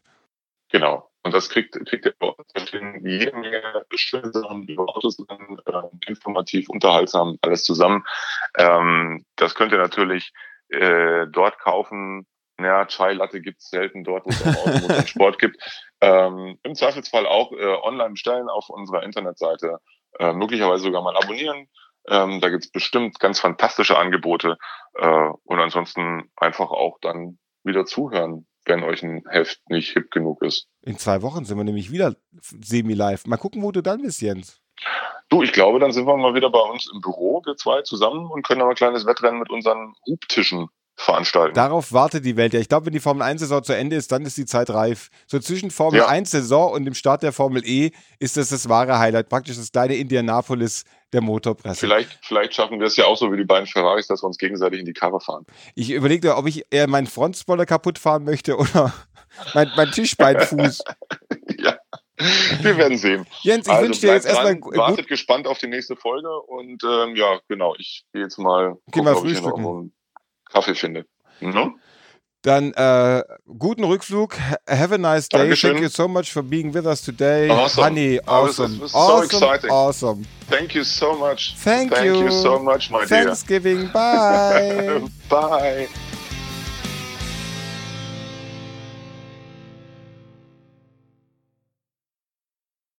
Genau. 0.70 1.08
Und 1.22 1.32
das 1.32 1.48
kriegt, 1.48 1.72
kriegt 1.86 2.04
ihr 2.04 2.14
auch. 2.18 2.36
Da 2.52 2.66
stehen 2.66 3.00
jede 3.06 3.32
Menge 3.36 3.62
schöne 3.94 4.32
Sachen 4.32 4.64
über 4.66 4.82
Autos 4.88 5.16
drin, 5.16 5.58
äh, 5.66 6.08
informativ, 6.10 6.68
unterhaltsam, 6.68 7.38
alles 7.42 7.62
zusammen. 7.62 8.04
Ähm, 8.58 9.24
das 9.36 9.54
könnt 9.54 9.70
ihr 9.72 9.78
natürlich 9.78 10.32
äh, 10.70 11.26
dort 11.30 11.58
kaufen. 11.60 12.26
Naja, 12.56 12.86
Chai 12.86 13.12
Latte 13.14 13.40
gibt's 13.40 13.70
selten 13.70 14.04
dort, 14.04 14.26
wo 14.26 14.30
es 14.30 14.44
auch 14.44 15.06
Sport 15.06 15.38
gibt. 15.38 15.56
Ähm, 16.04 16.58
Im 16.62 16.74
Zweifelsfall 16.74 17.26
auch 17.26 17.52
äh, 17.52 17.76
online 17.82 18.10
bestellen 18.10 18.48
auf 18.48 18.68
unserer 18.68 19.02
Internetseite. 19.02 19.78
Äh, 20.18 20.32
möglicherweise 20.32 20.84
sogar 20.84 21.02
mal 21.02 21.16
abonnieren. 21.16 21.68
Ähm, 22.08 22.40
da 22.40 22.50
gibt's 22.50 22.70
bestimmt 22.70 23.18
ganz 23.18 23.40
fantastische 23.40 23.96
Angebote. 23.96 24.56
Äh, 24.94 25.30
und 25.44 25.58
ansonsten 25.58 26.30
einfach 26.36 26.70
auch 26.70 26.98
dann 27.00 27.38
wieder 27.62 27.86
zuhören, 27.86 28.46
wenn 28.66 28.82
euch 28.82 29.02
ein 29.02 29.24
Heft 29.28 29.60
nicht 29.68 29.92
hip 29.92 30.10
genug 30.10 30.42
ist. 30.42 30.68
In 30.82 30.98
zwei 30.98 31.22
Wochen 31.22 31.44
sind 31.44 31.56
wir 31.56 31.64
nämlich 31.64 31.90
wieder 31.90 32.14
semi-live. 32.40 33.26
Mal 33.26 33.36
gucken, 33.36 33.62
wo 33.62 33.72
du 33.72 33.82
dann 33.82 34.02
bist, 34.02 34.20
Jens. 34.20 34.60
Du, 35.30 35.42
ich 35.42 35.52
glaube, 35.52 35.78
dann 35.78 35.92
sind 35.92 36.06
wir 36.06 36.16
mal 36.16 36.34
wieder 36.34 36.50
bei 36.50 36.60
uns 36.60 36.90
im 36.92 37.00
Büro, 37.00 37.42
wir 37.44 37.56
zwei 37.56 37.82
zusammen 37.82 38.30
und 38.30 38.46
können 38.46 38.60
aber 38.60 38.70
ein 38.70 38.76
kleines 38.76 39.06
Wettrennen 39.06 39.38
mit 39.38 39.50
unseren 39.50 39.94
Hubtischen 40.06 40.68
veranstalten. 40.96 41.54
Darauf 41.54 41.92
wartet 41.92 42.24
die 42.24 42.36
Welt 42.36 42.54
ja. 42.54 42.60
Ich 42.60 42.68
glaube, 42.68 42.86
wenn 42.86 42.92
die 42.92 43.00
Formel 43.00 43.22
1-Saison 43.22 43.62
zu 43.62 43.76
Ende 43.76 43.96
ist, 43.96 44.12
dann 44.12 44.24
ist 44.24 44.36
die 44.36 44.46
Zeit 44.46 44.70
reif. 44.70 45.10
So 45.26 45.38
zwischen 45.38 45.70
Formel 45.70 46.00
Ja. 46.00 46.08
1-Saison 46.08 46.72
und 46.72 46.84
dem 46.84 46.94
Start 46.94 47.22
der 47.22 47.32
Formel 47.32 47.66
E 47.66 47.90
ist 48.18 48.36
das 48.36 48.50
das 48.50 48.68
wahre 48.68 48.98
Highlight. 48.98 49.28
Praktisch 49.28 49.56
das 49.56 49.72
kleine 49.72 49.96
Indianapolis 49.96 50.84
der 51.12 51.20
Motorpresse. 51.20 51.80
Vielleicht, 51.80 52.18
vielleicht 52.22 52.54
schaffen 52.54 52.80
wir 52.80 52.86
es 52.86 52.96
ja 52.96 53.06
auch 53.06 53.16
so 53.16 53.32
wie 53.32 53.36
die 53.36 53.44
beiden 53.44 53.66
Ferraris, 53.66 54.06
dass 54.06 54.22
wir 54.22 54.26
uns 54.26 54.38
gegenseitig 54.38 54.80
in 54.80 54.86
die 54.86 54.92
Karre 54.92 55.20
fahren. 55.20 55.46
Ich 55.74 55.90
überlegte, 55.90 56.36
ob 56.36 56.46
ich 56.46 56.64
eher 56.70 56.88
meinen 56.88 57.06
Frontspoiler 57.06 57.66
kaputt 57.66 57.98
fahren 57.98 58.24
möchte 58.24 58.56
oder 58.56 58.92
mein, 59.54 59.70
mein 59.76 59.90
Tischbeinfuß. 59.90 60.82
ja, 61.58 61.76
wir 62.62 62.76
werden 62.76 62.98
sehen. 62.98 63.26
Jens, 63.42 63.66
ich 63.66 63.72
also 63.72 63.86
wünsche 63.86 64.00
dir 64.00 64.14
jetzt 64.14 64.26
erstmal 64.26 64.60
wartet 64.60 65.08
gespannt 65.08 65.46
auf 65.46 65.58
die 65.58 65.66
nächste 65.66 65.96
Folge 65.96 66.30
und 66.46 66.82
ähm, 66.84 67.16
ja, 67.16 67.40
genau, 67.48 67.74
ich 67.78 68.04
gehe 68.12 68.22
jetzt 68.22 68.38
mal, 68.38 68.74
Geh 68.86 69.00
gucken, 69.00 69.04
mal 69.04 69.16
frühstücken. 69.16 69.92
Kaffee 70.54 70.74
finde. 70.74 71.04
Ne? 71.40 71.72
Dann 72.42 72.72
äh, 72.74 73.22
guten 73.58 73.84
Rückflug. 73.84 74.36
Have 74.68 74.94
a 74.94 74.98
nice 74.98 75.28
day. 75.30 75.38
Dankeschön. 75.40 75.72
Thank 75.72 75.82
you 75.82 75.88
so 75.88 76.06
much 76.06 76.30
for 76.30 76.42
being 76.42 76.72
with 76.74 76.84
us 76.86 77.00
today. 77.02 77.48
Awesome. 77.50 77.84
Honey, 77.84 78.20
Oh, 78.26 78.46
this 78.46 78.58
is- 78.58 78.60
awesome. 78.60 78.88
so 78.88 78.98
awesome, 78.98 79.24
exciting. 79.24 79.70
awesome. 79.70 80.26
Thank 80.50 80.74
you 80.74 80.84
so 80.84 81.14
much. 81.16 81.54
Thank 81.56 81.92
Thank 81.92 82.04
you. 82.06 82.24
you 82.24 82.30
so 82.30 82.58
much, 82.58 82.90
my 82.90 82.98
dear. 83.06 83.24
Thanksgiving. 83.24 83.88
Bye. 83.92 85.00
Bye. 85.30 85.88